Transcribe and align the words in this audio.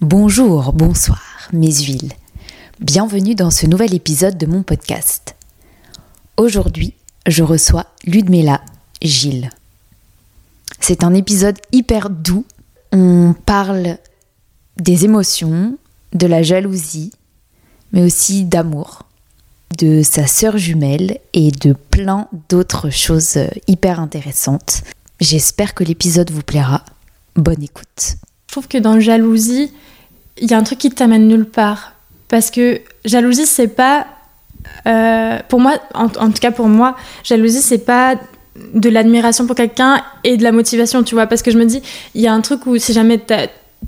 Bonjour, 0.00 0.72
bonsoir, 0.72 1.50
mes 1.52 1.74
huiles. 1.74 2.14
Bienvenue 2.80 3.34
dans 3.34 3.50
ce 3.50 3.66
nouvel 3.66 3.92
épisode 3.92 4.38
de 4.38 4.46
mon 4.46 4.62
podcast. 4.62 5.36
Aujourd'hui, 6.38 6.94
je 7.26 7.42
reçois 7.42 7.84
Ludmilla 8.04 8.62
Gilles. 9.02 9.50
C'est 10.80 11.04
un 11.04 11.12
épisode 11.12 11.58
hyper 11.70 12.08
doux. 12.08 12.46
On 12.92 13.34
parle 13.44 13.98
des 14.78 15.04
émotions, 15.04 15.76
de 16.14 16.26
la 16.26 16.42
jalousie, 16.42 17.12
mais 17.92 18.02
aussi 18.02 18.46
d'amour, 18.46 19.02
de 19.76 20.02
sa 20.02 20.26
sœur 20.26 20.56
jumelle 20.56 21.18
et 21.34 21.50
de 21.50 21.74
plein 21.74 22.26
d'autres 22.48 22.88
choses 22.88 23.36
hyper 23.66 24.00
intéressantes. 24.00 24.82
J'espère 25.20 25.74
que 25.74 25.84
l'épisode 25.84 26.30
vous 26.30 26.42
plaira. 26.42 26.86
Bonne 27.36 27.62
écoute. 27.62 28.16
Je 28.46 28.52
trouve 28.54 28.66
que 28.66 28.78
dans 28.78 28.98
jalousie, 28.98 29.70
il 30.40 30.50
y 30.50 30.54
a 30.54 30.58
un 30.58 30.62
truc 30.62 30.78
qui 30.78 30.90
t'amène 30.90 31.28
nulle 31.28 31.46
part. 31.46 31.92
Parce 32.28 32.50
que 32.50 32.80
jalousie, 33.04 33.46
c'est 33.46 33.68
pas. 33.68 34.06
euh, 34.86 35.38
pour 35.48 35.60
moi, 35.60 35.74
en, 35.94 36.08
tout 36.08 36.40
cas 36.40 36.50
pour 36.50 36.68
moi, 36.68 36.96
jalousie, 37.24 37.60
c'est 37.60 37.84
pas 37.84 38.14
de 38.74 38.88
l'admiration 38.88 39.46
pour 39.46 39.56
quelqu'un 39.56 40.02
et 40.24 40.36
de 40.36 40.42
la 40.42 40.52
motivation, 40.52 41.02
tu 41.02 41.14
vois. 41.14 41.26
Parce 41.26 41.42
que 41.42 41.50
je 41.50 41.58
me 41.58 41.64
dis, 41.64 41.82
il 42.14 42.20
y 42.20 42.26
a 42.26 42.32
un 42.32 42.40
truc 42.40 42.66
où 42.66 42.76
si 42.78 42.92
jamais 42.92 43.20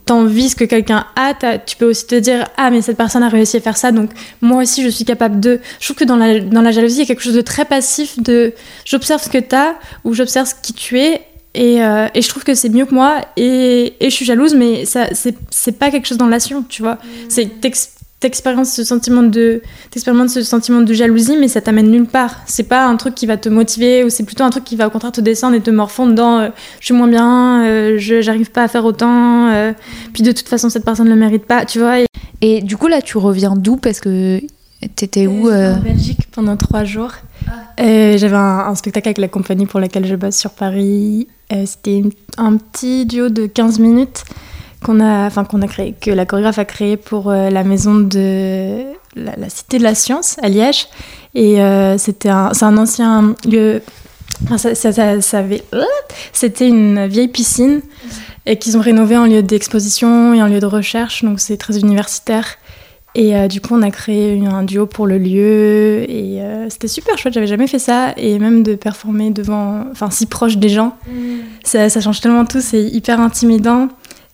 t'envies 0.06 0.50
ce 0.50 0.56
que 0.56 0.64
quelqu'un 0.64 1.06
a, 1.14 1.34
tu 1.58 1.76
peux 1.76 1.86
aussi 1.86 2.06
te 2.06 2.14
dire, 2.14 2.48
ah, 2.56 2.70
mais 2.70 2.82
cette 2.82 2.96
personne 2.96 3.22
a 3.22 3.28
réussi 3.28 3.58
à 3.58 3.60
faire 3.60 3.76
ça, 3.76 3.92
donc 3.92 4.10
moi 4.40 4.62
aussi 4.62 4.82
je 4.82 4.88
suis 4.88 5.04
capable 5.04 5.40
de. 5.40 5.60
Je 5.78 5.86
trouve 5.86 5.96
que 5.96 6.04
dans 6.04 6.16
la, 6.16 6.40
dans 6.40 6.62
la 6.62 6.72
jalousie, 6.72 6.96
il 6.96 7.00
y 7.00 7.02
a 7.02 7.06
quelque 7.06 7.22
chose 7.22 7.34
de 7.34 7.42
très 7.42 7.64
passif 7.64 8.20
de 8.20 8.54
j'observe 8.84 9.22
ce 9.22 9.28
que 9.28 9.38
t'as 9.38 9.74
ou 10.04 10.14
j'observe 10.14 10.52
qui 10.62 10.72
tu 10.72 10.98
es. 10.98 11.22
Et, 11.54 11.84
euh, 11.84 12.06
et 12.14 12.22
je 12.22 12.28
trouve 12.28 12.44
que 12.44 12.54
c'est 12.54 12.68
mieux 12.70 12.86
que 12.86 12.94
moi. 12.94 13.16
Et, 13.36 13.94
et 14.00 14.10
je 14.10 14.14
suis 14.14 14.24
jalouse 14.24 14.54
mais 14.54 14.84
ça 14.84 15.06
c'est 15.12 15.36
c'est 15.50 15.78
pas 15.78 15.90
quelque 15.90 16.06
chose 16.08 16.18
dans 16.18 16.28
l'action 16.28 16.64
tu 16.68 16.82
vois. 16.82 16.98
C'est 17.28 17.60
t'ex- 17.60 17.90
t'expériences 18.20 18.72
ce 18.72 18.84
sentiment 18.84 19.22
de 19.22 19.60
t'expérimentes 19.90 20.30
ce 20.30 20.42
sentiment 20.42 20.80
de 20.80 20.92
jalousie 20.94 21.36
mais 21.38 21.48
ça 21.48 21.60
t'amène 21.60 21.90
nulle 21.90 22.06
part. 22.06 22.36
C'est 22.46 22.62
pas 22.68 22.86
un 22.86 22.96
truc 22.96 23.14
qui 23.14 23.26
va 23.26 23.36
te 23.36 23.48
motiver 23.48 24.04
ou 24.04 24.08
c'est 24.10 24.22
plutôt 24.24 24.44
un 24.44 24.50
truc 24.50 24.64
qui 24.64 24.76
va 24.76 24.86
au 24.86 24.90
contraire 24.90 25.12
te 25.12 25.20
descendre 25.20 25.54
et 25.56 25.60
te 25.60 25.70
morfondre 25.70 26.14
dans 26.14 26.38
euh, 26.38 26.48
je 26.80 26.86
suis 26.86 26.94
moins 26.94 27.08
bien 27.08 27.64
euh, 27.64 27.96
je 27.98 28.22
j'arrive 28.22 28.50
pas 28.50 28.62
à 28.62 28.68
faire 28.68 28.84
autant 28.84 29.48
euh, 29.52 29.72
puis 30.12 30.22
de 30.22 30.32
toute 30.32 30.48
façon 30.48 30.70
cette 30.70 30.84
personne 30.84 31.08
le 31.08 31.16
mérite 31.16 31.44
pas 31.46 31.64
tu 31.64 31.80
vois. 31.80 32.00
Et 32.00 32.06
Et 32.44 32.60
du 32.60 32.76
coup, 32.76 32.88
là, 32.88 33.00
tu 33.02 33.18
reviens 33.18 33.54
d'où? 33.54 33.76
Parce 33.76 34.00
que 34.00 34.40
t'étais 34.96 35.28
où 35.28 35.48
euh? 35.48 35.74
En 35.76 35.78
Belgique 35.78 36.26
pendant 36.32 36.56
trois 36.56 36.82
jours. 36.82 37.12
Et 37.78 38.16
J'avais 38.18 38.34
un, 38.36 38.66
un 38.70 38.74
spectacle 38.74 39.06
avec 39.08 39.18
la 39.18 39.28
compagnie 39.28 39.66
pour 39.66 39.78
laquelle 39.78 40.06
je 40.06 40.16
bosse 40.16 40.36
sur 40.36 40.50
Paris. 40.50 41.28
Euh, 41.52 41.64
C'était 41.66 42.02
un 42.38 42.56
petit 42.56 43.06
duo 43.06 43.28
de 43.28 43.46
15 43.46 43.78
minutes 43.78 44.24
qu'on 44.84 45.00
a, 45.00 45.26
enfin, 45.26 45.44
qu'on 45.44 45.62
a 45.62 45.68
créé, 45.68 45.94
que 46.00 46.10
la 46.10 46.26
chorégraphe 46.26 46.58
a 46.58 46.64
créé 46.64 46.96
pour 46.96 47.30
euh, 47.30 47.50
la 47.50 47.62
maison 47.62 47.94
de 47.94 48.82
la, 49.14 49.48
Cité 49.48 49.78
de 49.78 49.82
la 49.84 49.94
Science 49.94 50.36
à 50.42 50.48
Liège. 50.48 50.86
Et 51.34 51.60
euh, 51.60 51.98
c'était 51.98 52.30
un, 52.30 52.52
c'est 52.52 52.64
un 52.64 52.76
ancien 52.76 53.34
lieu. 53.48 53.82
ça, 54.56 54.74
ça- 54.74 54.92
ça- 54.92 55.20
ça 55.20 55.38
avait- 55.38 55.62
c'était 56.32 56.66
une 56.68 57.06
vieille 57.06 57.28
piscine 57.28 57.80
et 58.46 58.56
qu'ils 58.56 58.76
ont 58.76 58.80
rénové 58.80 59.16
en 59.16 59.26
lieu 59.26 59.42
d'exposition 59.42 60.34
et 60.34 60.42
en 60.42 60.46
lieu 60.48 60.58
de 60.60 60.66
recherche. 60.66 61.22
Donc 61.24 61.38
c'est 61.40 61.56
très 61.56 61.78
universitaire. 61.78 62.46
Et 63.14 63.36
euh, 63.36 63.46
du 63.46 63.60
coup, 63.60 63.74
on 63.74 63.82
a 63.82 63.90
créé 63.90 64.32
une- 64.32 64.46
un 64.48 64.62
duo 64.62 64.86
pour 64.86 65.06
le 65.06 65.18
lieu 65.18 66.04
et 66.10 66.40
euh, 66.40 66.68
c'était 66.70 66.88
super 66.88 67.18
chouette. 67.18 67.34
J'avais 67.34 67.46
jamais 67.46 67.66
fait 67.66 67.78
ça 67.78 68.14
et 68.16 68.38
même 68.38 68.62
de 68.62 68.74
performer 68.74 69.30
devant, 69.30 69.84
enfin, 69.90 70.10
si 70.10 70.24
proche 70.26 70.56
des 70.56 70.70
gens, 70.70 70.96
ça, 71.62 71.88
ça 71.90 72.00
change 72.00 72.20
tellement 72.22 72.46
tout. 72.46 72.60
C'est 72.62 72.82
hyper 72.82 73.20
intimidant, 73.20 73.88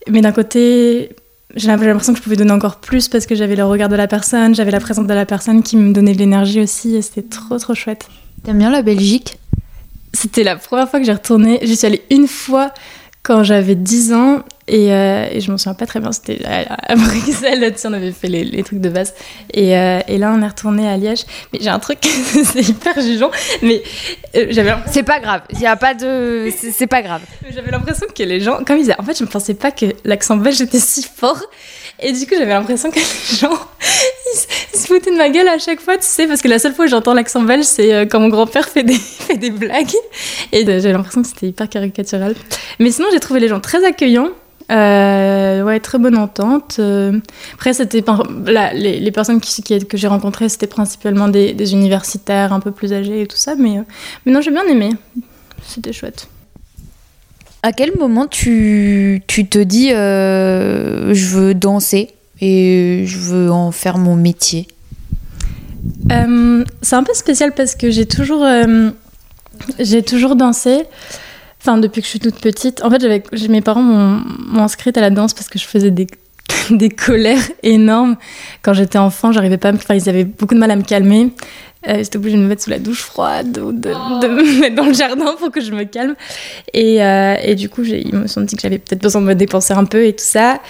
mais 0.09 0.21
d'un 0.21 0.31
côté, 0.31 1.11
j'ai 1.57 1.67
l'impression 1.67 2.13
que 2.13 2.19
je 2.19 2.23
pouvais 2.23 2.37
donner 2.37 2.53
encore 2.53 2.77
plus 2.77 3.09
parce 3.09 3.27
que 3.27 3.35
j'avais 3.35 3.57
le 3.57 3.65
regard 3.65 3.89
de 3.89 3.97
la 3.97 4.07
personne, 4.07 4.55
j'avais 4.55 4.71
la 4.71 4.81
présence 4.81 5.07
de 5.09 5.15
la 5.15 5.27
personne 5.27 5.63
qui 5.65 5.77
me 5.77 5.93
donnait 5.93 6.13
de 6.13 6.19
l'énergie 6.19 6.61
aussi 6.61 6.95
et 6.95 7.03
c'était 7.03 7.23
trop 7.29 7.59
trop 7.59 7.75
chouette. 7.75 8.09
T'aimes 8.45 8.59
bien 8.59 8.71
la 8.71 8.83
Belgique? 8.83 9.39
C'était 10.15 10.45
la 10.45 10.55
première 10.57 10.89
fois 10.89 11.01
que 11.01 11.07
j'ai 11.07 11.13
retourné. 11.13 11.59
J'y 11.63 11.75
suis 11.77 11.87
allée 11.87 12.03
une 12.11 12.29
fois 12.29 12.73
quand 13.25 13.43
j'avais 13.43 13.75
10 13.75 14.13
ans 14.13 14.43
et, 14.69 14.93
euh, 14.93 15.27
et 15.31 15.41
je 15.41 15.51
m'en 15.51 15.59
souviens 15.59 15.75
pas 15.75 15.87
très 15.87 16.01
bien. 16.01 16.13
C'était 16.13 16.45
à, 16.45 16.93
à 16.93 16.95
Bruxelles, 16.97 17.61
là-dessus, 17.61 17.87
on 17.89 17.93
avait 17.93 18.13
fait 18.13 18.29
les, 18.29 18.45
les 18.45 18.63
trucs 18.63 18.81
de 18.81 18.89
base. 18.89 19.15
Et, 19.53 19.77
euh, 19.77 20.01
et 20.09 20.19
là, 20.19 20.33
on 20.37 20.43
est 20.43 20.47
retourné 20.47 20.89
à 20.89 20.97
Liège. 20.97 21.23
Mais 21.53 21.59
j'ai 21.63 21.71
un 21.71 21.79
truc, 21.79 21.99
c'est 22.05 22.69
hyper 22.69 23.01
jugeant, 23.01 23.31
mais 23.63 23.83
euh, 24.37 24.47
j'avais 24.51 24.71
l'impression- 24.71 24.93
C'est 24.93 25.03
pas 25.03 25.21
grave. 25.21 25.43
Il 25.51 25.61
y 25.61 25.67
a 25.67 25.77
pas 25.77 25.95
de. 25.95 26.51
C'est 26.73 26.87
pas 26.87 27.03
grave. 27.03 27.23
j'avais 27.55 27.71
l'impression 27.71 28.07
que 28.15 28.23
les 28.23 28.41
gens, 28.41 28.59
comme 28.65 28.79
ils 28.79 28.95
en 28.99 29.03
fait, 29.03 29.17
je 29.19 29.25
ne 29.25 29.29
pensais 29.29 29.55
pas 29.55 29.71
que 29.71 29.87
l'accent 30.05 30.37
belge 30.37 30.61
était 30.61 30.79
si 30.79 31.03
fort. 31.03 31.41
Et 32.01 32.13
du 32.13 32.27
coup, 32.27 32.35
j'avais 32.39 32.53
l'impression 32.53 32.91
que 32.91 32.97
les 33.01 33.37
gens, 33.39 33.51
ils, 33.51 34.39
se- 34.39 34.47
ils 34.75 34.79
se 34.79 34.87
foutaient 34.87 35.11
de 35.11 35.17
ma 35.17 35.31
gueule 35.31 35.49
à 35.49 35.59
chaque 35.59 35.81
fois, 35.81 35.97
tu 35.97 36.05
sais, 36.07 36.27
parce 36.29 36.41
que 36.43 36.49
la 36.49 36.59
seule 36.61 36.73
fois 36.75 36.85
où 36.85 36.89
j'entends 36.89 37.15
l'accent 37.15 37.43
belge, 37.43 37.65
c'est 37.65 37.93
euh, 37.93 38.07
quand 38.07 38.21
mon 38.21 38.29
grand-père 38.29 38.69
fait 38.69 38.85
des, 38.85 38.95
fait 38.95 39.37
des 39.37 39.51
blagues. 39.51 39.91
Et 40.53 40.65
j'avais 40.65 40.93
l'impression 40.93 41.23
que 41.23 41.29
c'était 41.29 41.49
hyper 41.49 41.69
caricatural. 41.69 42.35
Mais 42.79 42.91
sinon, 42.93 43.09
j'ai 43.13 43.19
trouvé 43.21 43.41
les 43.41 43.49
gens 43.49 43.59
très 43.61 43.85
accueillants. 43.85 44.29
Euh, 44.71 45.63
ouais, 45.63 45.81
très 45.81 45.99
bonne 45.99 46.17
entente. 46.19 46.77
Euh, 46.79 47.19
après, 47.55 47.73
c'était 47.73 48.05
là, 48.47 48.73
les, 48.75 49.01
les 49.01 49.11
personnes 49.11 49.41
qui, 49.41 49.63
qui- 49.63 49.87
que 49.87 49.97
j'ai 49.97 50.09
rencontrées, 50.09 50.49
c'était 50.49 50.67
principalement 50.67 51.29
des, 51.29 51.55
des 51.55 51.73
universitaires 51.73 52.53
un 52.53 52.61
peu 52.61 52.71
plus 52.71 52.93
âgés 52.93 53.23
et 53.23 53.27
tout 53.27 53.37
ça. 53.39 53.55
Mais, 53.57 53.79
euh, 53.79 53.83
mais 54.27 54.33
non, 54.33 54.41
j'ai 54.43 54.51
bien 54.51 54.65
aimé. 54.67 54.91
C'était 55.67 55.93
chouette. 55.93 56.29
À 57.63 57.73
quel 57.73 57.97
moment 57.99 58.27
tu, 58.27 59.23
tu 59.27 59.49
te 59.49 59.59
dis 59.59 59.93
euh, 59.93 61.13
je 61.15 61.27
veux 61.29 61.55
danser 61.55 62.11
et 62.41 63.03
je 63.07 63.19
veux 63.19 63.51
en 63.51 63.73
faire 63.73 63.99
mon 63.99 64.15
métier? 64.15 64.69
Euh, 66.13 66.65
c'est 66.83 66.95
un 66.97 67.03
peu 67.03 67.15
spécial 67.15 67.53
parce 67.55 67.75
que 67.75 67.91
j'ai 67.91 68.07
toujours, 68.07 68.45
euh, 68.45 68.91
j'ai 69.81 70.03
toujours 70.03 70.37
dansé. 70.37 70.83
Enfin, 71.61 71.79
depuis 71.79 72.01
que 72.01 72.07
je 72.07 72.11
suis 72.11 72.21
toute 72.21 72.41
petite. 72.41 72.83
En 72.85 72.91
fait, 72.91 73.49
mes 73.49 73.61
parents 73.61 73.83
m'ont, 73.83 74.23
inscrite 74.61 74.97
à 74.97 75.01
la 75.01 75.11
danse 75.11 75.35
parce 75.35 75.49
que 75.49 75.59
je 75.59 75.67
faisais 75.67 75.91
des, 75.91 76.07
des 76.71 76.89
colères 76.89 77.43
énormes. 77.63 78.17
Quand 78.63 78.73
j'étais 78.73 78.99
enfant, 78.99 79.33
j'arrivais 79.33 79.59
pas 79.59 79.69
à 79.69 79.73
me... 79.73 79.79
Enfin, 79.79 79.95
ils 79.95 80.09
avaient 80.09 80.25
beaucoup 80.25 80.55
de 80.55 80.61
mal 80.61 80.71
à 80.71 80.77
me 80.77 80.83
calmer. 80.83 81.33
Euh, 81.87 81.99
j'étais 81.99 82.17
obligée 82.17 82.37
de 82.37 82.43
me 82.43 82.49
mettre 82.49 82.63
sous 82.63 82.71
la 82.71 82.79
douche 82.79 83.03
froide 83.03 83.59
ou 83.59 83.73
de, 83.73 83.91
de 84.21 84.29
me 84.29 84.61
mettre 84.61 84.77
dans 84.77 84.87
le 84.87 84.95
jardin 84.95 85.35
pour 85.39 85.51
que 85.51 85.61
je 85.61 85.73
me 85.73 85.85
calme. 85.85 86.15
Et, 86.75 87.03
euh, 87.03 87.37
et 87.43 87.55
du 87.55 87.69
coup, 87.69 87.83
ils 87.85 88.15
me 88.15 88.27
sont 88.27 88.41
dit 88.41 88.57
que 88.57 88.63
j'avais 88.63 88.79
peut-être 88.79 89.03
besoin 89.03 89.21
de 89.21 89.27
me 89.27 89.35
dépenser 89.35 89.75
un 89.75 89.85
peu 89.85 90.05
et 90.05 90.13
tout 90.13 90.25
ça. 90.25 90.61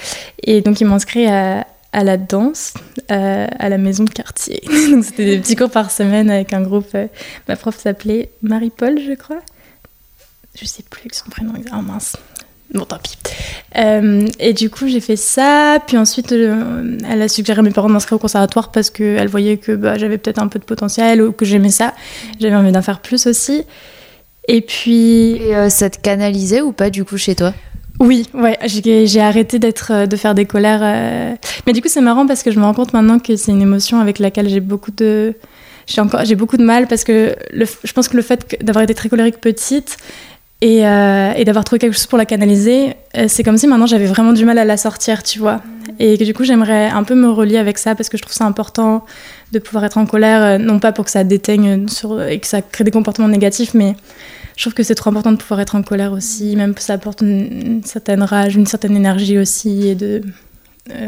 Et 0.42 0.60
donc, 0.60 0.80
ils 0.80 0.86
m'ont 0.86 0.96
inscrit 0.96 1.26
à, 1.26 1.66
à 1.92 2.04
la 2.04 2.16
danse 2.16 2.74
euh, 3.10 3.46
à 3.58 3.68
la 3.68 3.78
maison 3.78 4.04
de 4.04 4.10
quartier. 4.10 4.62
donc, 4.90 5.04
c'était 5.04 5.24
des 5.24 5.38
petits 5.38 5.56
cours 5.56 5.70
par 5.70 5.90
semaine 5.90 6.30
avec 6.30 6.52
un 6.52 6.62
groupe. 6.62 6.88
euh, 6.94 7.06
ma 7.48 7.56
prof 7.56 7.78
s'appelait 7.78 8.30
Marie-Paul, 8.42 8.98
je 9.06 9.14
crois. 9.14 9.40
Je 10.60 10.66
sais 10.66 10.82
plus 10.88 11.08
son 11.12 11.30
prénom 11.30 11.54
exact. 11.54 11.70
Ah 11.72 11.82
mince. 11.82 12.16
Bon, 12.74 12.84
tant 12.84 12.98
pis. 12.98 13.16
Euh, 13.76 14.26
et 14.38 14.52
du 14.52 14.68
coup, 14.68 14.88
j'ai 14.88 15.00
fait 15.00 15.16
ça. 15.16 15.78
Puis 15.86 15.96
ensuite, 15.96 16.32
euh, 16.32 16.98
elle 17.08 17.22
a 17.22 17.28
suggéré 17.28 17.60
à 17.60 17.62
mes 17.62 17.70
parents 17.70 17.88
de 17.88 17.94
m'inscrire 17.94 18.16
au 18.16 18.18
conservatoire 18.18 18.70
parce 18.70 18.90
qu'elle 18.90 19.28
voyait 19.28 19.56
que 19.56 19.72
bah, 19.72 19.96
j'avais 19.96 20.18
peut-être 20.18 20.40
un 20.40 20.48
peu 20.48 20.58
de 20.58 20.64
potentiel 20.64 21.22
ou 21.22 21.32
que 21.32 21.44
j'aimais 21.44 21.70
ça. 21.70 21.94
J'avais 22.40 22.56
envie 22.56 22.72
d'en 22.72 22.82
faire 22.82 23.00
plus 23.00 23.26
aussi. 23.26 23.64
Et 24.48 24.60
puis, 24.60 25.36
Et 25.36 25.56
euh, 25.56 25.70
ça 25.70 25.88
te 25.88 25.98
canalisait 25.98 26.60
ou 26.60 26.72
pas 26.72 26.90
du 26.90 27.04
coup 27.04 27.16
chez 27.16 27.34
toi? 27.34 27.54
Oui, 28.00 28.28
ouais, 28.32 28.56
j'ai 28.64 29.20
arrêté 29.20 29.58
d'être, 29.58 30.06
de 30.06 30.16
faire 30.16 30.34
des 30.34 30.44
colères. 30.44 31.36
Mais 31.66 31.72
du 31.72 31.82
coup, 31.82 31.88
c'est 31.88 32.00
marrant 32.00 32.26
parce 32.28 32.44
que 32.44 32.52
je 32.52 32.60
me 32.60 32.64
rends 32.64 32.74
compte 32.74 32.92
maintenant 32.92 33.18
que 33.18 33.34
c'est 33.34 33.50
une 33.50 33.62
émotion 33.62 33.98
avec 33.98 34.20
laquelle 34.20 34.48
j'ai 34.48 34.60
beaucoup 34.60 34.92
de, 34.92 35.34
j'ai 35.88 36.00
encore, 36.00 36.24
j'ai 36.24 36.36
beaucoup 36.36 36.56
de 36.58 36.62
mal 36.62 36.86
parce 36.86 37.02
que 37.02 37.34
le, 37.50 37.64
je 37.82 37.92
pense 37.92 38.08
que 38.08 38.16
le 38.16 38.22
fait 38.22 38.56
d'avoir 38.62 38.84
été 38.84 38.94
très 38.94 39.08
colérique 39.08 39.40
petite 39.40 39.96
et, 40.60 40.86
euh, 40.86 41.34
et 41.36 41.44
d'avoir 41.44 41.64
trouvé 41.64 41.78
quelque 41.78 41.92
chose 41.92 42.06
pour 42.06 42.18
la 42.18 42.26
canaliser, 42.26 42.94
euh, 43.16 43.26
c'est 43.28 43.44
comme 43.44 43.56
si 43.56 43.68
maintenant 43.68 43.86
j'avais 43.86 44.06
vraiment 44.06 44.32
du 44.32 44.44
mal 44.44 44.58
à 44.58 44.64
la 44.64 44.76
sortir, 44.76 45.22
tu 45.22 45.38
vois. 45.38 45.62
Et 46.00 46.18
que 46.18 46.24
du 46.24 46.34
coup, 46.34 46.42
j'aimerais 46.42 46.88
un 46.88 47.04
peu 47.04 47.14
me 47.14 47.30
relier 47.30 47.58
avec 47.58 47.78
ça 47.78 47.94
parce 47.94 48.08
que 48.08 48.16
je 48.16 48.22
trouve 48.22 48.34
ça 48.34 48.44
important 48.44 49.04
de 49.52 49.60
pouvoir 49.60 49.84
être 49.84 49.98
en 49.98 50.06
colère, 50.06 50.42
euh, 50.42 50.58
non 50.58 50.80
pas 50.80 50.90
pour 50.90 51.04
que 51.04 51.12
ça 51.12 51.22
déteigne 51.22 51.86
et 52.28 52.40
que 52.40 52.46
ça 52.46 52.60
crée 52.60 52.82
des 52.82 52.90
comportements 52.90 53.28
négatifs, 53.28 53.72
mais 53.72 53.94
je 54.56 54.64
trouve 54.64 54.74
que 54.74 54.82
c'est 54.82 54.96
trop 54.96 55.10
important 55.10 55.30
de 55.30 55.36
pouvoir 55.36 55.60
être 55.60 55.76
en 55.76 55.82
colère 55.82 56.12
aussi, 56.12 56.56
même 56.56 56.74
que 56.74 56.82
ça 56.82 56.94
apporte 56.94 57.20
une, 57.20 57.82
certaine 57.84 58.24
rage, 58.24 58.56
une 58.56 58.66
certaine 58.66 58.96
énergie 58.96 59.38
aussi, 59.38 59.86
et 59.86 59.94
de, 59.94 60.22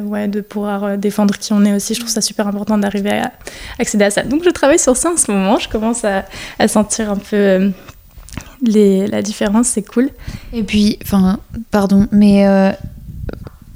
ouais, 0.05 0.29
de 0.29 0.41
pouvoir 0.41 0.97
défendre 0.97 1.37
qui 1.37 1.53
on 1.53 1.65
est 1.65 1.75
aussi. 1.75 1.95
Je 1.95 1.99
trouve 1.99 2.13
ça 2.13 2.21
super 2.21 2.47
important 2.47 2.79
d'arriver 2.79 3.11
à 3.11 3.33
accéder 3.81 4.05
à 4.05 4.11
ça. 4.11 4.23
Donc 4.23 4.45
je 4.45 4.51
travaille 4.51 4.79
sur 4.79 4.97
ça 4.97 5.11
en 5.11 5.17
ce 5.17 5.33
moment, 5.33 5.59
je 5.59 5.69
commence 5.69 6.05
à, 6.05 6.69
sentir 6.69 7.11
un 7.11 7.17
peu 7.17 7.73
les, 8.63 9.07
la 9.07 9.23
différence, 9.23 9.69
c'est 9.69 9.83
cool. 9.83 10.11
Et 10.53 10.63
puis, 10.63 10.99
enfin, 11.03 11.39
pardon, 11.71 12.07
mais 12.13 12.47
euh, 12.47 12.73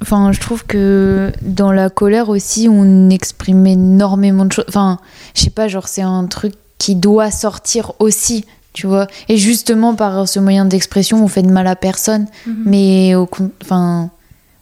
enfin, 0.01 0.31
je 0.31 0.39
trouve 0.39 0.65
que 0.65 1.31
dans 1.41 1.71
la 1.71 1.89
colère 1.89 2.29
aussi, 2.29 2.67
on 2.69 3.09
exprime 3.09 3.65
énormément 3.65 4.45
de 4.45 4.51
choses. 4.51 4.65
Enfin, 4.67 4.99
je 5.33 5.41
sais 5.41 5.49
pas, 5.49 5.67
genre 5.67 5.87
c'est 5.87 6.01
un 6.01 6.25
truc 6.25 6.53
qui 6.77 6.95
doit 6.95 7.31
sortir 7.31 7.93
aussi, 7.99 8.45
tu 8.73 8.87
vois. 8.87 9.07
Et 9.29 9.37
justement 9.37 9.95
par 9.95 10.27
ce 10.27 10.39
moyen 10.39 10.65
d'expression, 10.65 11.23
on 11.23 11.27
fait 11.27 11.43
de 11.43 11.51
mal 11.51 11.67
à 11.67 11.75
personne, 11.75 12.27
mais 12.65 13.15
au 13.15 13.29
enfin, 13.63 14.09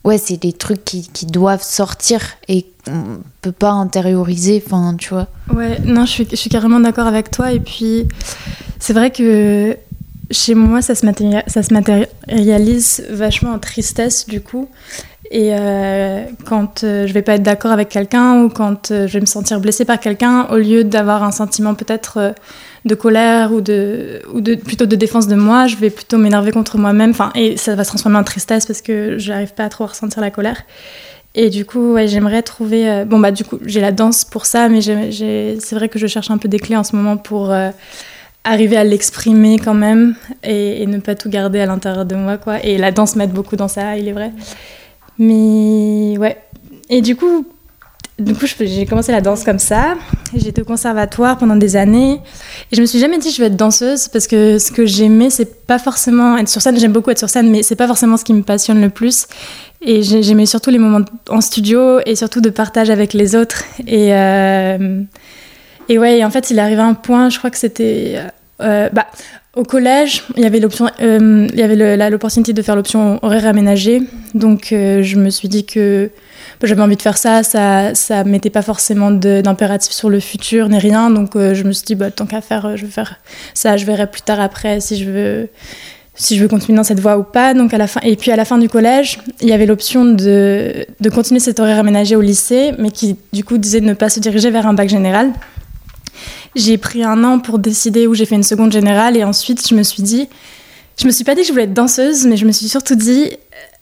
ouais, 0.03 0.17
c'est 0.17 0.37
des 0.37 0.53
trucs 0.53 0.85
qui, 0.85 1.09
qui 1.11 1.25
doivent 1.25 1.63
sortir 1.63 2.21
et 2.47 2.65
on 2.87 3.19
peut 3.41 3.51
pas 3.51 3.71
intérioriser, 3.71 4.61
enfin, 4.65 4.95
tu 4.97 5.09
vois. 5.09 5.27
Ouais, 5.53 5.79
non, 5.79 6.05
je 6.05 6.11
suis, 6.11 6.27
je 6.29 6.35
suis 6.35 6.49
carrément 6.49 6.79
d'accord 6.79 7.07
avec 7.07 7.31
toi. 7.31 7.51
Et 7.53 7.59
puis, 7.59 8.07
c'est 8.79 8.93
vrai 8.93 9.11
que 9.11 9.77
chez 10.33 10.55
moi, 10.55 10.81
ça 10.81 10.95
se, 10.95 11.05
matérialise 11.73 13.05
vachement 13.09 13.51
en 13.51 13.59
tristesse, 13.59 14.27
du 14.27 14.41
coup. 14.41 14.67
Et 15.31 15.49
euh, 15.53 16.25
quand 16.45 16.83
euh, 16.83 17.07
je 17.07 17.13
vais 17.13 17.21
pas 17.21 17.35
être 17.35 17.43
d'accord 17.43 17.71
avec 17.71 17.89
quelqu'un 17.89 18.43
ou 18.43 18.49
quand 18.49 18.91
euh, 18.91 19.07
je 19.07 19.13
vais 19.13 19.21
me 19.21 19.25
sentir 19.25 19.59
blessée 19.59 19.85
par 19.85 19.99
quelqu'un, 19.99 20.47
au 20.51 20.57
lieu 20.57 20.83
d'avoir 20.83 21.23
un 21.23 21.31
sentiment 21.31 21.73
peut-être 21.73 22.17
euh, 22.17 22.31
de 22.85 22.93
colère 22.93 23.51
ou, 23.51 23.61
de, 23.61 24.21
plutôt 24.63 24.85
de 24.85 24.95
défense 24.95 25.27
de 25.27 25.35
moi, 25.35 25.65
je 25.67 25.77
vais 25.77 25.89
plutôt 25.89 26.17
m'énerver 26.17 26.51
contre 26.51 26.77
moi-même. 26.77 27.13
Et 27.35 27.57
ça 27.57 27.75
va 27.75 27.83
se 27.83 27.89
transformer 27.89 28.17
en 28.17 28.23
tristesse 28.23 28.65
parce 28.65 28.81
que 28.81 29.17
j'arrive 29.17 29.53
pas 29.53 29.63
à 29.63 29.69
trop 29.69 29.85
ressentir 29.85 30.21
la 30.21 30.29
colère. 30.29 30.61
Et 31.33 31.49
du 31.49 31.65
coup, 31.65 31.95
j'aimerais 32.05 32.43
trouver. 32.43 33.03
bon, 33.07 33.19
bah, 33.19 33.31
du 33.31 33.43
coup, 33.43 33.57
j'ai 33.65 33.81
la 33.81 33.91
danse 33.91 34.23
pour 34.25 34.45
ça, 34.45 34.69
mais 34.69 34.81
c'est 34.81 35.71
vrai 35.71 35.89
que 35.89 35.97
je 35.97 36.05
cherche 36.05 36.29
un 36.29 36.37
peu 36.37 36.47
des 36.47 36.59
clés 36.59 36.75
en 36.75 36.83
ce 36.83 36.95
moment 36.95 37.17
pour 37.17 37.51
arriver 38.43 38.75
à 38.77 38.83
l'exprimer 38.83 39.57
quand 39.57 39.73
même 39.73 40.15
et, 40.43 40.85
ne 40.85 40.97
pas 40.99 41.15
tout 41.15 41.29
garder 41.29 41.59
à 41.59 41.65
l'intérieur 41.65 42.05
de 42.05 42.15
moi, 42.15 42.37
quoi. 42.37 42.63
Et 42.63 42.77
la 42.77 42.91
danse 42.91 43.15
m'aide 43.15 43.31
beaucoup 43.31 43.55
dans 43.55 43.67
ça, 43.67 43.97
il 43.97 44.07
est 44.07 44.11
vrai. 44.13 44.31
Mais 45.19 46.17
ouais. 46.17 46.37
Et 46.89 47.01
du 47.01 47.15
coup, 47.15 47.45
du 48.19 48.35
coup, 48.35 48.45
j'ai 48.59 48.85
commencé 48.85 49.11
la 49.11 49.21
danse 49.21 49.43
comme 49.43 49.59
ça. 49.59 49.95
J'étais 50.35 50.61
au 50.61 50.65
conservatoire 50.65 51.37
pendant 51.37 51.55
des 51.55 51.75
années. 51.75 52.19
Et 52.71 52.75
je 52.75 52.81
me 52.81 52.85
suis 52.85 52.99
jamais 52.99 53.17
dit 53.17 53.31
je 53.31 53.39
vais 53.41 53.47
être 53.47 53.55
danseuse 53.55 54.07
parce 54.07 54.27
que 54.27 54.59
ce 54.59 54.71
que 54.71 54.85
j'aimais, 54.85 55.29
c'est 55.29 55.65
pas 55.65 55.79
forcément 55.79 56.37
être 56.37 56.49
sur 56.49 56.61
scène. 56.61 56.77
J'aime 56.79 56.91
beaucoup 56.91 57.09
être 57.11 57.19
sur 57.19 57.29
scène, 57.29 57.49
mais 57.49 57.63
c'est 57.63 57.75
pas 57.75 57.87
forcément 57.87 58.17
ce 58.17 58.23
qui 58.23 58.33
me 58.33 58.43
passionne 58.43 58.81
le 58.81 58.89
plus. 58.89 59.27
Et 59.81 60.03
j'ai- 60.03 60.21
j'aimais 60.23 60.45
surtout 60.45 60.69
les 60.69 60.77
moments 60.79 61.05
en 61.29 61.41
studio 61.41 61.99
et 62.05 62.15
surtout 62.15 62.41
de 62.41 62.49
partage 62.49 62.89
avec 62.89 63.13
les 63.13 63.35
autres. 63.35 63.63
Et, 63.87 64.13
euh, 64.13 65.01
et 65.89 65.97
ouais, 65.97 66.23
en 66.23 66.29
fait, 66.29 66.49
il 66.51 66.57
est 66.57 66.61
arrivé 66.61 66.81
un 66.81 66.93
point, 66.93 67.29
je 67.29 67.37
crois 67.37 67.49
que 67.49 67.57
c'était. 67.57 68.19
euh, 68.61 68.89
bah, 68.91 69.07
au 69.55 69.63
collège, 69.63 70.23
il 70.35 70.41
y 70.41 70.47
avait 70.47 70.59
l'option, 70.59 70.87
euh, 70.99 71.47
il 71.53 71.59
y 71.59 71.61
avait 71.61 72.09
l'opportunité 72.09 72.53
de 72.53 72.61
faire 72.63 72.75
l'option 72.75 73.19
horaire 73.21 73.45
aménagée. 73.45 74.01
Donc, 74.33 74.71
euh, 74.71 75.03
je 75.03 75.15
me 75.17 75.29
suis 75.29 75.47
dit 75.47 75.63
que 75.63 76.09
j'avais 76.63 76.81
envie 76.81 76.95
de 76.95 77.01
faire 77.03 77.19
ça. 77.19 77.43
Ça, 77.43 77.93
ça 77.93 78.23
mettait 78.23 78.49
pas 78.49 78.63
forcément 78.63 79.11
d'impératif 79.11 79.91
sur 79.91 80.09
le 80.09 80.19
futur 80.19 80.69
ni 80.69 80.79
rien. 80.79 81.11
Donc, 81.11 81.35
euh, 81.35 81.53
je 81.53 81.63
me 81.65 81.71
suis 81.71 81.85
dit, 81.85 81.93
bah, 81.93 82.09
tant 82.09 82.25
qu'à 82.25 82.41
faire, 82.41 82.65
euh, 82.65 82.75
je 82.77 82.85
vais 82.85 82.91
faire 82.91 83.17
ça. 83.53 83.77
Je 83.77 83.85
verrai 83.85 84.07
plus 84.07 84.23
tard 84.23 84.39
après 84.39 84.79
si 84.79 84.97
je 84.97 85.07
veux, 85.11 85.49
si 86.15 86.35
je 86.35 86.41
veux 86.41 86.47
continuer 86.47 86.77
dans 86.77 86.83
cette 86.83 86.99
voie 86.99 87.19
ou 87.19 87.23
pas. 87.23 87.53
Donc, 87.53 87.75
à 87.75 87.77
la 87.77 87.85
fin, 87.85 87.99
et 88.01 88.15
puis 88.15 88.31
à 88.31 88.35
la 88.35 88.45
fin 88.45 88.57
du 88.57 88.69
collège, 88.69 89.19
il 89.39 89.49
y 89.49 89.53
avait 89.53 89.67
l'option 89.67 90.03
de, 90.03 90.83
de 90.99 91.09
continuer 91.11 91.39
cet 91.39 91.59
horaire 91.59 91.77
aménagé 91.77 92.15
au 92.15 92.21
lycée, 92.21 92.71
mais 92.79 92.89
qui 92.89 93.17
du 93.33 93.43
coup 93.43 93.59
disait 93.59 93.81
de 93.81 93.85
ne 93.85 93.93
pas 93.93 94.09
se 94.09 94.19
diriger 94.19 94.49
vers 94.49 94.65
un 94.65 94.73
bac 94.73 94.89
général. 94.89 95.29
J'ai 96.55 96.77
pris 96.77 97.03
un 97.03 97.23
an 97.23 97.39
pour 97.39 97.59
décider 97.59 98.07
où 98.07 98.13
j'ai 98.13 98.25
fait 98.25 98.35
une 98.35 98.43
seconde 98.43 98.71
générale 98.71 99.17
et 99.17 99.23
ensuite 99.23 99.67
je 99.67 99.75
me 99.75 99.83
suis 99.83 100.03
dit, 100.03 100.27
je 100.99 101.07
me 101.07 101.11
suis 101.11 101.23
pas 101.23 101.35
dit 101.35 101.41
que 101.41 101.47
je 101.47 101.51
voulais 101.51 101.63
être 101.63 101.73
danseuse, 101.73 102.25
mais 102.25 102.37
je 102.37 102.45
me 102.45 102.51
suis 102.51 102.69
surtout 102.69 102.95
dit, 102.95 103.31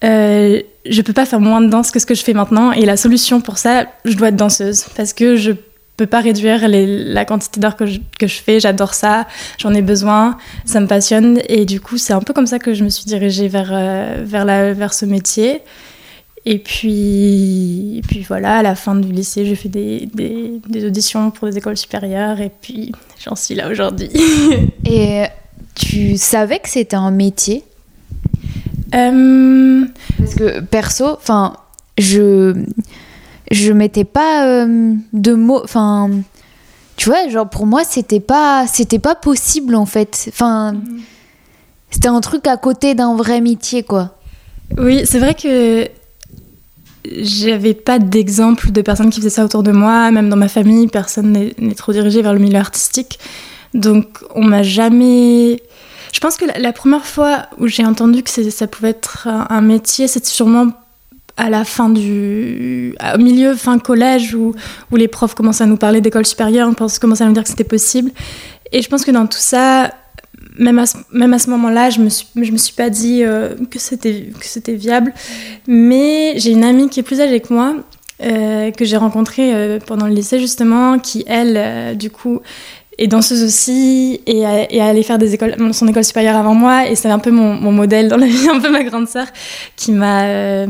euh, 0.03 0.62
je 0.85 1.01
peux 1.01 1.13
pas 1.13 1.25
faire 1.25 1.41
moins 1.41 1.62
de 1.62 1.69
danse 1.69 1.91
que 1.91 2.00
ce 2.00 2.06
que 2.06 2.15
je 2.15 2.23
fais 2.23 2.33
maintenant 2.33 2.71
et 2.71 2.85
la 2.85 2.97
solution 2.97 3.41
pour 3.41 3.57
ça, 3.57 3.85
je 4.06 4.15
dois 4.15 4.29
être 4.29 4.35
danseuse 4.35 4.85
parce 4.95 5.13
que 5.13 5.35
je 5.35 5.51
peux 5.97 6.06
pas 6.07 6.21
réduire 6.21 6.62
la 6.68 7.25
quantité 7.25 7.59
d'heures 7.59 7.75
que 7.75 7.83
que 8.18 8.25
je 8.25 8.41
fais, 8.41 8.59
j'adore 8.59 8.94
ça, 8.94 9.27
j'en 9.57 9.74
ai 9.74 9.81
besoin, 9.81 10.38
ça 10.65 10.79
me 10.79 10.88
passionne 10.88 11.41
et 11.47 11.65
du 11.65 11.79
coup 11.79 11.97
c'est 11.97 12.13
un 12.13 12.21
peu 12.21 12.33
comme 12.33 12.47
ça 12.47 12.57
que 12.57 12.74
je 12.74 12.83
me 12.83 12.89
suis 12.89 13.06
dirigée 13.06 13.47
vers, 13.50 13.69
euh, 13.71 14.24
vers, 14.24 14.45
la, 14.45 14.74
vers 14.74 14.94
ce 14.94 15.06
métier. 15.06 15.62
Et 16.45 16.57
puis, 16.57 17.97
et 17.97 18.01
puis 18.01 18.23
voilà, 18.23 18.57
à 18.57 18.63
la 18.63 18.73
fin 18.75 18.95
du 18.95 19.11
lycée, 19.11 19.45
j'ai 19.45 19.55
fait 19.55 19.69
des, 19.69 20.07
des, 20.13 20.59
des 20.67 20.85
auditions 20.85 21.29
pour 21.29 21.47
des 21.47 21.57
écoles 21.57 21.77
supérieures 21.77 22.41
et 22.41 22.49
puis 22.49 22.91
j'en 23.23 23.35
suis 23.35 23.53
là 23.53 23.69
aujourd'hui. 23.69 24.09
Et 24.85 25.25
tu 25.75 26.17
savais 26.17 26.57
que 26.59 26.67
c'était 26.69 26.95
un 26.95 27.11
métier? 27.11 27.63
Euh, 28.95 29.85
Parce 30.17 30.35
que 30.35 30.59
perso, 30.61 31.05
enfin, 31.13 31.55
je 31.97 32.55
je 33.51 33.73
mettais 33.73 34.05
pas 34.05 34.45
euh, 34.47 34.95
de 35.13 35.33
mots, 35.33 35.61
enfin, 35.63 36.09
tu 36.97 37.09
vois, 37.09 37.27
genre 37.29 37.49
pour 37.49 37.67
moi 37.67 37.83
c'était 37.83 38.19
pas 38.19 38.65
c'était 38.67 38.99
pas 38.99 39.13
possible 39.15 39.75
en 39.75 39.85
fait. 39.85 40.25
Enfin, 40.29 40.75
c'était 41.91 42.07
un 42.07 42.21
truc 42.21 42.47
à 42.47 42.57
côté 42.57 42.95
d'un 42.95 43.15
vrai 43.15 43.41
métier 43.41 43.83
quoi. 43.83 44.17
oui, 44.77 45.01
c'est 45.05 45.19
vrai 45.19 45.35
que 45.35 45.88
j'avais 47.06 47.74
pas 47.74 48.00
d'exemple 48.00 48.71
de 48.71 48.81
personnes 48.81 49.09
qui 49.09 49.19
faisaient 49.19 49.30
ça 49.30 49.45
autour 49.45 49.63
de 49.63 49.71
moi, 49.71 50.12
même 50.12 50.30
dans 50.30 50.38
ma 50.38 50.48
famille, 50.48 50.88
personne 50.88 51.51
n'est 51.57 51.75
trop 51.75 51.94
dirigé 51.94 52.21
vers 52.21 52.33
le 52.33 52.39
milieu 52.39 52.59
artistique. 52.59 53.19
Donc 53.74 54.19
on 54.36 54.44
m'a 54.44 54.63
jamais. 54.63 55.62
Je 56.13 56.19
pense 56.19 56.38
que 56.38 56.45
la, 56.59 56.74
première 56.74 57.06
fois 57.06 57.48
où 57.57 57.68
j'ai 57.68 57.86
entendu 57.86 58.21
que 58.21 58.30
ça 58.30 58.68
pouvait 58.68 58.89
être 58.89 59.27
un, 59.27 59.62
métier, 59.62 60.07
c'était 60.07 60.27
sûrement 60.27 60.68
à 61.38 61.50
la 61.50 61.63
fin 61.63 61.89
du. 61.89 62.95
au 63.15 63.18
milieu, 63.18 63.56
fin 63.56 63.80
collège, 63.80 64.36
où, 64.36 64.53
où 64.92 64.95
les 64.95 65.07
profs 65.07 65.33
commençaient 65.33 65.63
à 65.63 65.68
nous 65.68 65.77
parler 65.77 66.01
d'école 66.01 66.25
supérieure, 66.25 66.69
on 66.69 66.74
commençaient 66.74 67.24
à 67.24 67.27
nous 67.27 67.33
dire 67.33 67.44
que 67.44 67.50
c'était 67.50 67.63
possible. 67.63 68.12
Et 68.74 68.81
je 68.81 68.89
pense 68.89 69.06
que 69.06 69.12
dans 69.12 69.25
tout 69.25 69.39
ça, 69.39 69.92
même 70.61 70.79
à 70.79 70.85
ce, 70.85 70.97
même 71.11 71.33
à 71.33 71.39
ce 71.39 71.49
moment-là, 71.49 71.89
je 71.89 71.99
me 71.99 72.09
suis, 72.09 72.27
je 72.35 72.51
me 72.51 72.57
suis 72.57 72.73
pas 72.73 72.89
dit 72.89 73.23
euh, 73.23 73.55
que 73.69 73.79
c'était 73.79 74.29
que 74.39 74.45
c'était 74.45 74.73
viable. 74.73 75.13
Mais 75.67 76.33
j'ai 76.37 76.51
une 76.51 76.63
amie 76.63 76.87
qui 76.87 76.99
est 76.99 77.03
plus 77.03 77.19
âgée 77.19 77.39
que 77.39 77.51
moi, 77.53 77.75
euh, 78.23 78.71
que 78.71 78.85
j'ai 78.85 78.97
rencontrée 78.97 79.53
euh, 79.53 79.79
pendant 79.85 80.05
le 80.05 80.13
lycée 80.13 80.39
justement, 80.39 80.99
qui 80.99 81.25
elle, 81.27 81.97
du 81.97 82.11
coup, 82.11 82.41
est 82.99 83.07
danseuse 83.07 83.43
aussi 83.43 84.21
et, 84.27 84.43
et 84.69 84.81
allait 84.81 85.03
faire 85.03 85.17
des 85.17 85.33
écoles, 85.33 85.55
son 85.73 85.87
école 85.87 86.03
supérieure 86.03 86.35
avant 86.35 86.53
moi. 86.53 86.87
Et 86.87 86.95
c'est 86.95 87.09
un 87.09 87.19
peu 87.19 87.31
mon, 87.31 87.55
mon 87.55 87.71
modèle 87.71 88.07
dans 88.07 88.17
la 88.17 88.27
vie, 88.27 88.47
un 88.53 88.59
peu 88.59 88.71
ma 88.71 88.83
grande 88.83 89.07
sœur, 89.07 89.25
qui 89.75 89.91
m'a 89.91 90.65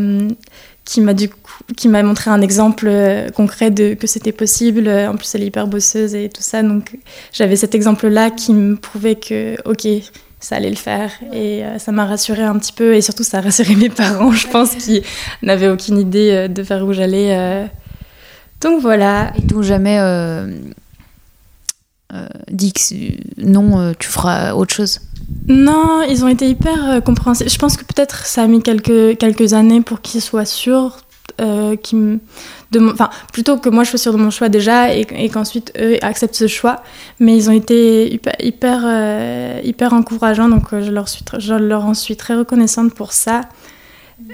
qui 0.86 1.02
m'a 1.02 1.14
du 1.14 1.30
coup 1.30 1.38
qui 1.78 1.88
m'a 1.88 2.04
montré 2.04 2.30
un 2.32 2.42
exemple 2.42 2.88
euh, 2.88 3.30
concret 3.30 3.72
de 3.72 3.94
que 3.94 4.08
c'était 4.08 4.32
possible. 4.32 4.88
En 4.88 5.16
plus 5.16 5.34
elle 5.36 5.44
est 5.44 5.48
hyper 5.48 5.68
bosseuse 5.68 6.16
et 6.16 6.30
tout 6.30 6.42
ça. 6.42 6.64
Donc 6.64 6.98
j'avais 7.34 7.56
cet 7.56 7.76
exemple 7.76 8.08
là 8.08 8.30
qui 8.30 8.54
me 8.54 8.76
prouvait 8.76 9.16
que 9.16 9.56
ok 9.66 9.88
ça 10.42 10.56
allait 10.56 10.70
le 10.70 10.76
faire. 10.76 11.12
Et 11.32 11.64
euh, 11.64 11.78
ça 11.78 11.92
m'a 11.92 12.06
rassurée 12.06 12.44
un 12.44 12.58
petit 12.58 12.74
peu. 12.74 12.96
Et 12.96 13.02
surtout 13.02 13.24
ça 13.24 13.38
a 13.38 13.42
rassuré 13.42 13.76
mes 13.78 13.90
parents 13.90 14.32
je 14.32 14.48
pense 14.48 14.76
qui 14.76 15.02
n'avaient 15.42 15.70
aucune 15.70 16.00
idée 16.00 16.32
euh, 16.32 16.48
de 16.48 16.62
vers 16.62 16.86
où 16.86 16.92
j'allais 16.92 17.38
euh. 17.38 17.66
donc 18.60 18.82
voilà. 18.82 19.32
Ils 19.38 19.48
t'ont 19.48 19.62
jamais 19.62 19.98
euh, 20.00 20.48
dit 22.52 22.74
que 22.74 22.82
non, 23.38 23.94
tu 23.98 24.10
feras 24.10 24.54
autre 24.54 24.74
chose? 24.74 25.00
non 25.48 26.02
ils 26.10 26.26
ont 26.26 26.28
été 26.28 26.50
hyper 26.50 27.02
compréhensifs. 27.06 27.48
Je 27.48 27.58
pense 27.58 27.78
que 27.78 27.86
peut-être 27.86 28.26
ça 28.26 28.44
a 28.44 28.48
mis 28.48 28.62
quelques 28.62 29.18
quelques 29.18 29.54
années 29.54 29.82
pour 29.82 30.02
qu'ils 30.02 30.22
soient 30.22 30.46
sûrs 30.46 30.98
euh, 31.40 31.76
qui 31.76 31.96
me 31.96 32.20
enfin 32.92 33.10
plutôt 33.34 33.58
que 33.58 33.70
moi 33.70 33.84
je 33.84 33.90
sois 33.90 34.00
sûre 34.00 34.14
de 34.14 34.18
mon 34.18 34.30
choix 34.30 34.50
déjà 34.50 34.94
et, 34.94 35.06
qu'ensuite 35.30 35.74
eux 35.80 35.98
acceptent 36.02 36.36
ce 36.36 36.48
choix. 36.48 36.84
Mais 37.20 37.36
ils 37.36 37.50
ont 37.50 37.54
été 37.54 38.12
hyper 38.14 38.34
hyper, 38.40 38.82
euh, 38.86 39.60
hyper 39.64 39.94
encourageants 39.94 40.50
donc 40.50 40.74
euh, 40.74 40.84
je 40.84 40.92
leur 40.92 41.10
suis 41.10 41.24
je 41.40 41.54
leur 41.54 41.86
en 41.86 41.94
suis 41.94 42.16
très 42.16 42.36
reconnaissante 42.36 42.94
pour 42.94 43.14
ça. 43.14 43.42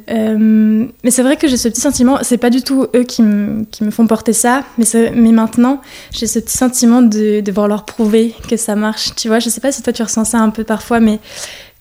Mais 0.10 1.12
c'est 1.12 1.24
vrai 1.24 1.38
que 1.38 1.48
j'ai 1.48 1.56
ce 1.56 1.70
petit 1.70 1.79
sentiment 1.79 2.17
c'est 2.22 2.38
pas 2.38 2.50
du 2.50 2.62
tout 2.62 2.88
eux 2.94 3.03
qui 3.03 3.22
me, 3.22 3.63
qui 3.72 3.86
me 3.86 3.91
font 3.91 4.06
porter 4.06 4.34
ça 4.34 4.63
mais, 4.77 4.86
mais 5.15 5.32
maintenant 5.32 5.82
j'ai 6.12 6.27
ce 6.27 6.39
petit 6.39 6.58
sentiment 6.58 7.01
de 7.01 7.39
devoir 7.39 7.70
leur 7.70 7.86
prouver 7.86 8.36
que 8.50 8.58
ça 8.58 8.75
marche. 8.75 9.15
Tu 9.15 9.29
vois 9.29 9.39
je 9.39 9.50
sais 9.50 9.62
pas 9.62 9.72
si 9.72 9.82
toi 9.82 9.94
tu 9.94 10.03
ressens 10.03 10.25
ça 10.25 10.39
un 10.39 10.50
peu 10.50 10.65
parfois 10.65 11.00
mais 11.00 11.20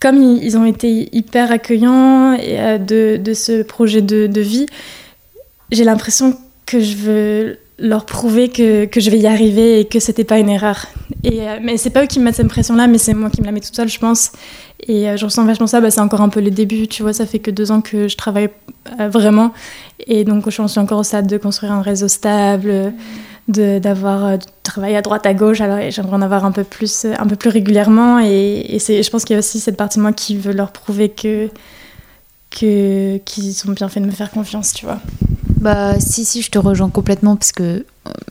comme 0.00 0.22
ils, 0.22 0.56
ont 0.56 0.64
été 0.64 1.08
hyper 1.12 1.50
accueillants 1.50 2.36
euh, 2.38 2.78
de, 2.78 3.34
ce 3.34 3.62
projet 3.62 4.02
de, 4.02 4.40
vie 4.40 4.66
j'ai 5.72 5.84
l'impression 5.84 6.36
que 6.64 6.80
je 6.80 6.96
veux 6.96 7.58
leur 7.78 8.06
prouver 8.06 8.48
que, 8.48 8.86
que 8.86 9.00
je 9.00 9.10
vais 9.10 9.18
y 9.18 9.26
arriver 9.26 9.80
et 9.80 9.84
que 9.84 10.00
c'était 10.00 10.24
pas 10.24 10.38
une 10.38 10.48
erreur. 10.48 10.86
Et, 11.24 11.42
euh, 11.42 11.58
mais 11.62 11.76
c'est 11.76 11.90
pas 11.90 12.04
eux 12.04 12.06
qui 12.06 12.18
me 12.18 12.24
mettent 12.24 12.36
cette 12.36 12.48
pression-là, 12.48 12.86
mais 12.86 12.98
c'est 12.98 13.12
moi 13.12 13.28
qui 13.28 13.40
me 13.40 13.46
la 13.46 13.52
mets 13.52 13.60
toute 13.60 13.76
seule, 13.76 13.88
je 13.88 13.98
pense. 13.98 14.32
Et 14.86 15.08
euh, 15.08 15.16
je 15.16 15.24
ressens 15.24 15.44
vachement 15.44 15.66
ça, 15.66 15.80
bah, 15.80 15.90
c'est 15.90 16.00
encore 16.00 16.22
un 16.22 16.28
peu 16.28 16.40
les 16.40 16.50
débuts, 16.50 16.88
tu 16.88 17.02
vois, 17.02 17.12
ça 17.12 17.26
fait 17.26 17.38
que 17.38 17.50
deux 17.50 17.70
ans 17.70 17.82
que 17.82 18.08
je 18.08 18.16
travaille 18.16 18.48
euh, 19.00 19.08
vraiment. 19.08 19.52
Et 20.06 20.24
donc 20.24 20.44
je 20.46 20.66
suis 20.66 20.80
encore 20.80 21.00
au 21.00 21.02
stade 21.02 21.26
de 21.26 21.36
construire 21.36 21.72
un 21.72 21.82
réseau 21.82 22.08
stable, 22.08 22.94
d'avoir 23.48 24.24
euh, 24.24 24.36
du 24.36 24.46
travail 24.62 24.96
à 24.96 25.02
droite, 25.02 25.24
à 25.26 25.34
gauche, 25.34 25.60
alors 25.60 25.78
j'aimerais 25.90 26.14
en 26.16 26.22
avoir 26.22 26.44
un 26.44 26.52
peu 26.52 26.64
plus, 26.64 27.04
euh, 27.04 27.14
un 27.18 27.26
peu 27.26 27.36
plus 27.36 27.50
régulièrement. 27.50 28.18
Et, 28.20 28.64
et 28.68 28.78
c'est, 28.78 29.02
je 29.02 29.10
pense 29.10 29.24
qu'il 29.24 29.34
y 29.34 29.36
a 29.36 29.38
aussi 29.40 29.60
cette 29.60 29.76
partie 29.76 29.98
de 29.98 30.02
moi 30.02 30.12
qui 30.12 30.36
veut 30.36 30.52
leur 30.52 30.72
prouver 30.72 31.08
que, 31.10 31.48
que, 32.50 33.18
qu'ils 33.18 33.54
ont 33.68 33.72
bien 33.72 33.88
fait 33.88 34.00
de 34.00 34.06
me 34.06 34.10
faire 34.10 34.30
confiance, 34.30 34.72
tu 34.72 34.84
vois. 34.86 34.98
Bah 35.60 35.98
si 36.00 36.24
si 36.24 36.42
je 36.42 36.50
te 36.50 36.58
rejoins 36.58 36.90
complètement 36.90 37.34
parce 37.36 37.50
que 37.52 37.62
euh, 37.62 37.84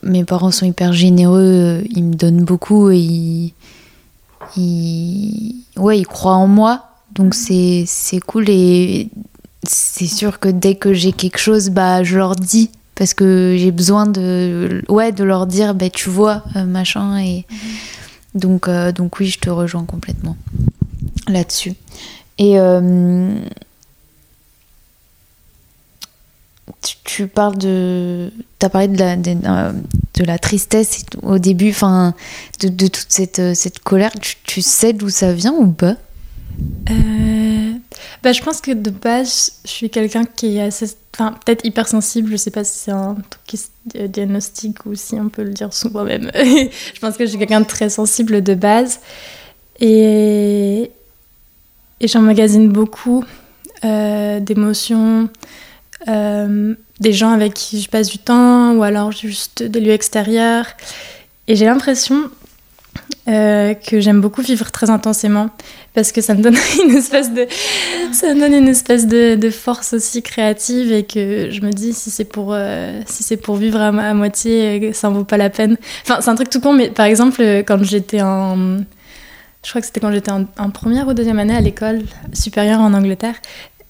mes 0.04 0.24
parents 0.24 0.50
sont 0.52 0.64
hyper 0.66 0.92
généreux, 0.92 1.82
ils 1.90 2.04
me 2.04 2.14
donnent 2.14 2.44
beaucoup 2.44 2.90
et 2.90 2.98
ils, 2.98 3.52
ils- 4.56 5.54
ouais 5.76 5.98
ils 5.98 6.06
croient 6.06 6.34
en 6.36 6.46
moi 6.46 6.84
donc 7.14 7.34
c'est 7.34 7.84
c'est 7.86 8.20
cool 8.20 8.48
et 8.48 9.08
c'est 9.68 10.06
sûr 10.06 10.38
que 10.38 10.48
dès 10.48 10.76
que 10.76 10.92
j'ai 10.92 11.10
quelque 11.12 11.38
chose, 11.38 11.70
bah, 11.70 12.04
je 12.04 12.16
leur 12.16 12.36
dis 12.36 12.70
parce 12.96 13.14
que 13.14 13.54
j'ai 13.56 13.70
besoin 13.70 14.06
de, 14.06 14.82
ouais, 14.88 15.12
de 15.12 15.22
leur 15.22 15.46
dire, 15.46 15.74
bah, 15.74 15.90
tu 15.90 16.08
vois, 16.10 16.42
euh, 16.56 16.64
machin. 16.64 17.18
Et 17.18 17.44
donc, 18.34 18.66
euh, 18.66 18.90
donc 18.90 19.20
oui, 19.20 19.28
je 19.28 19.38
te 19.38 19.50
rejoins 19.50 19.84
complètement 19.84 20.36
là-dessus. 21.28 21.74
Et 22.38 22.58
euh, 22.58 23.38
tu, 26.82 26.96
tu 27.04 27.26
parles 27.26 27.58
de, 27.58 28.32
t'as 28.58 28.70
parlé 28.70 28.88
de 28.88 28.98
la, 28.98 29.16
de, 29.16 29.34
de 29.34 30.24
la 30.24 30.38
tristesse 30.38 31.04
au 31.22 31.38
début, 31.38 31.70
enfin, 31.70 32.14
de, 32.60 32.68
de 32.68 32.86
toute 32.86 33.06
cette, 33.10 33.54
cette 33.54 33.78
colère. 33.80 34.12
Tu, 34.20 34.36
tu 34.42 34.62
sais 34.62 34.92
d'où 34.94 35.10
ça 35.10 35.32
vient 35.32 35.54
ou 35.54 35.70
pas? 35.70 35.96
Euh, 36.90 37.35
bah, 38.22 38.32
je 38.32 38.42
pense 38.42 38.60
que 38.60 38.72
de 38.72 38.90
base, 38.90 39.52
je 39.64 39.70
suis 39.70 39.90
quelqu'un 39.90 40.24
qui 40.24 40.56
est 40.56 40.62
assez. 40.62 40.86
Enfin, 41.14 41.34
peut-être 41.44 41.64
hypersensible, 41.64 42.30
je 42.30 42.36
sais 42.36 42.50
pas 42.50 42.64
si 42.64 42.78
c'est 42.78 42.90
un 42.90 43.16
truc 43.30 43.60
euh, 43.96 44.06
diagnostique 44.06 44.84
ou 44.84 44.94
si 44.94 45.14
on 45.14 45.28
peut 45.28 45.44
le 45.44 45.52
dire 45.52 45.72
sous 45.72 45.90
moi-même. 45.90 46.30
je 46.34 47.00
pense 47.00 47.16
que 47.16 47.24
je 47.24 47.30
suis 47.30 47.38
quelqu'un 47.38 47.60
de 47.60 47.66
très 47.66 47.88
sensible 47.88 48.42
de 48.42 48.54
base. 48.54 49.00
Et, 49.80 50.90
et 52.00 52.08
j'emmagasine 52.08 52.68
beaucoup 52.68 53.24
euh, 53.84 54.40
d'émotions, 54.40 55.28
euh, 56.08 56.74
des 57.00 57.12
gens 57.12 57.30
avec 57.30 57.54
qui 57.54 57.80
je 57.80 57.88
passe 57.88 58.08
du 58.08 58.18
temps 58.18 58.74
ou 58.74 58.82
alors 58.82 59.12
juste 59.12 59.62
des 59.62 59.80
lieux 59.80 59.92
extérieurs. 59.92 60.66
Et 61.48 61.56
j'ai 61.56 61.64
l'impression 61.66 62.30
que 63.26 64.00
j'aime 64.00 64.20
beaucoup 64.20 64.40
vivre 64.40 64.70
très 64.70 64.88
intensément 64.88 65.50
parce 65.96 66.12
que 66.12 66.20
ça 66.20 66.34
me 66.34 66.42
donne 66.42 66.56
une 66.84 66.94
espèce 66.94 67.32
de 67.32 67.46
ça 68.12 68.32
me 68.34 68.38
donne 68.40 68.52
une 68.52 68.68
espèce 68.68 69.06
de, 69.06 69.50
force 69.50 69.94
aussi 69.94 70.22
créative 70.22 70.92
et 70.92 71.04
que 71.04 71.50
je 71.50 71.60
me 71.62 71.72
dis 71.72 71.92
si 71.92 72.10
c'est 72.10 72.24
pour 72.24 72.50
euh, 72.52 73.00
si 73.06 73.22
c'est 73.22 73.38
pour 73.38 73.56
vivre 73.56 73.80
à, 73.80 73.90
moitié 74.14 74.90
euh, 74.90 74.92
ça 74.92 75.08
en 75.08 75.12
vaut 75.12 75.24
pas 75.24 75.38
la 75.38 75.50
peine 75.50 75.78
enfin 76.02 76.20
c'est 76.20 76.28
un 76.28 76.34
truc 76.34 76.50
tout 76.50 76.60
con 76.60 76.74
mais 76.74 76.90
par 76.90 77.06
exemple 77.06 77.42
quand 77.66 77.82
j'étais 77.82 78.20
en 78.20 78.76
je 79.64 79.70
crois 79.70 79.80
que 79.80 79.86
c'était 79.86 80.00
quand 80.00 80.12
j'étais 80.12 80.30
en, 80.30 80.70
première 80.70 81.08
ou 81.08 81.14
deuxième 81.14 81.38
année 81.38 81.56
à 81.56 81.60
l'école 81.60 82.02
supérieure 82.34 82.80
en 82.80 82.92
Angleterre 82.92 83.36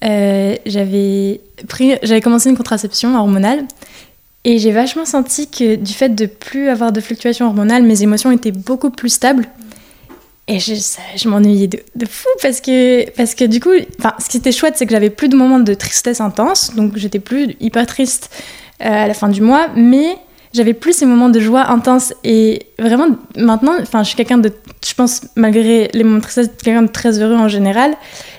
euh, 0.05 0.55
j'avais 0.65 1.41
pris 1.69 1.97
j'avais 2.05 2.21
commencé 2.21 2.49
une 2.49 2.57
contraception 2.57 3.19
hormonale 3.19 3.65
et 4.45 4.61
j'ai 4.61 4.71
vachement 4.71 5.05
senti 5.05 5.51
que 5.51 5.75
du 5.75 5.93
fait 5.93 6.11
de 6.11 6.27
plus 6.27 6.69
avoir 6.69 6.93
de 6.93 7.01
fluctuations 7.01 7.47
hormonales, 7.47 7.83
mes 7.83 8.05
émotions 8.05 8.31
étaient 8.31 8.53
beaucoup 8.53 8.91
plus 8.91 9.09
stables. 9.09 9.45
Et 10.49 10.61
je, 10.61 10.75
je 11.17 11.29
m'ennuyais 11.29 11.67
de, 11.67 11.81
de, 11.97 12.07
fou 12.07 12.29
parce 12.41 12.61
que, 12.61 13.11
parce 13.11 13.35
que 13.35 13.45
du 13.45 13.61
coup, 13.61 13.73
ce 14.21 14.29
qui 14.29 14.37
était 14.37 14.53
chouette, 14.53 14.75
c'est 14.77 14.87
que 14.87 14.93
j'avais 14.93 15.11
plus 15.11 15.29
de 15.29 15.37
moments 15.37 15.59
de 15.59 15.75
tristesse 15.75 16.21
intense, 16.21 16.75
donc 16.77 16.97
j'étais 16.97 17.19
plus 17.19 17.57
hyper 17.59 17.85
triste 17.87 18.31
euh, 18.81 19.05
à 19.05 19.09
la 19.09 19.15
fin 19.15 19.29
du 19.29 19.41
mois, 19.41 19.69
mais 19.75 20.17
j'avais 20.57 20.73
plus 20.73 20.93
ces 20.93 21.07
moments 21.07 21.29
de 21.29 21.41
joie 21.41 21.71
intense. 21.71 22.15
Et 22.25 22.67
vraiment, 22.79 23.09
maintenant, 23.37 23.73
je 23.93 24.03
suis 24.05 24.17
quelqu'un 24.17 24.39
de, 24.39 24.53
je 24.87 24.95
pense, 24.95 25.23
malgré 25.35 25.91
les 25.93 26.05
moments 26.05 26.19
de 26.19 26.23
tristesse, 26.23 26.49
quelqu'un 26.63 26.83
de 26.83 26.93
très 26.93 27.21
heureux 27.21 27.37
en 27.37 27.49
général. 27.49 27.93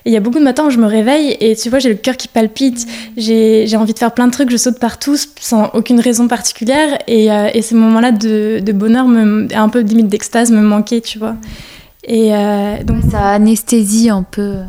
Et 0.05 0.09
il 0.09 0.13
y 0.13 0.17
a 0.17 0.19
beaucoup 0.19 0.39
de 0.39 0.43
matins 0.43 0.65
où 0.65 0.69
je 0.69 0.79
me 0.79 0.87
réveille 0.87 1.35
et 1.39 1.55
tu 1.55 1.69
vois, 1.69 1.79
j'ai 1.79 1.89
le 1.89 1.95
cœur 1.95 2.15
qui 2.15 2.27
palpite, 2.27 2.87
j'ai 3.17 3.75
envie 3.75 3.93
de 3.93 3.99
faire 3.99 4.13
plein 4.13 4.27
de 4.27 4.31
trucs, 4.31 4.49
je 4.49 4.57
saute 4.57 4.79
partout 4.79 5.17
sans 5.39 5.69
aucune 5.73 5.99
raison 5.99 6.27
particulière. 6.27 6.97
Et, 7.07 7.31
euh, 7.31 7.49
et 7.53 7.61
ces 7.61 7.75
moments-là 7.75 8.11
de, 8.13 8.59
de, 8.61 8.71
bonheur, 8.71 9.07
me, 9.07 9.47
un 9.53 9.69
peu 9.69 9.81
limite 9.81 10.07
d'extase, 10.07 10.51
me 10.51 10.61
manquaient, 10.61 11.01
tu 11.01 11.19
vois. 11.19 11.35
Et 12.07 12.33
euh, 12.33 12.81
donc 12.83 13.03
ça 13.11 13.27
anesthésie 13.31 14.09
un 14.09 14.23
peu. 14.23 14.59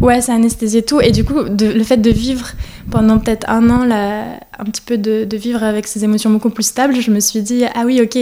Ouais, 0.00 0.20
ça 0.20 0.34
anesthésie 0.34 0.82
tout. 0.82 1.00
Et 1.00 1.12
du 1.12 1.24
coup, 1.24 1.44
de, 1.44 1.66
le 1.66 1.84
fait 1.84 1.98
de 1.98 2.10
vivre 2.10 2.50
pendant 2.90 3.20
peut-être 3.20 3.48
un 3.48 3.70
an, 3.70 3.84
là, 3.84 4.40
un 4.58 4.64
petit 4.64 4.82
peu 4.84 4.98
de, 4.98 5.24
de, 5.24 5.36
vivre 5.36 5.62
avec 5.62 5.86
ces 5.86 6.02
émotions 6.02 6.30
beaucoup 6.30 6.50
plus 6.50 6.64
stables, 6.64 7.00
je 7.00 7.12
me 7.12 7.20
suis 7.20 7.42
dit, 7.42 7.64
ah 7.74 7.84
oui, 7.86 8.00
ok. 8.02 8.18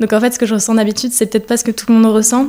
Donc 0.00 0.14
en 0.14 0.20
fait, 0.20 0.32
ce 0.32 0.38
que 0.38 0.46
je 0.46 0.54
ressens 0.54 0.74
d'habitude, 0.74 1.12
c'est 1.12 1.26
peut-être 1.26 1.46
pas 1.46 1.58
ce 1.58 1.64
que 1.64 1.70
tout 1.70 1.86
le 1.88 1.98
monde 1.98 2.10
ressent. 2.10 2.46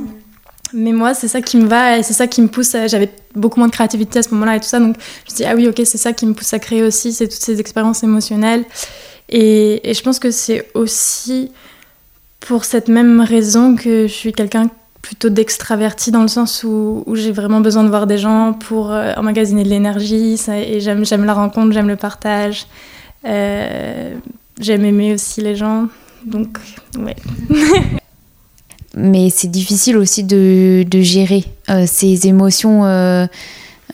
Mais 0.73 0.93
moi, 0.93 1.13
c'est 1.13 1.27
ça 1.27 1.41
qui 1.41 1.57
me 1.57 1.67
va 1.67 1.97
et 1.97 2.03
c'est 2.03 2.13
ça 2.13 2.27
qui 2.27 2.41
me 2.41 2.47
pousse. 2.47 2.75
J'avais 2.87 3.09
beaucoup 3.35 3.59
moins 3.59 3.67
de 3.67 3.73
créativité 3.73 4.19
à 4.19 4.23
ce 4.23 4.29
moment-là 4.31 4.55
et 4.55 4.59
tout 4.61 4.67
ça. 4.67 4.79
Donc 4.79 4.95
je 5.27 5.33
me 5.33 5.37
dis, 5.37 5.43
ah 5.43 5.53
oui, 5.53 5.67
ok, 5.67 5.81
c'est 5.83 5.97
ça 5.97 6.13
qui 6.13 6.25
me 6.25 6.33
pousse 6.33 6.53
à 6.53 6.59
créer 6.59 6.83
aussi, 6.83 7.11
c'est 7.11 7.27
toutes 7.27 7.41
ces 7.41 7.59
expériences 7.59 8.03
émotionnelles. 8.03 8.63
Et, 9.27 9.89
et 9.89 9.93
je 9.93 10.01
pense 10.01 10.19
que 10.19 10.31
c'est 10.31 10.69
aussi 10.75 11.51
pour 12.39 12.63
cette 12.63 12.87
même 12.87 13.19
raison 13.19 13.75
que 13.75 14.07
je 14.07 14.13
suis 14.13 14.31
quelqu'un 14.31 14.69
plutôt 15.01 15.29
d'extraverti 15.29 16.11
dans 16.11 16.21
le 16.21 16.27
sens 16.27 16.63
où, 16.63 17.03
où 17.05 17.15
j'ai 17.15 17.31
vraiment 17.31 17.61
besoin 17.61 17.83
de 17.83 17.89
voir 17.89 18.07
des 18.07 18.17
gens 18.17 18.53
pour 18.53 18.91
euh, 18.91 19.13
emmagasiner 19.15 19.63
de 19.63 19.69
l'énergie 19.69 20.39
et 20.49 20.79
j'aime 20.79 21.25
la 21.25 21.33
rencontre, 21.33 21.71
j'aime 21.71 21.87
le 21.87 21.95
partage. 21.95 22.67
Euh, 23.25 24.15
j'aime 24.59 24.85
aimer 24.85 25.13
aussi 25.13 25.41
les 25.41 25.55
gens. 25.55 25.87
Donc, 26.25 26.57
ouais. 26.97 27.15
Mais 28.95 29.29
c'est 29.29 29.49
difficile 29.49 29.97
aussi 29.97 30.23
de, 30.23 30.83
de 30.89 31.01
gérer 31.01 31.45
euh, 31.69 31.85
ces 31.85 32.27
émotions. 32.27 32.83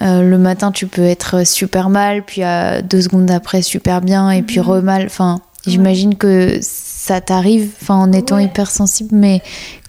Le 0.01 0.37
matin, 0.37 0.71
tu 0.71 0.87
peux 0.87 1.03
être 1.03 1.45
super 1.45 1.89
mal, 1.89 2.23
puis 2.23 2.43
à 2.43 2.81
deux 2.81 3.01
secondes 3.01 3.29
après, 3.31 3.61
super 3.61 4.01
bien, 4.01 4.31
et 4.31 4.41
puis 4.41 4.59
re 4.59 4.81
mal. 4.81 5.05
Enfin, 5.05 5.41
j'imagine 5.65 6.15
que 6.15 6.57
ça 6.61 7.21
t'arrive 7.21 7.69
enfin, 7.81 7.95
en 7.95 8.11
étant 8.11 8.37
ouais. 8.37 8.45
hypersensible, 8.45 9.15
mais 9.15 9.41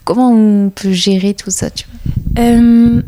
comment 0.05 0.31
on 0.31 0.71
peut 0.71 0.93
gérer 0.93 1.35
tout 1.35 1.51
ça 1.51 1.69
euh, 2.39 3.03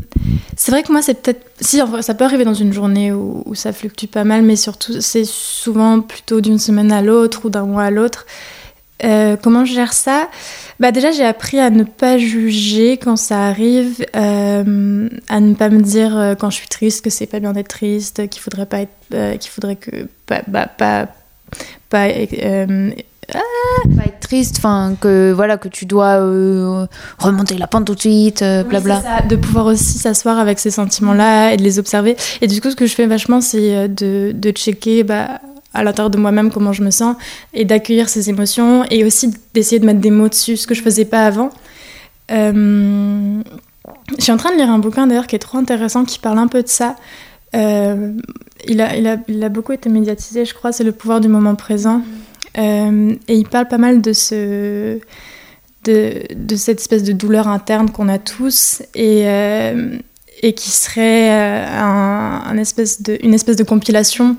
C'est 0.55 0.71
vrai 0.71 0.83
que 0.83 0.91
moi, 0.91 1.01
c'est 1.01 1.21
peut-être. 1.21 1.45
Si, 1.59 1.81
ça 2.01 2.13
peut 2.13 2.25
arriver 2.25 2.43
dans 2.43 2.53
une 2.53 2.73
journée 2.73 3.11
où, 3.11 3.43
ça 3.55 3.73
fluctue 3.73 4.05
pas 4.07 4.23
mal, 4.23 4.43
mais 4.43 4.55
surtout, 4.55 5.01
c'est 5.01 5.25
souvent 5.25 6.01
plutôt 6.01 6.41
d'une 6.41 6.59
semaine 6.59 6.91
à 6.91 7.01
l'autre 7.01 7.45
ou 7.45 7.49
d'un 7.49 7.65
mois 7.65 7.83
à 7.83 7.91
l'autre. 7.91 8.25
Euh, 9.03 9.37
comment 9.41 9.63
je 9.63 9.73
gère 9.73 9.93
ça? 9.93 10.27
Bah 10.79 10.91
Déjà, 10.91 11.11
j'ai 11.11 11.23
appris 11.23 11.59
à 11.59 11.69
ne 11.69 11.83
pas 11.83 12.17
juger 12.17 12.97
quand 12.97 13.15
ça 13.15 13.45
arrive, 13.45 14.03
euh, 14.15 15.09
à 15.29 15.39
ne 15.39 15.53
pas 15.53 15.69
me 15.69 15.81
dire 15.81 16.35
quand 16.39 16.49
je 16.49 16.57
suis 16.57 16.67
triste 16.67 17.03
que 17.03 17.11
c'est 17.11 17.27
pas 17.27 17.39
bien 17.39 17.53
d'être 17.53 17.67
triste, 17.67 18.27
qu'il 18.29 18.41
faudrait 18.41 18.65
pas 18.65 18.81
être. 18.81 19.37
Qu'il 19.37 19.51
faudrait 19.51 19.75
que. 19.75 20.07
Bah, 20.27 20.41
bah, 20.47 20.67
pas. 20.67 21.07
pas 21.89 22.07
pas 23.33 24.05
être 24.05 24.19
triste 24.21 24.55
enfin 24.57 24.95
que 24.99 25.31
voilà 25.31 25.57
que 25.57 25.67
tu 25.67 25.85
dois 25.85 26.19
euh, 26.19 26.85
remonter 27.17 27.57
la 27.57 27.67
pente 27.67 27.85
tout 27.85 27.95
de 27.95 27.99
suite 27.99 28.41
euh, 28.41 28.63
blabla. 28.63 28.97
oui, 28.97 29.01
ça, 29.03 29.27
de 29.27 29.35
pouvoir 29.35 29.65
aussi 29.65 29.97
s'asseoir 29.97 30.39
avec 30.39 30.59
ces 30.59 30.71
sentiments 30.71 31.13
là 31.13 31.53
et 31.53 31.57
de 31.57 31.63
les 31.63 31.79
observer. 31.79 32.15
Et 32.41 32.47
du 32.47 32.61
coup 32.61 32.69
ce 32.69 32.75
que 32.75 32.85
je 32.85 32.95
fais 32.95 33.05
vachement 33.05 33.41
c'est 33.41 33.89
de, 33.89 34.31
de 34.33 34.51
checker 34.51 35.03
bah, 35.03 35.39
à 35.73 35.83
l'intérieur 35.83 36.09
de 36.09 36.17
moi-même 36.17 36.51
comment 36.51 36.73
je 36.73 36.83
me 36.83 36.91
sens 36.91 37.15
et 37.53 37.65
d'accueillir 37.65 38.09
ces 38.09 38.29
émotions 38.29 38.85
et 38.89 39.03
aussi 39.03 39.33
d'essayer 39.53 39.79
de 39.79 39.85
mettre 39.85 39.99
des 39.99 40.11
mots 40.11 40.29
dessus 40.29 40.57
ce 40.57 40.67
que 40.67 40.73
je 40.73 40.81
faisais 40.81 41.05
pas 41.05 41.25
avant. 41.25 41.49
Euh, 42.31 43.41
je 44.17 44.23
suis 44.23 44.31
en 44.31 44.37
train 44.37 44.51
de 44.51 44.57
lire 44.57 44.69
un 44.69 44.79
bouquin 44.79 45.07
d'ailleurs 45.07 45.27
qui 45.27 45.35
est 45.35 45.39
trop 45.39 45.57
intéressant 45.57 46.03
qui 46.05 46.19
parle 46.19 46.39
un 46.39 46.47
peu 46.47 46.63
de 46.63 46.67
ça. 46.67 46.95
Euh, 47.55 48.13
il, 48.67 48.81
a, 48.81 48.97
il, 48.97 49.07
a, 49.07 49.17
il 49.29 49.41
a 49.41 49.49
beaucoup 49.49 49.71
été 49.71 49.89
médiatisé 49.89 50.43
je 50.43 50.53
crois 50.53 50.73
c'est 50.73 50.83
le 50.83 50.91
pouvoir 50.91 51.19
du 51.19 51.27
moment 51.27 51.55
présent. 51.55 51.99
Mmh. 51.99 52.03
Euh, 52.57 53.15
et 53.27 53.35
il 53.35 53.47
parle 53.47 53.67
pas 53.67 53.77
mal 53.77 54.01
de, 54.01 54.13
ce, 54.13 54.99
de, 55.85 56.55
cette 56.55 56.79
espèce 56.79 57.03
de 57.03 57.13
douleur 57.13 57.47
interne 57.47 57.89
qu'on 57.91 58.09
a 58.09 58.17
tous 58.17 58.81
et, 58.95 59.27
euh, 59.27 59.97
et 60.41 60.53
qui 60.53 60.71
serait 60.71 61.31
euh, 61.31 61.65
un 61.67 62.57
espèce 62.57 63.01
de, 63.01 63.17
une 63.23 63.33
espèce 63.33 63.57
de 63.57 63.63
compilation 63.63 64.37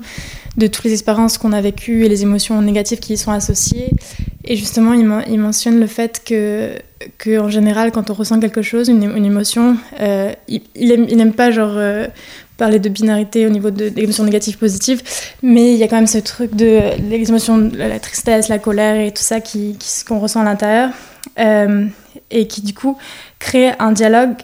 de 0.57 0.67
toutes 0.67 0.85
les 0.85 0.93
expériences 0.93 1.37
qu'on 1.37 1.53
a 1.53 1.61
vécues 1.61 2.05
et 2.05 2.09
les 2.09 2.23
émotions 2.23 2.61
négatives 2.61 2.99
qui 2.99 3.13
y 3.13 3.17
sont 3.17 3.31
associées. 3.31 3.91
Et 4.45 4.55
justement, 4.55 4.93
il, 4.93 5.09
il 5.29 5.39
mentionne 5.39 5.79
le 5.79 5.87
fait 5.87 6.21
que, 6.25 6.71
que, 7.17 7.39
en 7.39 7.49
général, 7.49 7.91
quand 7.91 8.09
on 8.09 8.13
ressent 8.13 8.39
quelque 8.39 8.61
chose, 8.61 8.87
une, 8.89 9.03
une 9.03 9.25
émotion, 9.25 9.77
euh, 10.01 10.31
il, 10.47 10.61
il, 10.75 10.91
aime, 10.91 11.05
il 11.09 11.19
aime 11.19 11.33
pas 11.33 11.51
genre 11.51 11.73
euh, 11.75 12.07
parler 12.59 12.77
de 12.77 12.89
binarité 12.89 13.47
au 13.47 13.49
niveau 13.49 13.71
de, 13.71 13.89
des 13.89 14.03
émotions 14.03 14.23
négatives 14.23 14.57
positives, 14.57 15.01
mais 15.41 15.73
il 15.73 15.79
y 15.79 15.83
a 15.83 15.87
quand 15.87 15.95
même 15.95 16.07
ce 16.07 16.19
truc 16.19 16.55
de 16.55 16.81
les 17.09 17.27
émotions, 17.27 17.71
la 17.73 17.99
tristesse, 17.99 18.49
la 18.49 18.59
colère 18.59 18.99
et 19.03 19.11
tout 19.11 19.23
ça 19.23 19.39
qui, 19.39 19.77
qu'on 20.07 20.19
ressent 20.19 20.41
à 20.41 20.43
l'intérieur 20.43 20.91
euh, 21.39 21.85
et 22.29 22.47
qui 22.47 22.61
du 22.61 22.73
coup 22.73 22.97
crée 23.39 23.71
un 23.79 23.91
dialogue 23.91 24.35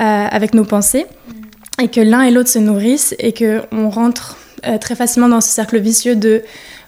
euh, 0.00 0.02
avec 0.30 0.52
nos 0.52 0.64
pensées 0.64 1.06
mmh. 1.06 1.82
et 1.84 1.88
que 1.88 2.00
l'un 2.00 2.22
et 2.22 2.30
l'autre 2.30 2.50
se 2.50 2.58
nourrissent 2.58 3.14
et 3.18 3.32
que 3.32 3.62
on 3.72 3.88
rentre 3.88 4.36
euh, 4.66 4.78
très 4.78 4.94
facilement 4.94 5.28
dans 5.28 5.40
ce 5.40 5.48
cercle 5.48 5.78
vicieux 5.78 6.16
de 6.16 6.42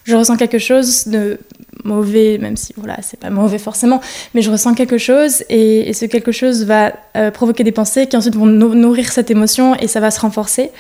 je 0.05 0.17
ressens 0.17 0.37
quelque 0.37 0.59
chose 0.59 1.07
de 1.07 1.39
mauvais, 1.85 2.39
même 2.39 2.57
si 2.57 2.73
voilà, 2.77 2.97
c'est 3.03 3.21
pas 3.21 3.31
mauvais 3.31 3.59
forcément, 3.59 4.01
mais 4.35 4.43
je 4.43 4.51
ressens 4.51 4.75
quelque 4.75 4.99
chose 4.99 5.45
et, 5.51 5.93
ce 5.93 6.07
quelque 6.07 6.33
chose 6.33 6.65
va 6.65 6.95
euh, 7.17 7.31
provoquer 7.31 7.63
des 7.63 7.73
pensées 7.73 8.07
qui 8.07 8.17
ensuite 8.17 8.35
vont 8.35 8.47
nourrir 8.47 9.13
cette 9.13 9.31
émotion 9.31 9.75
et 9.77 9.87
ça 9.87 10.01
va 10.01 10.11
se 10.11 10.21
renforcer. 10.21 10.71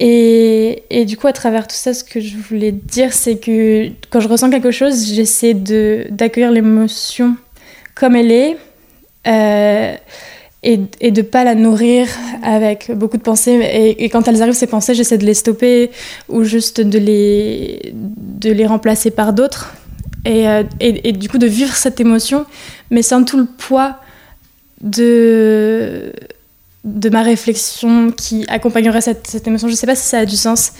Et, 0.00 0.82
et, 0.90 1.04
du 1.04 1.16
coup, 1.16 1.28
à 1.28 1.32
travers 1.32 1.66
tout 1.68 1.76
ça, 1.76 1.94
ce 1.94 2.02
que 2.02 2.20
je 2.20 2.36
voulais 2.36 2.72
dire, 2.72 3.12
c'est 3.12 3.36
que 3.36 3.88
quand 4.10 4.20
je 4.20 4.28
ressens 4.28 4.50
quelque 4.50 4.72
chose, 4.72 5.06
j'essaie 5.06 5.54
d'accueillir 5.54 6.50
l'émotion 6.50 7.36
comme 7.94 8.16
elle 8.16 8.32
est. 8.32 8.56
Euh, 9.26 9.94
et, 10.62 10.80
et 11.00 11.10
de 11.10 11.22
pas 11.22 11.44
la 11.44 11.54
nourrir 11.54 12.06
avec 12.42 12.90
beaucoup 12.94 13.16
de 13.16 13.22
pensées. 13.22 13.96
Et, 13.98 14.08
quand 14.08 14.28
elles 14.28 14.42
arrivent, 14.42 14.54
ces 14.54 14.66
pensées, 14.66 14.94
j'essaie 14.94 15.18
de 15.18 15.26
les 15.26 15.34
stopper 15.34 15.90
ou 16.28 16.44
juste 16.44 16.80
de 16.80 16.98
les, 16.98 17.92
de 17.94 18.50
les 18.50 18.66
remplacer 18.66 19.10
par 19.10 19.32
d'autres. 19.32 19.74
Et, 20.24 20.48
euh, 20.48 20.62
et, 20.78 21.12
du 21.12 21.28
coup, 21.28 21.38
de 21.38 21.46
vivre 21.46 21.74
cette 21.74 22.00
émotion, 22.00 22.46
mais 22.90 23.02
sans 23.02 23.24
tout 23.24 23.38
le 23.38 23.46
poids 23.46 23.96
de, 24.80 26.12
de 26.84 27.08
ma 27.10 27.22
réflexion 27.22 28.12
qui 28.12 28.44
accompagnerait 28.48 29.00
cette, 29.00 29.46
émotion. 29.46 29.66
Je 29.66 29.74
sais 29.74 29.86
pas 29.86 29.96
si 29.96 30.06
ça 30.06 30.18
a 30.18 30.26
du 30.26 30.36
sens. 30.36 30.74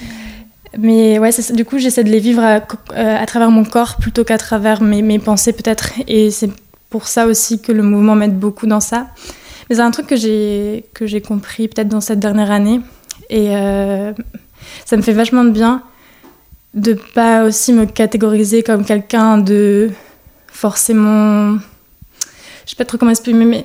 Mais 0.79 1.19
ouais, 1.19 1.31
du 1.53 1.65
coup, 1.65 1.79
j'essaie 1.79 2.05
de 2.05 2.09
les 2.09 2.21
vivre 2.21 2.43
à, 2.43 2.61
euh, 2.95 3.17
à, 3.21 3.27
travers 3.27 3.51
mon 3.51 3.65
corps 3.65 3.97
plutôt 3.97 4.23
qu'à 4.23 4.39
travers 4.39 4.81
mes, 4.81 5.03
mes 5.03 5.19
pensées, 5.19 5.53
peut-être. 5.53 5.91
Et 6.07 6.31
c'est 6.31 6.51
pour 6.89 7.09
ça 7.09 7.27
aussi 7.27 7.61
que 7.61 7.73
le 7.73 7.83
mouvement 7.83 8.15
m'aide 8.15 8.39
beaucoup 8.39 8.67
dans 8.67 8.81
ça. 8.81 9.09
C'est 9.75 9.81
un 9.81 9.91
truc 9.91 10.07
que 10.07 10.17
j'ai, 10.17 10.85
que 10.93 11.07
j'ai 11.07 11.23
compris 11.23 11.67
peut-être 11.67 11.89
dans 11.89 12.03
cette 12.03 12.21
dernière 12.21 12.51
année. 12.51 12.81
Et 13.31 13.57
euh, 13.57 14.13
ça 14.85 14.99
me 14.99 15.03
fait 15.03 15.15
vachement 15.15 15.45
de 15.45 15.51
bien 15.51 15.83
de 16.75 16.93
pas 17.15 17.45
aussi 17.45 17.73
me 17.73 17.87
catégoriser 17.87 18.63
comme 18.63 18.85
quelqu'un 18.85 19.39
de 19.39 19.91
forcément. 20.47 21.55
Je 22.65 22.71
sais 22.71 22.77
pas 22.77 22.85
trop 22.85 22.99
comment 22.99 23.11
exprimer, 23.11 23.47
mais 23.47 23.65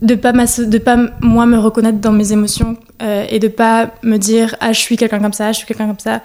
de 0.00 0.14
pas 0.14 0.32
de 0.32 0.78
pas 0.78 0.96
moi 1.20 1.46
me 1.46 1.58
reconnaître 1.58 1.98
dans 1.98 2.12
mes 2.12 2.32
émotions 2.32 2.76
euh, 3.02 3.24
et 3.28 3.38
de 3.38 3.48
pas 3.48 3.90
me 4.02 4.16
dire 4.16 4.54
ah 4.60 4.72
je 4.72 4.78
suis 4.78 4.96
quelqu'un 4.96 5.20
comme 5.20 5.32
ça 5.32 5.52
je 5.52 5.58
suis 5.58 5.66
quelqu'un 5.66 5.86
comme 5.86 5.98
ça 5.98 6.16
mm. 6.16 6.20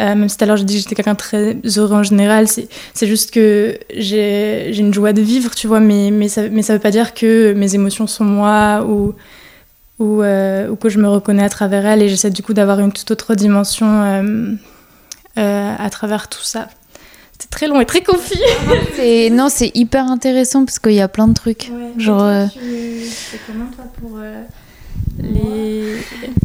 euh, 0.00 0.14
même 0.14 0.28
si 0.28 0.36
tout 0.36 0.44
à 0.44 0.46
l'heure 0.46 0.56
j'ai 0.56 0.64
dit 0.64 0.74
que 0.74 0.80
j'étais 0.80 0.94
quelqu'un 0.94 1.14
très 1.14 1.56
heureux 1.76 1.96
en 1.96 2.02
général 2.02 2.46
c'est 2.48 3.06
juste 3.06 3.32
que 3.32 3.78
j'ai 3.96 4.76
une 4.76 4.92
joie 4.92 5.12
de 5.12 5.22
vivre 5.22 5.54
tu 5.54 5.66
vois 5.66 5.80
mais 5.80 6.10
mais 6.10 6.28
ça 6.28 6.48
mais 6.48 6.62
ça 6.62 6.72
veut 6.72 6.80
pas 6.80 6.90
dire 6.90 7.14
que 7.14 7.52
mes 7.52 7.74
émotions 7.74 8.06
sont 8.06 8.24
moi 8.24 8.84
ou 8.88 9.14
ou, 9.98 10.22
euh, 10.22 10.68
ou 10.70 10.76
que 10.76 10.88
je 10.88 10.98
me 10.98 11.08
reconnais 11.08 11.44
à 11.44 11.50
travers 11.50 11.84
elles 11.84 12.02
et 12.02 12.08
j'essaie 12.08 12.30
du 12.30 12.42
coup 12.42 12.54
d'avoir 12.54 12.80
une 12.80 12.90
toute 12.90 13.10
autre 13.10 13.34
dimension 13.34 14.28
à 15.36 15.90
travers 15.90 16.28
tout 16.28 16.42
ça 16.42 16.68
c'est 17.40 17.50
très 17.50 17.66
long 17.68 17.80
et 17.80 17.86
très 17.86 18.02
confus. 18.02 18.38
non, 19.32 19.48
c'est 19.48 19.70
hyper 19.74 20.04
intéressant 20.10 20.64
parce 20.64 20.78
qu'il 20.78 20.92
y 20.92 21.00
a 21.00 21.08
plein 21.08 21.28
de 21.28 21.34
trucs. 21.34 21.70
Ouais, 21.72 21.92
Genre. 22.02 22.18
Toi, 22.18 22.26
euh, 22.28 22.46
tu 22.52 23.06
fais 23.10 23.38
comment 23.46 23.66
toi 23.74 23.84
pour, 24.00 24.18
euh, 24.18 24.42
les... 25.18 25.96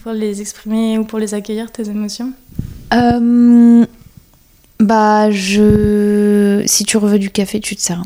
pour 0.02 0.14
les 0.14 0.42
exprimer 0.42 0.98
ou 0.98 1.04
pour 1.04 1.20
les 1.20 1.34
accueillir 1.34 1.72
tes 1.72 1.90
émotions? 1.90 2.32
Euh, 2.94 3.86
Bah, 4.80 5.32
je. 5.32 6.64
Si 6.66 6.84
tu 6.84 6.98
reveux 6.98 7.20
du 7.20 7.30
café, 7.30 7.60
tu 7.60 7.76
te 7.76 7.82
sers. 7.82 8.02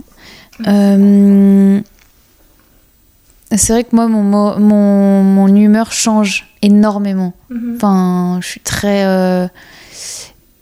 Euh, 0.67 1.79
c'est 3.55 3.73
vrai 3.73 3.83
que 3.83 3.95
moi, 3.95 4.07
mon, 4.07 4.23
mon, 4.23 5.23
mon 5.23 5.55
humeur 5.55 5.91
change 5.91 6.47
énormément. 6.61 7.33
Mm 7.49 7.57
-hmm. 7.57 7.75
Enfin, 7.75 8.39
je 8.41 8.47
suis 8.47 8.59
très 8.61 9.49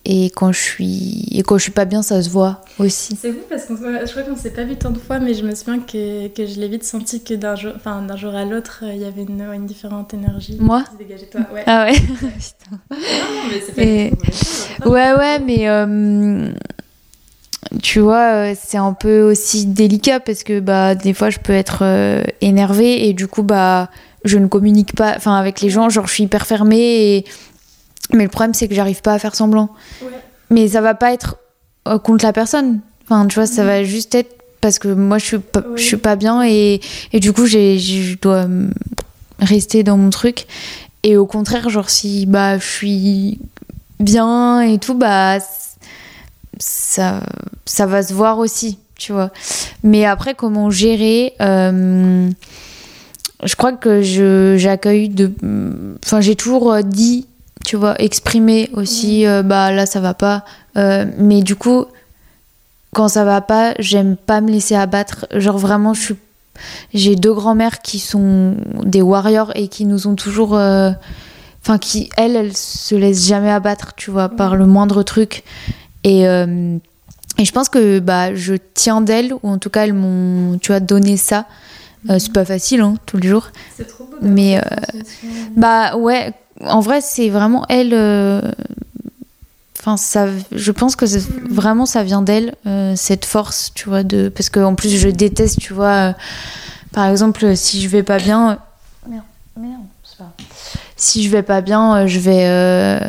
et 0.09 0.29
quand 0.29 0.53
je 0.53 0.59
suis 0.59 1.27
et 1.31 1.43
quand 1.43 1.57
je 1.57 1.63
suis 1.63 1.71
pas 1.71 1.83
bien 1.83 2.01
ça 2.01 2.21
se 2.21 2.29
voit 2.29 2.61
aussi. 2.79 3.17
C'est 3.21 3.33
fou 3.33 3.39
parce 3.49 3.65
que 3.65 3.75
je 3.75 4.11
crois 4.11 4.23
qu'on 4.23 4.37
s'est 4.37 4.51
pas 4.51 4.63
vu 4.63 4.77
tant 4.77 4.91
de 4.91 4.99
fois 4.99 5.19
mais 5.19 5.33
je 5.33 5.43
me 5.43 5.53
souviens 5.53 5.79
que, 5.79 6.29
que 6.29 6.45
je 6.45 6.59
l'ai 6.61 6.69
vite 6.69 6.85
senti 6.85 7.21
que 7.21 7.33
d'un 7.33 7.55
jour 7.55 7.73
enfin 7.75 8.01
d'un 8.01 8.15
jour 8.15 8.33
à 8.33 8.45
l'autre 8.45 8.83
il 8.83 9.01
y 9.01 9.05
avait 9.05 9.23
une, 9.23 9.41
une 9.41 9.65
différente 9.65 10.13
énergie. 10.13 10.57
Moi 10.61 10.83
qui 10.83 10.91
se 10.93 10.97
dégageait 10.97 11.25
toi 11.25 11.41
ouais. 11.53 11.63
Ah 11.65 11.85
ouais. 11.85 11.93
Putain. 11.99 12.79
non, 12.89 12.97
mais 13.51 13.61
c'est 13.65 13.75
pas 13.75 13.81
et... 13.83 14.13
ouais 14.89 15.13
ouais 15.13 15.39
mais 15.39 15.67
euh, 15.67 16.53
tu 17.83 17.99
vois 17.99 18.55
c'est 18.55 18.77
un 18.77 18.93
peu 18.93 19.23
aussi 19.23 19.65
délicat 19.65 20.21
parce 20.21 20.43
que 20.43 20.61
bah 20.61 20.95
des 20.95 21.13
fois 21.13 21.29
je 21.29 21.39
peux 21.39 21.53
être 21.53 21.79
euh, 21.81 22.23
énervée 22.39 23.09
et 23.09 23.13
du 23.13 23.27
coup 23.27 23.43
bah 23.43 23.89
je 24.23 24.37
ne 24.37 24.47
communique 24.47 24.95
pas 24.95 25.15
enfin 25.17 25.35
avec 25.35 25.59
les 25.59 25.69
gens 25.69 25.89
genre 25.89 26.07
je 26.07 26.13
suis 26.13 26.23
hyper 26.23 26.47
fermée 26.47 27.17
et 27.17 27.25
mais 28.13 28.23
le 28.23 28.29
problème, 28.29 28.53
c'est 28.53 28.67
que 28.67 28.75
j'arrive 28.75 29.01
pas 29.01 29.13
à 29.13 29.19
faire 29.19 29.35
semblant. 29.35 29.69
Ouais. 30.01 30.09
Mais 30.49 30.67
ça 30.69 30.81
va 30.81 30.93
pas 30.93 31.13
être 31.13 31.37
euh, 31.87 31.99
contre 31.99 32.25
la 32.25 32.33
personne. 32.33 32.79
Enfin, 33.03 33.25
tu 33.27 33.35
vois, 33.35 33.47
ça 33.47 33.63
mmh. 33.63 33.67
va 33.67 33.83
juste 33.83 34.15
être 34.15 34.37
parce 34.61 34.79
que 34.79 34.87
moi, 34.87 35.17
je 35.17 35.25
suis 35.25 35.39
pas, 35.39 35.61
oui. 35.61 35.73
je 35.75 35.83
suis 35.83 35.97
pas 35.97 36.15
bien 36.15 36.43
et, 36.43 36.81
et 37.13 37.19
du 37.19 37.31
coup, 37.31 37.45
j'ai, 37.45 37.77
je 37.79 38.17
dois 38.17 38.47
rester 39.39 39.83
dans 39.83 39.97
mon 39.97 40.09
truc. 40.09 40.47
Et 41.03 41.15
au 41.17 41.25
contraire, 41.25 41.69
genre, 41.69 41.89
si 41.89 42.25
bah, 42.25 42.57
je 42.57 42.65
suis 42.65 43.39
bien 43.99 44.61
et 44.61 44.77
tout, 44.77 44.93
bah, 44.93 45.37
ça, 46.59 47.21
ça 47.65 47.85
va 47.85 48.03
se 48.03 48.13
voir 48.13 48.39
aussi, 48.39 48.79
tu 48.95 49.13
vois. 49.13 49.31
Mais 49.83 50.05
après, 50.05 50.33
comment 50.33 50.69
gérer 50.69 51.33
euh, 51.41 52.29
Je 53.43 53.55
crois 53.55 53.73
que 53.73 54.01
je, 54.01 54.55
j'accueille 54.57 55.09
de. 55.09 55.31
Enfin, 56.03 56.19
j'ai 56.19 56.35
toujours 56.35 56.83
dit 56.83 57.27
tu 57.67 57.75
vois, 57.75 58.01
exprimer 58.01 58.69
aussi, 58.71 59.27
euh, 59.27 59.43
bah 59.43 59.73
là 59.73 59.85
ça 59.85 59.99
va 59.99 60.13
pas. 60.13 60.45
Euh, 60.77 61.05
mais 61.17 61.41
du 61.41 61.57
coup, 61.57 61.83
quand 62.93 63.09
ça 63.09 63.25
va 63.25 63.41
pas, 63.41 63.73
j'aime 63.77 64.15
pas 64.15 64.39
me 64.39 64.49
laisser 64.49 64.73
abattre. 64.73 65.27
Genre 65.35 65.57
vraiment, 65.57 65.93
je 65.93 66.01
suis. 66.01 66.15
J'ai 66.93 67.17
deux 67.17 67.33
grands-mères 67.33 67.81
qui 67.81 67.99
sont 67.99 68.55
des 68.83 69.01
warriors 69.01 69.51
et 69.55 69.67
qui 69.67 69.83
nous 69.83 70.07
ont 70.07 70.15
toujours. 70.15 70.55
Euh... 70.55 70.91
Enfin, 71.61 71.77
qui, 71.77 72.09
elles, 72.15 72.37
elles 72.37 72.55
se 72.55 72.95
laissent 72.95 73.27
jamais 73.27 73.51
abattre, 73.51 73.93
tu 73.97 74.11
vois, 74.11 74.29
par 74.29 74.55
le 74.55 74.65
moindre 74.65 75.03
truc. 75.03 75.43
Et. 76.05 76.23
Et 77.39 77.45
je 77.45 77.51
pense 77.51 77.69
que 77.69 77.99
bah, 77.99 78.33
je 78.33 78.55
tiens 78.73 79.01
d'elles, 79.01 79.31
ou 79.43 79.49
en 79.49 79.59
tout 79.59 79.69
cas, 79.69 79.83
elles 79.83 79.93
m'ont, 79.93 80.57
tu 80.57 80.71
vois, 80.71 80.79
donné 80.79 81.17
ça. 81.17 81.45
Euh, 82.09 82.19
c'est 82.19 82.33
pas 82.33 82.45
facile, 82.45 82.81
hein, 82.81 82.95
tous 83.05 83.17
les 83.17 83.27
jours. 83.27 83.49
C'est 83.75 83.87
trop 83.87 84.05
beau. 84.05 84.17
Mais, 84.21 84.57
euh, 84.57 84.61
bah 85.55 85.97
ouais, 85.97 86.33
en 86.61 86.79
vrai, 86.79 87.01
c'est 87.01 87.29
vraiment 87.29 87.65
elle. 87.69 87.93
Enfin, 89.79 89.93
euh... 89.93 89.97
ça, 89.97 90.27
je 90.51 90.71
pense 90.71 90.95
que 90.95 91.05
vraiment 91.49 91.85
ça 91.85 92.03
vient 92.03 92.21
d'elle, 92.21 92.55
euh, 92.65 92.93
cette 92.95 93.25
force, 93.25 93.71
tu 93.73 93.89
vois, 93.89 94.03
de 94.03 94.29
parce 94.29 94.49
qu'en 94.49 94.75
plus 94.75 94.97
je 94.97 95.09
déteste, 95.09 95.59
tu 95.59 95.73
vois. 95.73 96.09
Euh, 96.09 96.13
par 96.91 97.05
exemple, 97.07 97.55
si 97.55 97.81
je 97.81 97.89
vais 97.89 98.03
pas 98.03 98.17
bien, 98.17 98.59
merde, 99.07 99.23
merde, 99.57 99.81
c'est 100.03 100.17
pas. 100.17 100.33
Si 100.95 101.23
je 101.23 101.29
vais 101.29 101.43
pas 101.43 101.61
bien, 101.61 102.07
je 102.07 102.19
vais, 102.19 102.99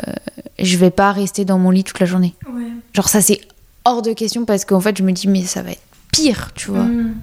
je 0.59 0.77
vais 0.77 0.91
pas 0.91 1.13
rester 1.13 1.45
dans 1.45 1.59
mon 1.59 1.71
lit 1.71 1.85
toute 1.85 2.01
la 2.01 2.07
journée. 2.07 2.35
Ouais. 2.47 2.65
Genre 2.93 3.09
ça, 3.09 3.21
c'est 3.23 3.41
hors 3.85 4.03
de 4.03 4.13
question 4.13 4.45
parce 4.45 4.65
qu'en 4.65 4.81
fait, 4.81 4.99
je 4.99 5.03
me 5.03 5.13
dis 5.13 5.29
mais 5.29 5.43
ça 5.45 5.63
va 5.63 5.71
être 5.71 5.83
pire, 6.13 6.51
tu 6.55 6.71
vois. 6.71 6.85
Mmh. 6.85 7.15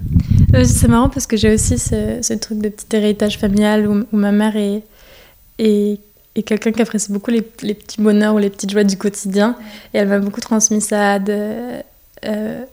C'est 0.64 0.88
marrant 0.88 1.10
parce 1.10 1.28
que 1.28 1.38
j'ai 1.38 1.54
aussi 1.54 1.78
ce, 1.78 2.20
ce, 2.22 2.34
truc 2.34 2.60
de 2.60 2.70
petit 2.70 2.96
héritage 2.96 3.38
familial 3.38 3.88
où, 3.88 4.06
où 4.12 4.18
ma 4.18 4.32
mère 4.32 4.56
est, 4.56 4.84
est 5.60 6.00
et 6.36 6.44
quelqu'un 6.44 6.72
qui 6.72 6.82
apprécie 6.82 7.12
beaucoup 7.12 7.32
les, 7.32 7.42
petits 7.42 8.02
bonheurs 8.02 8.36
ou 8.36 8.38
les 8.38 8.50
petites 8.50 8.72
joies 8.72 8.84
du 8.84 8.98
quotidien. 8.98 9.56
Et 9.94 9.98
elle 10.00 10.10
m'a 10.10 10.20
beaucoup 10.20 10.42
transmis 10.42 10.82
ça, 10.82 11.18
de, 11.20 11.80
euh, 12.26 12.66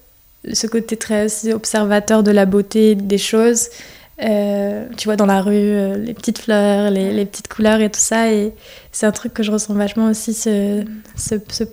ce 0.53 0.67
côté 0.67 0.97
très 0.97 1.53
observateur 1.53 2.23
de 2.23 2.33
la 2.33 2.45
beauté 2.45 2.97
des 2.97 3.19
choses. 3.19 3.69
Euh, 4.21 4.87
tu 4.97 5.07
vois, 5.07 5.17
dans 5.17 5.27
la 5.27 5.41
rue, 5.41 5.55
euh, 5.55 5.97
les 5.97 6.15
petites 6.15 6.39
fleurs, 6.39 6.91
les, 6.91 7.25
petites 7.25 7.49
couleurs 7.49 7.81
et 7.81 7.91
tout 7.91 8.01
ça. 8.01 8.33
Et 8.33 8.53
c'est 8.91 9.07
un 9.07 9.13
truc 9.13 9.33
que 9.33 9.45
je 9.45 9.53
ressens 9.53 9.75
vachement 9.75 10.09
aussi, 10.09 10.35
ce, 10.35 10.85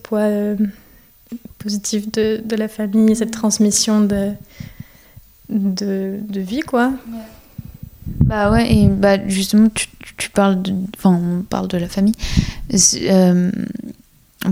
poids 0.04 0.30
positif 1.58 2.12
de, 2.12 2.56
la 2.56 2.68
famille, 2.68 3.16
cette 3.16 3.32
transmission 3.32 4.02
de 4.02 4.36
vie, 5.50 6.62
quoi. 6.62 6.88
Ouais. 6.88 7.18
Bah 8.22 8.52
ouais, 8.52 8.72
et 8.72 8.88
bah 8.88 9.18
justement, 9.28 9.70
tu, 9.74 9.88
tu 10.18 10.30
parles 10.30 10.62
de. 10.62 10.74
Enfin, 10.98 11.12
on 11.12 11.42
parle 11.44 11.68
de 11.68 11.78
la 11.78 11.88
famille. 11.88 12.14
Euh, 13.02 13.52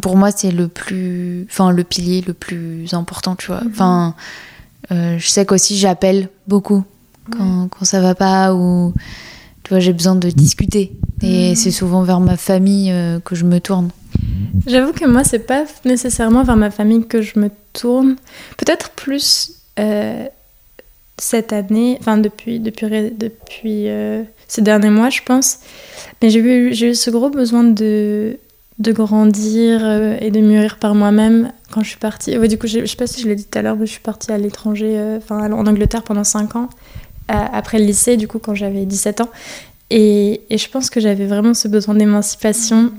pour 0.02 0.18
moi, 0.18 0.32
c'est 0.32 0.52
le 0.52 0.68
plus. 0.68 1.46
Enfin, 1.50 1.72
le 1.72 1.84
pilier 1.84 2.24
le 2.26 2.34
plus 2.34 2.94
important, 2.94 3.36
tu 3.36 3.48
vois. 3.48 3.62
Enfin, 3.70 4.16
euh, 4.92 5.18
je 5.18 5.28
sais 5.28 5.46
qu'aussi, 5.46 5.78
j'appelle 5.78 6.30
beaucoup 6.48 6.84
quand, 7.32 7.64
ouais. 7.64 7.68
quand 7.70 7.86
ça 7.86 8.02
va 8.02 8.16
pas 8.16 8.54
ou. 8.54 8.94
Tu 9.64 9.70
vois, 9.70 9.80
j'ai 9.80 9.94
besoin 9.94 10.16
de 10.16 10.30
discuter. 10.30 10.94
Et 11.22 11.52
mmh. 11.52 11.56
c'est 11.56 11.72
souvent 11.72 12.04
vers 12.04 12.20
ma 12.20 12.38
famille 12.38 12.92
euh, 12.92 13.20
que 13.20 13.36
je 13.36 13.44
me 13.44 13.60
tourne. 13.60 13.90
J'avoue 14.66 14.94
que 14.94 15.06
moi, 15.06 15.24
c'est 15.24 15.40
pas 15.40 15.66
nécessairement 15.86 16.44
vers 16.44 16.56
ma 16.56 16.72
famille 16.72 17.06
que 17.06 17.22
je 17.22 17.40
me 17.40 17.50
tourne. 17.74 18.16
Peut-être 18.58 18.92
plus 18.92 19.52
euh, 19.80 20.26
cette 21.20 21.52
année, 21.52 21.98
enfin 22.00 22.18
depuis, 22.18 22.60
depuis, 22.60 22.88
depuis 23.12 23.90
euh, 23.90 24.24
ces 24.48 24.62
derniers 24.62 24.90
mois, 24.90 25.10
je 25.10 25.22
pense. 25.24 25.60
Mais 26.22 26.30
j'ai 26.30 26.40
eu, 26.40 26.72
eu 26.72 26.96
ce 26.96 27.10
gros 27.10 27.30
besoin 27.30 27.64
de, 27.64 28.38
de 28.80 28.92
grandir 28.92 29.82
euh, 29.84 30.18
et 30.22 30.30
de 30.30 30.40
mûrir 30.40 30.78
par 30.78 30.94
moi-même 30.94 31.52
quand 31.72 31.82
je 31.82 31.90
suis 31.90 31.98
partie. 31.98 32.38
Du 32.48 32.58
coup, 32.58 32.68
je 32.68 32.86
sais 32.86 32.96
pas 32.96 33.08
si 33.08 33.22
je 33.22 33.28
l'ai 33.28 33.36
dit 33.36 33.46
tout 33.46 33.58
à 33.58 33.62
l'heure, 33.62 33.76
mais 33.76 33.88
je 33.88 33.92
suis 33.92 34.02
partie 34.02 34.32
à 34.32 34.38
l'étranger, 34.38 35.18
enfin 35.18 35.50
euh, 35.50 35.54
en 35.54 35.66
Angleterre 35.66 36.04
pendant 36.04 36.24
5 36.24 36.56
ans, 36.56 36.70
après 37.30 37.80
le 37.80 37.86
lycée, 37.86 38.16
du 38.16 38.28
coup, 38.28 38.40
quand 38.40 38.56
j'avais 38.56 38.86
17 38.86 39.22
ans. 39.22 39.30
Et, 39.90 40.42
je 40.52 40.68
pense 40.70 40.90
que 40.90 41.00
j'avais 41.00 41.26
vraiment 41.26 41.54
ce 41.54 41.68
besoin 41.68 41.96
d'émancipation. 41.96 42.92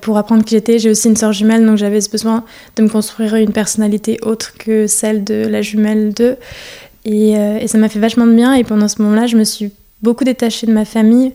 Pour 0.00 0.16
apprendre 0.16 0.44
qui 0.44 0.56
j'étais, 0.56 0.78
j'ai 0.78 0.90
aussi 0.90 1.08
une 1.08 1.14
sœur 1.14 1.32
jumelle, 1.32 1.64
donc 1.64 1.76
j'avais 1.76 2.00
ce 2.00 2.10
besoin 2.10 2.42
de 2.74 2.82
me 2.82 2.88
construire 2.88 3.36
une 3.36 3.52
personnalité 3.52 4.18
autre 4.22 4.54
que 4.58 4.86
celle 4.86 5.22
de 5.22 5.46
la 5.46 5.60
jumelle 5.62 6.14
d'eux. 6.14 6.36
Et, 7.06 7.38
euh, 7.38 7.58
et, 7.60 7.68
ça 7.68 7.78
m'a 7.78 7.88
fait 7.88 8.00
vachement 8.00 8.26
de 8.26 8.34
bien. 8.34 8.52
Et 8.54 8.64
pendant 8.64 8.88
ce 8.88 9.00
moment-là, 9.00 9.26
je 9.26 9.36
me 9.36 9.44
suis 9.44 9.70
beaucoup 10.02 10.24
détachée 10.24 10.66
de 10.66 10.72
ma 10.72 10.84
famille. 10.84 11.32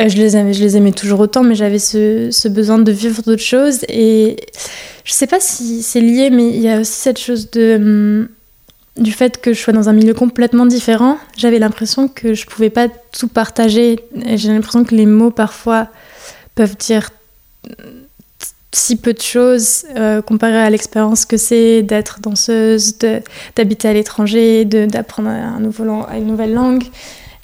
Euh, 0.00 0.08
je, 0.08 0.16
les 0.16 0.36
aimais, 0.36 0.52
je 0.52 0.62
les 0.62 0.76
aimais 0.76 0.92
toujours 0.92 1.20
autant, 1.20 1.42
mais 1.42 1.54
j'avais 1.54 1.78
ce, 1.78 2.28
ce, 2.30 2.48
besoin 2.48 2.78
de 2.78 2.92
vivre 2.92 3.22
d'autres 3.22 3.42
choses. 3.42 3.80
Et 3.88 4.36
je 5.04 5.12
sais 5.12 5.26
pas 5.26 5.40
si 5.40 5.82
c'est 5.82 6.02
lié, 6.02 6.28
mais 6.30 6.50
il 6.50 6.60
y 6.60 6.68
a 6.68 6.80
aussi 6.80 6.92
cette 6.92 7.18
chose 7.18 7.50
de, 7.50 7.76
hum, 7.76 8.28
du 8.98 9.12
fait 9.12 9.40
que 9.40 9.54
je 9.54 9.60
sois 9.60 9.72
dans 9.72 9.88
un 9.88 9.94
milieu 9.94 10.12
complètement 10.12 10.66
différent. 10.66 11.16
J'avais 11.36 11.58
l'impression 11.58 12.06
que 12.06 12.34
je 12.34 12.44
pouvais 12.44 12.70
pas 12.70 12.88
tout 13.18 13.28
partager. 13.28 14.00
J'ai 14.34 14.48
l'impression 14.48 14.84
que 14.84 14.94
les 14.94 15.06
mots, 15.06 15.30
parfois, 15.30 15.88
peuvent 16.54 16.76
dire 16.76 17.10
si 18.72 18.96
peu 18.96 19.12
de 19.12 19.20
choses 19.20 19.84
euh, 19.96 20.22
comparé 20.22 20.56
à 20.56 20.70
l'expérience 20.70 21.24
que 21.24 21.36
c'est 21.36 21.82
d'être 21.82 22.20
danseuse, 22.20 22.96
d'habiter 23.56 23.88
à 23.88 23.92
l'étranger, 23.92 24.64
d'apprendre 24.64 25.28
un 25.28 25.60
nouveau 25.60 25.84
une 25.84 26.26
nouvelle 26.26 26.54
langue. 26.54 26.84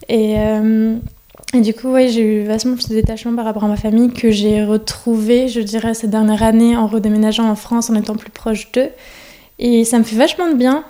Et, 0.09 0.35
euh, 0.39 0.97
et 1.53 1.61
du 1.61 1.75
coup, 1.75 1.89
ouais, 1.89 2.09
j'ai 2.09 2.43
eu 2.43 2.45
vachement 2.45 2.75
plus 2.75 2.89
de 2.89 2.95
détachement 2.95 3.35
par 3.35 3.45
rapport 3.45 3.65
à 3.65 3.69
ma 3.69 3.77
famille 3.77 4.12
que 4.12 4.31
j'ai 4.31 4.65
retrouvé, 4.65 5.49
je 5.49 5.61
dirais, 5.61 5.95
cette 5.95 6.11
dernière 6.11 6.43
année 6.43 6.77
en 6.77 6.87
redéménageant 6.87 7.49
en 7.49 7.57
France, 7.57 7.91
en 7.91 7.95
étant 7.95 8.15
plus 8.15 8.31
proche 8.31 8.71
d'eux. 8.73 8.91
Et 9.59 9.85
ça 9.85 9.99
me 9.99 10.05
fait 10.05 10.17
vachement 10.17 10.49
de 10.49 10.55
bien 10.55 10.85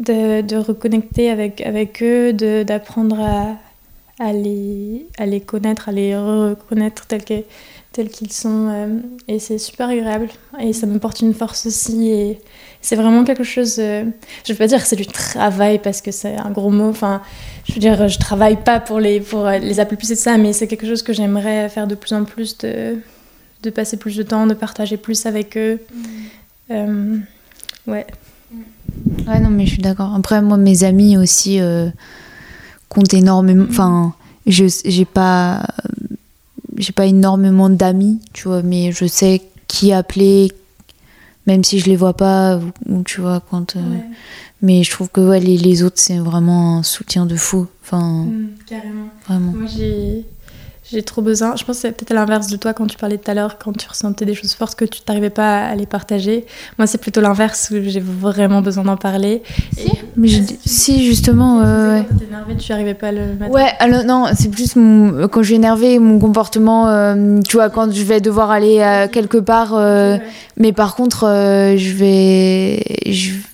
de, 0.00 0.40
de 0.40 0.56
reconnecter 0.56 1.30
avec, 1.30 1.60
avec 1.60 2.02
eux, 2.02 2.32
d'apprendre 2.32 3.20
à, 4.18 4.32
les, 4.32 5.06
à 5.18 5.26
les 5.26 5.40
connaître, 5.40 5.88
à 5.88 5.92
les 5.92 6.16
reconnaître 6.16 7.06
tels 7.06 7.24
que 7.24 7.34
tels 7.92 8.08
qu'ils 8.08 8.32
sont. 8.32 8.68
Euh, 8.70 8.98
et 9.28 9.38
c'est 9.38 9.58
super 9.58 9.88
agréable. 9.88 10.28
Et 10.60 10.72
ça 10.72 10.86
me 10.86 10.98
porte 10.98 11.20
une 11.20 11.34
force 11.34 11.66
aussi. 11.66 12.08
Et 12.08 12.40
c'est 12.80 12.96
vraiment 12.96 13.24
quelque 13.24 13.44
chose. 13.44 13.76
Euh, 13.78 14.04
je 14.44 14.52
ne 14.52 14.54
veux 14.54 14.58
pas 14.58 14.66
dire 14.66 14.80
que 14.80 14.86
c'est 14.86 14.96
du 14.96 15.06
travail 15.06 15.78
parce 15.78 16.00
que 16.00 16.10
c'est 16.12 16.36
un 16.36 16.50
gros 16.50 16.70
mot. 16.70 16.88
Enfin, 16.88 17.22
je 17.64 17.74
veux 17.74 17.80
dire, 17.80 18.08
je 18.08 18.18
travaille 18.18 18.62
pas 18.62 18.80
pour 18.80 19.00
les, 19.00 19.20
pour 19.20 19.46
les 19.46 19.80
appeler 19.80 19.96
plus 19.96 20.10
et 20.10 20.16
ça, 20.16 20.36
mais 20.38 20.52
c'est 20.52 20.66
quelque 20.66 20.86
chose 20.86 21.02
que 21.02 21.12
j'aimerais 21.12 21.68
faire 21.68 21.86
de 21.86 21.94
plus 21.94 22.12
en 22.12 22.24
plus, 22.24 22.58
de, 22.58 22.98
de 23.62 23.70
passer 23.70 23.96
plus 23.96 24.16
de 24.16 24.22
temps, 24.22 24.46
de 24.46 24.54
partager 24.54 24.96
plus 24.96 25.26
avec 25.26 25.56
eux. 25.56 25.80
Mm. 25.92 26.04
Euh, 26.70 27.18
ouais. 27.88 28.06
Ouais, 29.26 29.40
non, 29.40 29.50
mais 29.50 29.66
je 29.66 29.72
suis 29.72 29.82
d'accord. 29.82 30.14
Après, 30.14 30.40
moi, 30.42 30.56
mes 30.56 30.84
amis 30.84 31.16
aussi 31.16 31.60
comptent 32.88 33.14
énormément. 33.14 33.66
Enfin, 33.68 34.14
je 34.46 34.64
j'ai 34.84 35.04
pas 35.04 35.62
j'ai 36.80 36.92
pas 36.92 37.06
énormément 37.06 37.70
d'amis, 37.70 38.20
tu 38.32 38.48
vois, 38.48 38.62
mais 38.62 38.92
je 38.92 39.06
sais 39.06 39.42
qui 39.66 39.92
appeler, 39.92 40.52
même 41.46 41.62
si 41.62 41.78
je 41.78 41.86
les 41.86 41.96
vois 41.96 42.14
pas, 42.14 42.58
ou, 42.88 43.02
tu 43.02 43.20
vois, 43.20 43.40
quand. 43.50 43.76
Euh, 43.76 43.80
mais 44.62 44.82
je 44.82 44.90
trouve 44.90 45.08
que 45.08 45.20
ouais, 45.20 45.40
les, 45.40 45.56
les 45.56 45.82
autres, 45.82 45.98
c'est 45.98 46.18
vraiment 46.18 46.78
un 46.78 46.82
soutien 46.82 47.26
de 47.26 47.36
fou. 47.36 47.66
Enfin, 47.82 48.24
mm, 48.24 48.48
carrément. 48.66 49.08
Vraiment. 49.26 49.52
Moi, 49.52 49.66
j'ai 49.66 50.26
j'ai 50.92 51.02
trop 51.02 51.22
besoin. 51.22 51.54
Je 51.56 51.64
pense 51.64 51.76
que 51.76 51.82
c'est 51.82 51.92
peut-être 51.92 52.10
à 52.10 52.14
l'inverse 52.14 52.48
de 52.48 52.56
toi 52.56 52.74
quand 52.74 52.86
tu 52.86 52.96
parlais 52.96 53.16
tout 53.16 53.30
à 53.30 53.34
l'heure, 53.34 53.58
quand 53.58 53.76
tu 53.76 53.88
ressentais 53.88 54.24
des 54.24 54.34
choses 54.34 54.54
fortes 54.54 54.74
que 54.74 54.84
tu 54.84 55.00
n'arrivais 55.06 55.30
pas 55.30 55.66
à 55.66 55.74
les 55.76 55.86
partager. 55.86 56.46
Moi, 56.78 56.86
c'est 56.86 56.98
plutôt 56.98 57.20
l'inverse 57.20 57.70
où 57.70 57.76
j'ai 57.82 58.00
vraiment 58.00 58.60
besoin 58.60 58.84
d'en 58.84 58.96
parler. 58.96 59.42
Si, 59.76 59.90
mais 60.16 60.28
si 60.64 61.04
justement. 61.04 61.60
Euh, 61.60 62.02
énervée, 62.26 62.56
tu 62.56 62.72
n'arrivais 62.72 62.94
pas 62.94 63.08
à 63.08 63.12
le 63.12 63.34
mettre. 63.34 63.52
Ouais, 63.52 63.70
alors 63.78 64.04
non, 64.04 64.26
c'est 64.34 64.50
plus 64.50 64.74
mon... 64.74 65.28
quand 65.28 65.42
je 65.42 65.46
suis 65.46 65.54
énervée, 65.54 65.98
mon 65.98 66.18
comportement. 66.18 66.88
Euh, 66.88 67.40
tu 67.48 67.56
vois, 67.56 67.70
quand 67.70 67.92
je 67.92 68.02
vais 68.02 68.20
devoir 68.20 68.50
aller 68.50 68.80
euh, 68.80 69.06
quelque 69.06 69.38
part. 69.38 69.78
Mais 70.56 70.72
par 70.72 70.96
contre, 70.96 71.20
je 71.76 71.92
vais. 71.94 72.82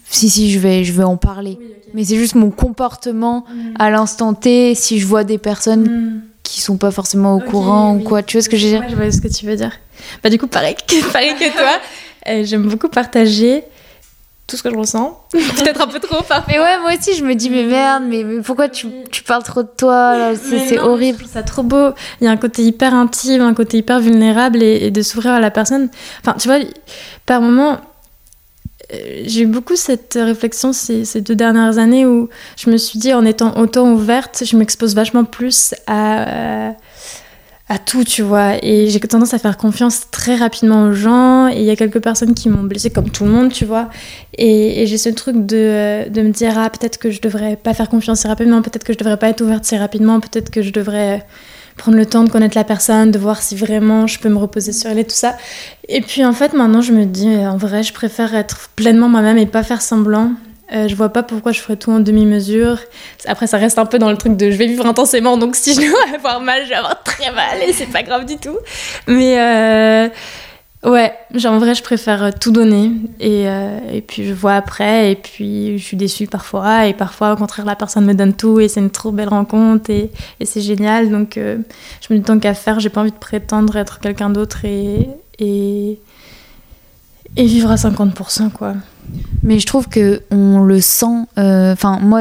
Si, 0.08 0.30
si, 0.30 0.50
je 0.50 0.58
vais, 0.58 0.84
je 0.84 0.92
vais 0.92 1.04
en 1.04 1.16
parler. 1.16 1.58
Mais 1.92 2.04
c'est 2.04 2.16
juste 2.16 2.34
mon 2.34 2.50
comportement 2.50 3.44
mm. 3.48 3.74
à 3.78 3.90
l'instant 3.90 4.34
T, 4.34 4.74
si 4.74 4.98
je 4.98 5.06
vois 5.06 5.24
des 5.24 5.38
personnes. 5.38 5.82
Mm 5.82 6.20
qui 6.48 6.60
sont 6.60 6.76
pas 6.76 6.90
forcément 6.90 7.34
au 7.34 7.40
courant 7.40 7.94
ou 7.96 8.00
quoi. 8.00 8.22
Tu 8.22 8.36
vois 8.36 8.42
ce 8.42 8.48
que 8.48 8.56
je 8.56 8.66
veux 8.66 8.72
dire 8.72 8.84
Je 8.88 8.94
vois 8.94 9.10
ce 9.10 9.20
que 9.20 9.28
tu 9.28 9.46
veux 9.46 9.56
dire. 9.56 9.72
Bah, 10.22 10.30
du 10.30 10.38
coup, 10.38 10.46
pareil, 10.46 10.76
pareil 11.12 11.34
que 11.34 11.52
toi, 11.52 11.78
euh, 12.28 12.44
j'aime 12.44 12.68
beaucoup 12.68 12.88
partager 12.88 13.64
tout 14.46 14.56
ce 14.56 14.62
que 14.62 14.70
je 14.70 14.76
ressens. 14.76 15.20
Peut-être 15.32 15.80
un 15.80 15.88
peu 15.88 15.98
trop 15.98 16.22
parfois. 16.22 16.44
Mais 16.48 16.58
ouais, 16.58 16.78
moi 16.80 16.92
aussi, 16.96 17.14
je 17.14 17.24
me 17.24 17.34
dis, 17.34 17.50
mais 17.50 17.64
merde, 17.64 18.04
mais, 18.06 18.24
pourquoi 18.42 18.68
tu, 18.68 18.86
tu, 19.10 19.22
parles 19.22 19.42
trop 19.42 19.62
de 19.62 19.70
toi 19.76 20.34
C'est 20.36 20.78
horrible. 20.78 21.24
C'est 21.30 21.42
trop 21.42 21.62
beau. 21.62 21.90
Il 22.20 22.24
y 22.24 22.28
a 22.28 22.30
un 22.30 22.36
côté 22.36 22.62
hyper 22.62 22.94
intime, 22.94 23.42
un 23.42 23.54
côté 23.54 23.78
hyper 23.78 24.00
vulnérable 24.00 24.62
et, 24.62 24.86
et 24.86 24.90
de 24.90 25.02
s'ouvrir 25.02 25.32
à 25.32 25.40
la 25.40 25.50
personne. 25.50 25.88
Enfin, 26.20 26.36
tu 26.38 26.48
vois, 26.48 26.58
par 27.26 27.40
moments 27.40 27.80
j'ai 28.90 29.42
eu 29.42 29.46
beaucoup 29.46 29.76
cette 29.76 30.14
réflexion 30.20 30.72
ces, 30.72 31.04
ces, 31.04 31.20
deux 31.20 31.34
dernières 31.34 31.78
années 31.78 32.06
où 32.06 32.28
je 32.56 32.70
me 32.70 32.76
suis 32.76 32.98
dit, 32.98 33.12
en 33.12 33.24
étant 33.24 33.58
autant 33.58 33.92
ouverte, 33.92 34.42
je 34.44 34.56
m'expose 34.56 34.94
vachement 34.94 35.24
plus 35.24 35.74
à, 35.86 36.74
à 37.68 37.78
tout, 37.78 38.04
tu 38.04 38.22
vois. 38.22 38.64
Et 38.64 38.88
j'ai 38.88 39.00
tendance 39.00 39.34
à 39.34 39.38
faire 39.38 39.56
confiance 39.56 40.10
très 40.10 40.36
rapidement 40.36 40.84
aux 40.84 40.92
gens. 40.92 41.48
Et 41.48 41.58
il 41.58 41.64
y 41.64 41.70
a 41.70 41.76
quelques 41.76 42.00
personnes 42.00 42.34
qui 42.34 42.48
m'ont 42.48 42.62
blessée, 42.62 42.90
comme 42.90 43.10
tout 43.10 43.24
le 43.24 43.30
monde, 43.30 43.52
tu 43.52 43.64
vois. 43.64 43.88
Et, 44.38 44.82
et 44.82 44.86
j'ai 44.86 44.98
ce 44.98 45.08
truc 45.08 45.46
de, 45.46 46.08
de 46.08 46.22
me 46.22 46.30
dire, 46.30 46.56
ah, 46.56 46.70
peut-être 46.70 46.98
que 46.98 47.10
je 47.10 47.20
devrais 47.20 47.56
pas 47.56 47.74
faire 47.74 47.88
confiance 47.88 48.20
si 48.20 48.28
rapidement, 48.28 48.62
peut-être 48.62 48.84
que 48.84 48.92
je 48.92 48.98
devrais 48.98 49.16
pas 49.16 49.28
être 49.28 49.40
ouverte 49.40 49.64
si 49.64 49.76
rapidement, 49.76 50.20
peut-être 50.20 50.50
que 50.50 50.62
je 50.62 50.70
devrais 50.70 51.26
prendre 51.76 51.98
le 51.98 52.06
temps 52.06 52.24
de 52.24 52.30
connaître 52.30 52.56
la 52.56 52.64
personne, 52.64 53.10
de 53.10 53.18
voir 53.18 53.42
si 53.42 53.54
vraiment 53.54 54.06
je 54.06 54.18
peux 54.18 54.28
me 54.28 54.38
reposer 54.38 54.72
sur 54.72 54.90
elle 54.90 54.98
et 54.98 55.04
tout 55.04 55.10
ça. 55.10 55.36
Et 55.88 56.00
puis 56.00 56.24
en 56.24 56.32
fait, 56.32 56.52
maintenant, 56.52 56.80
je 56.80 56.92
me 56.92 57.04
dis, 57.04 57.28
euh, 57.28 57.50
en 57.50 57.56
vrai, 57.56 57.82
je 57.82 57.92
préfère 57.92 58.34
être 58.34 58.70
pleinement 58.76 59.08
moi-même 59.08 59.38
et 59.38 59.46
pas 59.46 59.62
faire 59.62 59.82
semblant. 59.82 60.32
Euh, 60.72 60.88
je 60.88 60.96
vois 60.96 61.10
pas 61.10 61.22
pourquoi 61.22 61.52
je 61.52 61.60
ferais 61.60 61.76
tout 61.76 61.92
en 61.92 62.00
demi-mesure. 62.00 62.80
Après, 63.26 63.46
ça 63.46 63.56
reste 63.56 63.78
un 63.78 63.86
peu 63.86 63.98
dans 63.98 64.10
le 64.10 64.16
truc 64.16 64.36
de 64.36 64.50
je 64.50 64.56
vais 64.56 64.66
vivre 64.66 64.84
intensément, 64.86 65.36
donc 65.36 65.54
si 65.54 65.74
je 65.74 65.80
dois 65.80 65.98
avoir 66.14 66.40
mal, 66.40 66.64
je 66.64 66.70
vais 66.70 66.74
avoir 66.74 67.02
très 67.04 67.30
mal 67.30 67.62
et 67.62 67.72
c'est 67.72 67.86
pas 67.86 68.02
grave 68.02 68.24
du 68.24 68.36
tout. 68.36 68.58
Mais 69.06 69.38
euh, 69.38 70.08
Ouais, 70.86 71.12
genre 71.34 71.54
en 71.54 71.58
vrai, 71.58 71.74
je 71.74 71.82
préfère 71.82 72.22
euh, 72.22 72.30
tout 72.38 72.52
donner 72.52 72.92
et, 73.18 73.48
euh, 73.48 73.80
et, 73.92 74.00
puis 74.00 74.24
je 74.24 74.32
vois 74.32 74.54
après 74.54 75.10
et 75.10 75.16
puis 75.16 75.76
je 75.78 75.82
suis 75.82 75.96
déçue 75.96 76.28
parfois 76.28 76.86
et 76.86 76.94
parfois 76.94 77.32
au 77.32 77.36
contraire 77.36 77.66
la 77.66 77.74
personne 77.74 78.04
me 78.04 78.14
donne 78.14 78.34
tout 78.34 78.60
et 78.60 78.68
c'est 78.68 78.78
une 78.78 78.90
trop 78.90 79.10
belle 79.10 79.28
rencontre 79.28 79.90
et, 79.90 80.12
c'est 80.44 80.60
génial 80.60 81.10
donc 81.10 81.38
euh, 81.38 81.58
je 82.00 82.14
me 82.14 82.20
dis 82.20 82.24
tant 82.24 82.38
qu'à 82.38 82.54
faire, 82.54 82.78
j'ai 82.78 82.88
pas 82.88 83.00
envie 83.00 83.10
de 83.10 83.16
prétendre 83.16 83.74
être 83.74 83.98
quelqu'un 83.98 84.30
d'autre 84.30 84.64
et, 84.64 85.08
et, 85.40 85.98
et 87.36 87.46
vivre 87.46 87.72
à 87.72 87.74
50% 87.74 88.50
quoi. 88.50 88.74
Mais 89.42 89.58
je 89.58 89.66
trouve 89.66 89.88
que 89.88 90.22
on 90.30 90.60
le 90.60 90.80
sent, 90.80 91.26
enfin 91.36 91.98
moi 92.00 92.20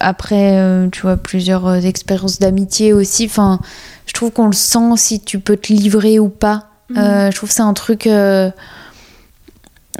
après 0.00 0.88
tu 0.90 1.02
vois 1.02 1.16
plusieurs 1.16 1.86
expériences 1.86 2.40
d'amitié 2.40 2.92
aussi, 2.92 3.26
enfin 3.26 3.60
je 4.06 4.12
trouve 4.12 4.32
qu'on 4.32 4.46
le 4.48 4.54
sent 4.54 4.96
si 4.96 5.20
tu 5.20 5.38
peux 5.38 5.56
te 5.56 5.72
livrer 5.72 6.18
ou 6.18 6.28
pas 6.28 6.71
euh, 6.96 7.30
je 7.30 7.36
trouve 7.36 7.50
c'est 7.50 7.62
un 7.62 7.74
truc. 7.74 8.06
Euh, 8.06 8.50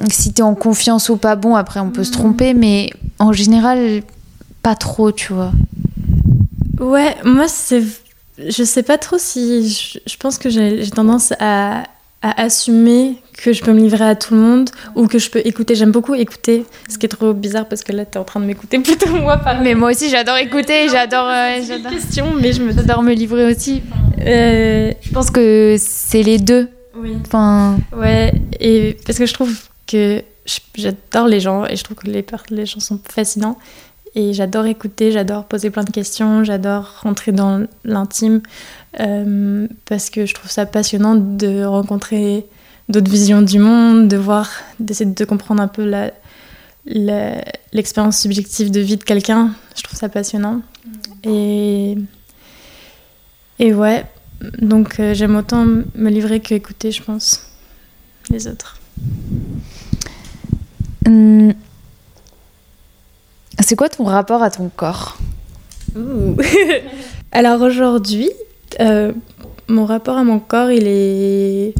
si 0.09 0.33
t'es 0.33 0.41
en 0.41 0.55
confiance 0.55 1.09
ou 1.09 1.17
pas, 1.17 1.35
bon, 1.35 1.55
après 1.55 1.79
on 1.79 1.91
peut 1.91 2.03
se 2.03 2.09
mm. 2.09 2.13
tromper, 2.13 2.53
mais 2.53 2.89
en 3.19 3.31
général, 3.31 4.01
pas 4.61 4.75
trop, 4.75 5.11
tu 5.11 5.33
vois. 5.33 5.51
Ouais, 6.79 7.15
moi, 7.23 7.47
c'est. 7.47 7.83
Je 8.39 8.63
sais 8.63 8.83
pas 8.83 8.97
trop 8.97 9.17
si. 9.17 9.99
Je, 10.07 10.17
pense 10.17 10.39
que 10.39 10.49
j'ai 10.49 10.89
tendance 10.89 11.33
à, 11.39 11.83
à, 12.23 12.41
assumer 12.41 13.17
que 13.37 13.53
je 13.53 13.61
peux 13.61 13.73
me 13.73 13.79
livrer 13.79 14.05
à 14.05 14.15
tout 14.15 14.33
le 14.33 14.39
monde 14.39 14.69
ou 14.95 15.07
que 15.07 15.19
je 15.19 15.29
peux 15.29 15.41
écouter. 15.45 15.75
J'aime 15.75 15.91
beaucoup 15.91 16.15
écouter, 16.15 16.65
ce 16.89 16.97
qui 16.97 17.05
est 17.05 17.09
trop 17.09 17.33
bizarre 17.33 17.67
parce 17.67 17.83
que 17.83 17.91
là, 17.91 18.05
t'es 18.05 18.17
en 18.17 18.23
train 18.23 18.39
de 18.39 18.45
m'écouter 18.45 18.79
plutôt 18.83 19.09
moi. 19.09 19.37
Par 19.37 19.61
mais 19.61 19.75
moi 19.75 19.91
aussi, 19.91 20.09
j'adore 20.09 20.37
écouter, 20.37 20.89
j'adore. 20.89 21.27
Euh, 21.27 21.59
j'adore. 21.65 21.91
question, 21.91 22.33
mais 22.39 22.53
je 22.53 22.63
me. 22.63 22.73
J'adore 22.73 23.03
me 23.03 23.13
livrer 23.13 23.45
aussi. 23.45 23.83
je 24.17 25.11
pense 25.13 25.29
que 25.29 25.75
c'est 25.77 26.23
les 26.23 26.39
deux. 26.39 26.69
Oui. 26.95 27.17
Enfin... 27.25 27.77
Ouais, 27.95 28.33
et 28.59 28.97
parce 29.05 29.17
que 29.17 29.25
je 29.25 29.33
trouve 29.33 29.55
que 29.87 30.23
j'adore 30.75 31.27
les 31.27 31.39
gens 31.39 31.65
et 31.65 31.75
je 31.75 31.83
trouve 31.83 31.97
que 31.97 32.07
les, 32.07 32.25
les 32.49 32.65
gens 32.65 32.79
sont 32.79 32.99
fascinants. 33.03 33.57
Et 34.15 34.33
j'adore 34.33 34.67
écouter, 34.67 35.11
j'adore 35.11 35.45
poser 35.45 35.71
plein 35.71 35.83
de 35.83 35.89
questions, 35.89 36.43
j'adore 36.43 36.99
rentrer 37.01 37.31
dans 37.31 37.65
l'intime 37.83 38.41
euh, 38.99 39.67
parce 39.85 40.11
que 40.11 40.27
je 40.27 40.35
trouve 40.35 40.51
ça 40.51 40.67
passionnant 40.67 41.15
de 41.15 41.63
rencontrer 41.63 42.45
d'autres 42.89 43.09
visions 43.09 43.41
du 43.41 43.57
monde, 43.57 44.07
de 44.07 44.17
voir, 44.17 44.51
d'essayer 44.79 45.09
de 45.09 45.25
comprendre 45.25 45.63
un 45.63 45.67
peu 45.67 45.83
la, 45.83 46.11
l'expérience 47.71 48.19
subjective 48.19 48.69
de 48.69 48.81
vie 48.81 48.97
de 48.97 49.03
quelqu'un. 49.03 49.55
Je 49.75 49.81
trouve 49.81 49.97
ça 49.97 50.09
passionnant. 50.09 50.61
Mm. 50.85 51.29
Et, 51.29 51.97
et 53.57 53.73
ouais, 53.73 54.05
donc 54.61 54.99
euh, 54.99 55.13
j'aime 55.13 55.35
autant 55.35 55.65
me 55.65 56.09
livrer 56.09 56.39
que 56.39 56.53
écouter, 56.53 56.91
je 56.91 57.01
pense, 57.01 57.51
les 58.29 58.47
autres. 58.47 58.77
Hum. 61.05 61.53
C'est 63.59 63.75
quoi 63.75 63.89
ton 63.89 64.03
rapport 64.03 64.43
à 64.43 64.49
ton 64.49 64.69
corps? 64.69 65.17
Alors 67.31 67.61
aujourd'hui, 67.61 68.29
euh, 68.79 69.11
mon 69.67 69.85
rapport 69.85 70.17
à 70.17 70.23
mon 70.23 70.39
corps, 70.39 70.71
il 70.71 70.87
est, 70.87 71.73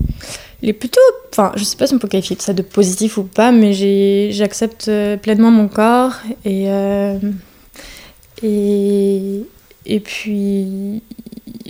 il 0.62 0.70
est 0.70 0.74
plutôt, 0.74 1.02
enfin, 1.32 1.52
je 1.56 1.64
sais 1.64 1.76
pas 1.76 1.88
si 1.88 1.94
on 1.94 2.00
peut 2.00 2.08
qualifier 2.08 2.38
ça 2.40 2.54
de 2.54 2.62
positif 2.62 3.18
ou 3.18 3.24
pas, 3.24 3.52
mais 3.52 3.74
j'accepte 4.32 4.88
euh, 4.88 5.18
pleinement 5.18 5.52
mon 5.52 5.68
corps 5.68 6.14
et 6.46 6.68
et 8.44 9.44
et 9.86 10.00
puis, 10.00 11.02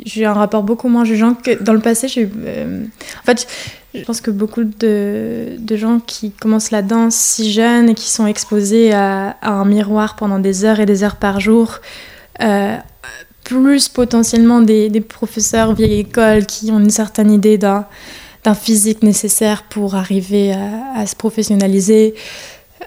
j'ai 0.06 0.26
un 0.26 0.34
rapport 0.34 0.64
beaucoup 0.64 0.90
moins 0.90 1.06
jugeant 1.06 1.36
que 1.36 1.62
dans 1.62 1.74
le 1.74 1.80
passé. 1.80 2.08
J'ai, 2.08 2.30
euh, 2.46 2.84
en 3.22 3.24
fait, 3.24 3.48
je 3.94 4.04
pense 4.04 4.22
que 4.22 4.32
beaucoup 4.32 4.64
de, 4.64 5.56
de, 5.58 5.76
gens 5.76 6.00
qui 6.00 6.32
commencent 6.32 6.72
la 6.72 6.82
danse 6.82 7.16
si 7.16 7.52
jeunes 7.52 7.90
et 7.90 7.94
qui 7.94 8.10
sont 8.10 8.26
exposés 8.26 8.92
à, 8.94 9.38
un 9.42 9.66
miroir 9.66 10.16
pendant 10.16 10.40
des 10.40 10.66
heures 10.66 10.80
et 10.80 10.86
des 10.86 11.04
heures 11.04 11.18
par 11.18 11.40
jour, 11.40 11.80
euh, 12.42 12.76
plus 13.44 13.90
potentiellement 13.90 14.62
des, 14.62 14.90
des, 14.90 15.02
professeurs 15.02 15.74
vieille 15.74 16.00
école 16.00 16.46
qui 16.46 16.72
ont 16.72 16.80
une 16.80 16.90
certaine 16.90 17.32
idée 17.32 17.58
d'un, 17.58 17.86
d'un 18.44 18.56
physique 18.56 19.04
nécessaire 19.04 19.64
pour 19.64 19.96
arriver 19.96 20.54
à, 20.54 21.00
à 21.00 21.06
se 21.06 21.16
professionnaliser. 21.16 22.16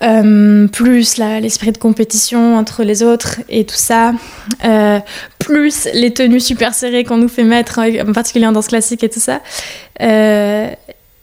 Euh, 0.03 0.67
plus 0.69 1.17
l'esprit 1.17 1.73
de 1.73 1.79
compétition 1.79 2.57
entre 2.57 2.83
les 2.83 3.03
autres 3.03 3.37
et 3.49 3.65
tout 3.65 3.77
ça, 3.77 4.13
euh, 4.65 4.99
plus 5.39 5.89
les 5.95 6.13
tenues 6.13 6.41
super 6.41 6.75
serrées 6.75 7.05
qu'on 7.05 7.17
nous 7.17 7.29
fait 7.29 7.45
mettre, 7.45 7.81
en 7.81 8.13
particulier 8.13 8.47
en 8.47 8.53
danse 8.53 8.69
classique 8.69 9.05
et 9.05 9.09
tout 9.09 9.21
ça. 9.21 9.41
Euh, 10.03 10.69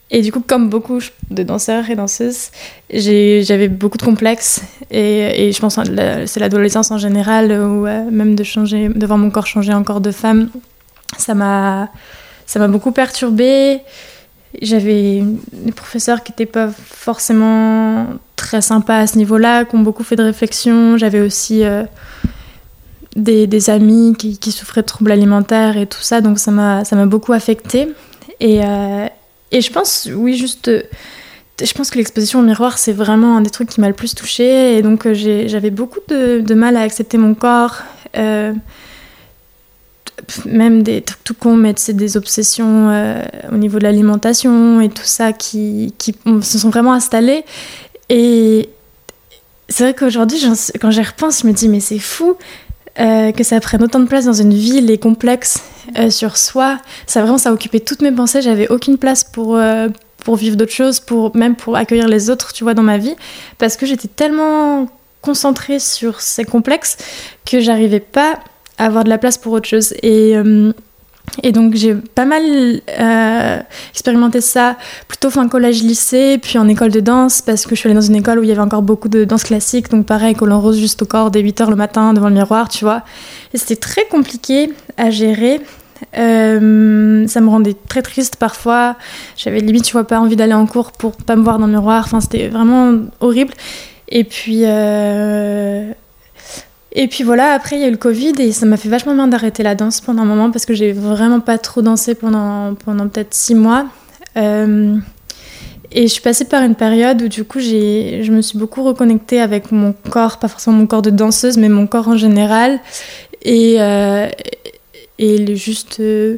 et 0.09 0.21
du 0.21 0.31
coup, 0.31 0.41
comme 0.41 0.69
beaucoup 0.69 0.99
de 1.31 1.43
danseurs 1.43 1.89
et 1.89 1.95
danseuses, 1.95 2.49
j'avais 2.91 3.67
beaucoup 3.67 3.97
de 3.97 4.03
complexes. 4.03 4.61
Et, 4.91 5.51
je 5.51 5.59
pense 5.59 5.75
que 5.75 6.25
c'est 6.25 6.39
l'adolescence 6.39 6.91
en 6.91 6.99
général, 6.99 7.51
ou 7.51 7.85
même 8.11 8.35
de, 8.35 8.43
changer, 8.43 8.89
de 8.89 9.05
voir 9.07 9.17
mon 9.17 9.31
corps 9.31 9.47
changer 9.47 9.73
en 9.73 9.83
corps 9.83 10.01
de 10.01 10.11
femme, 10.11 10.49
ça 11.17 11.33
m'a 11.33 11.89
beaucoup 12.67 12.91
perturbée. 12.91 13.81
J'avais 14.61 15.23
des 15.51 15.71
professeurs 15.71 16.23
qui 16.23 16.31
n'étaient 16.31 16.45
pas 16.45 16.69
forcément 16.69 18.07
très 18.35 18.61
sympas 18.61 18.99
à 18.99 19.07
ce 19.07 19.17
niveau-là, 19.17 19.65
qui 19.65 19.75
ont 19.75 19.79
beaucoup 19.79 20.03
fait 20.03 20.15
de 20.15 20.23
réflexion. 20.23 20.97
J'avais 20.97 21.21
aussi 21.21 21.63
euh, 21.63 21.83
des, 23.15 23.47
des, 23.47 23.69
amis 23.69 24.15
qui, 24.17 24.37
qui, 24.37 24.51
souffraient 24.51 24.81
de 24.81 24.87
troubles 24.87 25.11
alimentaires 25.11 25.77
et 25.77 25.87
tout 25.87 26.01
ça, 26.01 26.21
donc 26.21 26.39
ça 26.39 26.51
m'a 26.51 27.05
beaucoup 27.05 27.33
affectée. 27.33 27.89
Et, 28.39 28.61
euh, 28.63 29.07
et 29.51 29.61
je 29.61 29.71
pense, 29.71 30.07
oui, 30.13 30.35
juste, 30.35 30.69
je 31.61 31.73
pense 31.73 31.89
que 31.89 31.97
l'exposition 31.97 32.39
au 32.39 32.43
miroir, 32.43 32.77
c'est 32.77 32.93
vraiment 32.93 33.37
un 33.37 33.41
des 33.41 33.49
trucs 33.49 33.69
qui 33.69 33.81
m'a 33.81 33.87
le 33.87 33.93
plus 33.93 34.13
touchée. 34.15 34.77
Et 34.77 34.81
donc 34.81 35.05
euh, 35.05 35.13
j'avais 35.13 35.71
beaucoup 35.71 35.99
de, 36.09 36.53
mal 36.53 36.77
à 36.77 36.81
accepter 36.81 37.17
mon 37.17 37.33
corps 37.33 37.81
même 40.45 40.83
des 40.83 41.01
trucs 41.01 41.23
tout 41.23 41.33
con, 41.33 41.55
mais 41.55 41.73
c'est 41.77 41.95
des 41.95 42.17
obsessions 42.17 42.89
euh, 42.89 43.23
au 43.51 43.57
niveau 43.57 43.79
de 43.79 43.83
l'alimentation 43.83 44.81
et 44.81 44.89
tout 44.89 45.05
ça 45.05 45.33
qui, 45.33 45.93
qui 45.97 46.15
se 46.41 46.59
sont 46.59 46.69
vraiment 46.69 46.93
installées. 46.93 47.43
Et 48.09 48.69
c'est 49.69 49.83
vrai 49.83 49.93
qu'aujourd'hui, 49.93 50.39
quand 50.79 50.91
j'y 50.91 51.01
repense, 51.01 51.41
je 51.41 51.47
me 51.47 51.53
dis, 51.53 51.69
mais 51.69 51.79
c'est 51.79 51.99
fou 51.99 52.35
euh, 52.99 53.31
que 53.31 53.43
ça 53.43 53.59
prenne 53.59 53.83
autant 53.83 53.99
de 53.99 54.05
place 54.05 54.25
dans 54.25 54.33
une 54.33 54.53
ville 54.53 54.91
et 54.91 54.97
complexe 54.97 55.63
euh, 55.97 56.09
sur 56.09 56.37
soi. 56.37 56.77
Ça 57.07 57.21
vraiment, 57.21 57.37
ça 57.37 57.49
a 57.49 57.53
occupé 57.53 57.79
toutes 57.79 58.01
mes 58.01 58.11
pensées. 58.11 58.41
J'avais 58.41 58.69
aucune 58.69 58.97
place 58.97 59.23
pour, 59.23 59.59
pour 60.23 60.35
vivre 60.35 60.55
d'autres 60.55 60.73
choses, 60.73 60.99
pour, 60.99 61.35
même 61.35 61.55
pour 61.55 61.75
accueillir 61.75 62.07
les 62.07 62.29
autres, 62.29 62.53
tu 62.53 62.63
vois, 62.63 62.75
dans 62.75 62.83
ma 62.83 62.97
vie. 62.97 63.15
Parce 63.57 63.77
que 63.77 63.85
j'étais 63.85 64.09
tellement 64.09 64.87
concentrée 65.21 65.79
sur 65.79 66.21
ces 66.21 66.43
complexes 66.43 66.97
que 67.49 67.61
j'arrivais 67.61 68.01
pas 68.01 68.39
avoir 68.77 69.03
de 69.03 69.09
la 69.09 69.17
place 69.17 69.37
pour 69.37 69.53
autre 69.53 69.67
chose. 69.67 69.93
Et, 70.01 70.35
euh, 70.35 70.71
et 71.41 71.51
donc 71.51 71.73
j'ai 71.73 71.95
pas 71.95 72.25
mal 72.25 72.43
euh, 72.99 73.59
expérimenté 73.91 74.41
ça, 74.41 74.77
plutôt 75.07 75.29
fin 75.29 75.47
collège-lycée, 75.47 76.37
puis 76.37 76.59
en 76.59 76.67
école 76.67 76.91
de 76.91 76.99
danse, 76.99 77.41
parce 77.41 77.65
que 77.65 77.75
je 77.75 77.79
suis 77.79 77.87
allée 77.87 77.95
dans 77.95 78.01
une 78.01 78.15
école 78.15 78.39
où 78.39 78.43
il 78.43 78.49
y 78.49 78.51
avait 78.51 78.61
encore 78.61 78.83
beaucoup 78.83 79.09
de 79.09 79.23
danse 79.23 79.43
classique, 79.43 79.89
donc 79.89 80.05
pareil, 80.05 80.35
collant 80.35 80.59
rose 80.59 80.77
juste 80.77 81.01
au 81.01 81.05
corps 81.05 81.31
dès 81.31 81.41
8h 81.41 81.69
le 81.69 81.75
matin 81.75 82.13
devant 82.13 82.29
le 82.29 82.35
miroir, 82.35 82.69
tu 82.69 82.85
vois. 82.85 83.03
Et 83.53 83.57
c'était 83.57 83.77
très 83.77 84.05
compliqué 84.05 84.71
à 84.97 85.09
gérer. 85.09 85.61
Euh, 86.17 87.25
ça 87.27 87.41
me 87.41 87.49
rendait 87.49 87.75
très 87.87 88.01
triste 88.01 88.35
parfois. 88.35 88.95
J'avais 89.37 89.59
limite, 89.59 89.85
tu 89.85 89.93
vois, 89.93 90.03
pas 90.03 90.19
envie 90.19 90.35
d'aller 90.35 90.53
en 90.53 90.67
cours 90.67 90.91
pour 90.91 91.13
pas 91.13 91.35
me 91.35 91.43
voir 91.43 91.57
dans 91.57 91.65
le 91.65 91.71
miroir. 91.71 92.03
Enfin, 92.05 92.19
c'était 92.19 92.49
vraiment 92.49 92.93
horrible. 93.21 93.53
Et 94.09 94.25
puis, 94.25 94.65
et 96.95 97.07
puis 97.07 97.23
voilà, 97.23 97.53
après 97.53 97.75
il 97.75 97.81
y 97.81 97.85
a 97.85 97.87
eu 97.87 97.91
le 97.91 97.97
Covid 97.97 98.33
et 98.39 98.51
ça 98.51 98.67
m'a 98.67 98.77
fait 98.77 98.89
vachement 98.89 99.15
bien 99.15 99.27
d'arrêter 99.27 99.63
la 99.63 99.73
danse 99.73 99.99
pendant 99.99 100.21
un 100.21 100.25
moment 100.25 100.51
parce 100.51 100.67
que 100.67 100.75
j'ai 100.75 100.91
vraiment 100.91 101.39
pas 101.39 101.57
trop 101.57 101.81
dansé 101.81 102.13
pendant, 102.13 102.75
pendant 102.75 103.07
peut-être 103.07 103.33
six 103.33 103.55
mois. 103.55 103.87
Euh, 104.37 104.95
et 105.91 106.03
je 106.03 106.13
suis 106.13 106.21
passée 106.21 106.45
par 106.45 106.63
une 106.63 106.75
période 106.75 107.23
où 107.23 107.27
du 107.27 107.45
coup 107.45 107.59
je 107.59 108.31
me 108.31 108.41
suis 108.41 108.59
beaucoup 108.59 108.83
reconnectée 108.83 109.41
avec 109.41 109.71
mon 109.71 109.93
corps, 110.11 110.37
pas 110.37 110.47
forcément 110.47 110.77
mon 110.77 110.85
corps 110.85 111.01
de 111.01 111.09
danseuse, 111.09 111.57
mais 111.57 111.69
mon 111.69 111.87
corps 111.87 112.09
en 112.09 112.17
général. 112.17 112.79
Et, 113.41 113.77
euh, 113.79 114.29
et 115.17 115.55
juste... 115.55 115.99
Euh, 115.99 116.37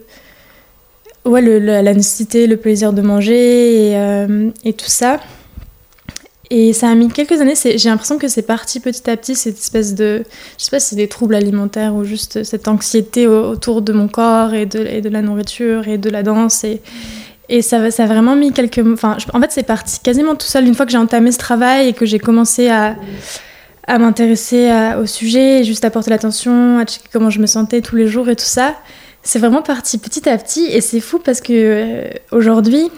ouais, 1.26 1.42
la 1.42 1.94
nécessité, 1.94 2.48
le 2.48 2.56
plaisir 2.56 2.94
de 2.94 3.02
manger 3.02 3.92
et 4.64 4.74
tout 4.74 4.90
ça. 4.90 5.20
Et 6.52 6.74
ça 6.74 6.90
a 6.90 6.96
mis 6.96 7.08
quelques 7.08 7.42
années, 7.42 7.56
j'ai 7.56 7.90
l'impression 7.90 8.18
que 8.18 8.28
c'est 8.28 8.44
parti 8.44 8.80
petit 8.80 9.10
à 9.10 9.18
petit, 9.18 9.36
cette 9.36 9.58
espèce 9.58 9.96
de. 9.96 10.24
Je 10.58 10.64
sais 10.64 10.72
pas 10.72 10.80
si 10.80 10.90
c'est 10.90 10.96
des 10.96 11.08
troubles 11.08 11.36
alimentaires 11.36 11.96
ou 11.96 12.04
juste 12.04 12.44
cette 12.44 12.68
anxiété 12.68 13.28
autour 13.28 13.82
de 13.82 13.94
mon 13.94 14.08
corps 14.08 14.54
et 14.54 14.66
de, 14.66 15.10
la 15.10 15.22
nourriture 15.22 15.88
et 15.88 15.98
de 15.98 16.10
la 16.10 16.24
danse. 16.24 16.64
Et, 16.64 16.82
et 17.50 17.62
ça, 17.62 17.90
ça 17.90 18.04
a 18.04 18.06
vraiment 18.08 18.36
mis 18.36 18.52
quelques. 18.52 18.82
Enfin, 18.86 19.18
en 19.34 19.42
fait, 19.42 19.52
c'est 19.52 19.64
parti 19.64 20.00
quasiment 20.02 20.36
tout 20.36 20.46
seul 20.46 20.68
une 20.68 20.76
fois 20.76 20.86
que 20.86 20.92
j'ai 20.92 20.98
entamé 20.98 21.32
ce 21.32 21.40
travail 21.40 21.90
et 21.90 21.94
que 21.94 22.06
j'ai 22.06 22.20
commencé 22.20 22.70
à, 22.70 22.96
à 23.88 23.98
m'intéresser 23.98 24.72
au 25.00 25.06
sujet, 25.06 25.64
juste 25.64 25.84
à 25.84 25.90
porter 25.90 26.12
l'attention, 26.12 26.80
à 26.80 26.86
checker 26.86 27.10
comment 27.12 27.30
je 27.30 27.40
me 27.40 27.48
sentais 27.48 27.82
tous 27.82 27.96
les 27.96 28.08
jours 28.08 28.30
et 28.30 28.36
tout 28.36 28.46
ça. 28.46 28.76
C'est 29.24 29.40
vraiment 29.40 29.64
parti 29.64 29.98
petit 29.98 30.30
à 30.30 30.38
petit 30.38 30.66
et 30.66 30.82
c'est 30.82 31.00
fou 31.00 31.18
parce 31.18 31.42
que 31.42 31.52
euh, 31.52 32.10
aujourd'hui, 32.32 32.92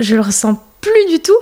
je 0.00 0.16
le 0.16 0.20
ressens 0.20 0.60
plus 0.80 1.06
du 1.08 1.20
tout 1.20 1.36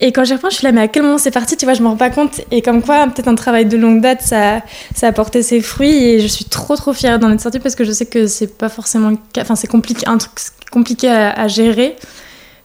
et 0.00 0.12
quand 0.12 0.24
j'y 0.24 0.32
repense, 0.34 0.52
je 0.52 0.58
suis 0.58 0.64
là, 0.64 0.72
mais 0.72 0.82
à 0.82 0.88
quel 0.88 1.02
moment 1.02 1.18
c'est 1.18 1.32
parti 1.32 1.56
Tu 1.56 1.64
vois, 1.64 1.74
je 1.74 1.82
me 1.82 1.88
rends 1.88 1.96
pas 1.96 2.10
compte. 2.10 2.40
Et 2.52 2.62
comme 2.62 2.82
quoi, 2.82 3.06
peut-être 3.06 3.26
un 3.26 3.34
travail 3.34 3.66
de 3.66 3.76
longue 3.76 4.00
date, 4.00 4.22
ça, 4.22 4.62
ça 4.94 5.08
a 5.08 5.12
porté 5.12 5.42
ses 5.42 5.60
fruits. 5.60 6.04
Et 6.04 6.20
je 6.20 6.28
suis 6.28 6.44
trop, 6.44 6.76
trop 6.76 6.92
fière 6.92 7.18
d'en 7.18 7.32
être 7.32 7.40
sortie 7.40 7.58
parce 7.58 7.74
que 7.74 7.84
je 7.84 7.90
sais 7.90 8.06
que 8.06 8.28
c'est 8.28 8.58
pas 8.58 8.68
forcément. 8.68 9.12
Enfin, 9.36 9.56
c'est 9.56 9.66
compliqué, 9.66 10.06
un 10.06 10.18
truc 10.18 10.32
compliqué 10.70 11.08
à, 11.10 11.48
gérer. 11.48 11.96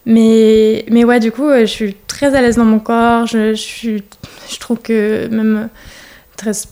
Mais, 0.05 0.85
mais 0.91 1.05
ouais, 1.05 1.19
du 1.19 1.31
coup, 1.31 1.49
je 1.59 1.65
suis 1.65 1.95
très 2.07 2.35
à 2.35 2.41
l'aise 2.41 2.57
dans 2.57 2.65
mon 2.65 2.79
corps. 2.79 3.25
Je, 3.25 3.55
je, 3.55 4.59
trouve 4.59 4.77
que 4.79 5.27
même 5.27 5.69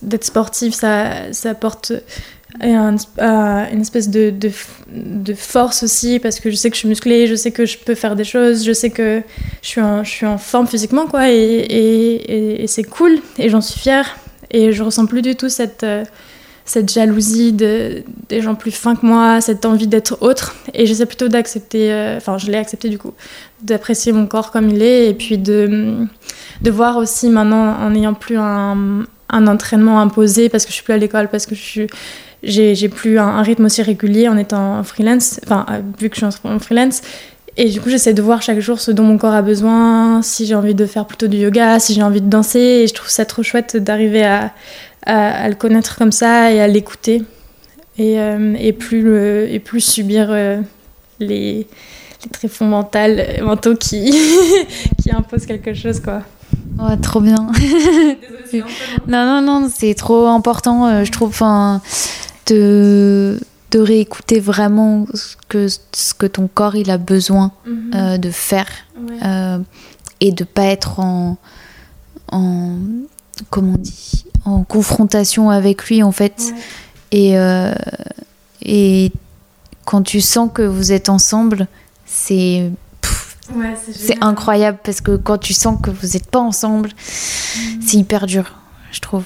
d'être 0.03 0.25
sportive, 0.25 0.73
ça, 0.73 1.31
ça 1.31 1.51
apporte 1.51 1.93
et 2.59 2.73
un, 2.73 2.95
une 3.71 3.81
espèce 3.81 4.09
de, 4.09 4.33
force 5.35 5.83
aussi 5.83 6.19
parce 6.19 6.39
que 6.39 6.51
je 6.51 6.55
sais 6.55 6.69
que 6.69 6.75
je 6.75 6.79
suis 6.79 6.89
musclée, 6.89 7.27
je 7.27 7.35
sais 7.35 7.51
que 7.51 7.65
je 7.65 7.77
peux 7.77 7.95
faire 7.95 8.15
des 8.15 8.23
choses, 8.23 8.65
je 8.65 8.73
sais 8.73 8.89
que 8.89 9.21
je 9.61 10.03
suis 10.03 10.25
en, 10.25 10.37
forme 10.37 10.67
physiquement 10.67 11.07
quoi 11.07 11.29
et, 11.29 12.65
c'est 12.67 12.83
cool 12.83 13.19
et 13.37 13.49
j'en 13.49 13.61
suis 13.61 13.79
fière. 13.79 14.17
Et 14.53 14.73
je 14.73 14.83
ressens 14.83 15.05
plus 15.05 15.21
du 15.21 15.37
tout 15.37 15.47
cette, 15.47 15.83
euh, 15.83 16.03
jalousie 16.87 17.53
de, 17.53 18.03
des 18.27 18.41
gens 18.41 18.55
plus 18.55 18.71
fins 18.71 18.97
que 18.97 19.05
moi, 19.05 19.39
cette 19.39 19.65
envie 19.65 19.87
d'être 19.87 20.17
autre. 20.19 20.55
Et 20.73 20.85
j'essaie 20.85 21.05
plutôt 21.05 21.29
d'accepter, 21.29 21.93
euh, 21.93 22.17
enfin 22.17 22.37
je 22.37 22.51
l'ai 22.51 22.57
accepté 22.57 22.89
du 22.89 22.97
coup, 22.97 23.13
d'apprécier 23.61 24.11
mon 24.11 24.27
corps 24.27 24.51
comme 24.51 24.69
il 24.69 24.81
est 24.81 25.07
et 25.07 25.13
puis 25.13 25.37
de, 25.37 26.05
de 26.61 26.71
voir 26.71 26.97
aussi 26.97 27.29
maintenant 27.29 27.77
en 27.79 27.91
n'ayant 27.91 28.13
plus 28.13 28.37
un, 28.37 29.05
un 29.31 29.47
entraînement 29.47 29.99
imposé 29.99 30.49
parce 30.49 30.65
que 30.65 30.69
je 30.71 30.75
suis 30.75 30.83
plus 30.83 30.93
à 30.93 30.97
l'école, 30.97 31.29
parce 31.29 31.45
que 31.45 31.55
je 31.55 31.61
suis 31.61 31.87
j'ai 32.43 32.89
plus 32.89 33.19
un, 33.19 33.41
rythme 33.41 33.65
aussi 33.65 33.81
régulier 33.81 34.27
en 34.27 34.37
étant 34.37 34.83
freelance, 34.83 35.39
enfin, 35.45 35.65
euh, 35.69 35.81
vu 35.99 36.09
que 36.09 36.15
je 36.15 36.25
suis 36.25 36.37
en 36.43 36.59
freelance. 36.59 37.01
Et 37.57 37.69
du 37.69 37.81
coup, 37.81 37.89
j'essaie 37.89 38.13
de 38.13 38.21
voir 38.21 38.41
chaque 38.41 38.59
jour 38.59 38.79
ce 38.79 38.91
dont 38.91 39.03
mon 39.03 39.17
corps 39.17 39.33
a 39.33 39.41
besoin, 39.41 40.21
si 40.21 40.45
j'ai 40.45 40.55
envie 40.55 40.73
de 40.73 40.85
faire 40.85 41.05
plutôt 41.05 41.27
du 41.27 41.37
yoga, 41.37 41.79
si 41.79 41.93
j'ai 41.93 42.01
envie 42.01 42.21
de 42.21 42.29
danser. 42.29 42.59
Et 42.59 42.87
je 42.87 42.93
trouve 42.93 43.09
ça 43.09 43.25
trop 43.25 43.43
chouette 43.43 43.77
d'arriver 43.77 44.23
à, 44.23 44.53
à, 45.05 45.47
le 45.49 45.55
connaître 45.55 45.97
comme 45.97 46.13
ça 46.13 46.51
et 46.51 46.61
à 46.61 46.67
l'écouter. 46.67 47.23
Et, 47.97 48.19
euh, 48.19 48.55
et, 48.57 48.71
plus, 48.71 49.01
le, 49.01 49.47
et 49.51 49.59
plus 49.59 49.81
subir 49.81 50.27
euh, 50.29 50.61
les, 51.19 51.67
les 52.23 52.29
tréfonds 52.31 52.65
mentaux 52.65 53.75
qui, 53.75 54.11
qui 55.03 55.11
imposent 55.11 55.45
quelque 55.45 55.73
chose, 55.73 55.99
quoi. 55.99 56.21
Oh, 56.79 56.95
trop 57.01 57.19
bien. 57.19 57.35
non, 59.07 59.25
non, 59.25 59.41
non, 59.41 59.69
c'est 59.73 59.93
trop 59.93 60.27
important, 60.27 61.03
je 61.03 61.11
trouve. 61.11 61.29
Enfin, 61.29 61.81
de, 62.47 63.39
de 63.71 63.79
réécouter 63.79 64.39
vraiment 64.39 65.07
ce 65.13 65.35
que, 65.47 65.67
ce 65.67 66.13
que 66.13 66.25
ton 66.25 66.47
corps 66.47 66.75
il 66.75 66.91
a 66.91 66.97
besoin 66.97 67.51
mhm. 67.65 67.91
euh, 67.95 68.17
de 68.17 68.29
faire 68.29 68.67
euh, 69.23 69.59
et 70.19 70.31
de 70.31 70.43
pas 70.43 70.65
être 70.65 70.99
en, 70.99 71.37
en 72.31 72.77
comment 73.49 73.73
on 73.73 73.77
dit 73.77 74.25
en 74.43 74.63
confrontation 74.63 75.49
avec 75.49 75.85
lui 75.85 76.03
en 76.03 76.11
fait. 76.11 76.53
Et 77.11 77.37
euh, 77.37 77.73
et 78.61 79.11
quand 79.85 80.01
tu 80.01 80.21
sens 80.21 80.49
que 80.53 80.61
vous 80.61 80.91
êtes 80.91 81.09
ensemble 81.09 81.67
c'est 82.05 82.69
c'est 83.91 84.21
incroyable 84.23 84.79
parce 84.83 85.01
que 85.01 85.17
quand 85.17 85.37
tu 85.37 85.53
sens 85.53 85.77
que 85.81 85.91
vous 85.91 86.07
n'êtes 86.07 86.29
pas 86.29 86.39
ensemble 86.39 86.89
mhm. 86.89 87.81
c'est 87.81 87.97
hyper 87.97 88.27
dur 88.27 88.55
je 88.91 88.99
trouve. 88.99 89.25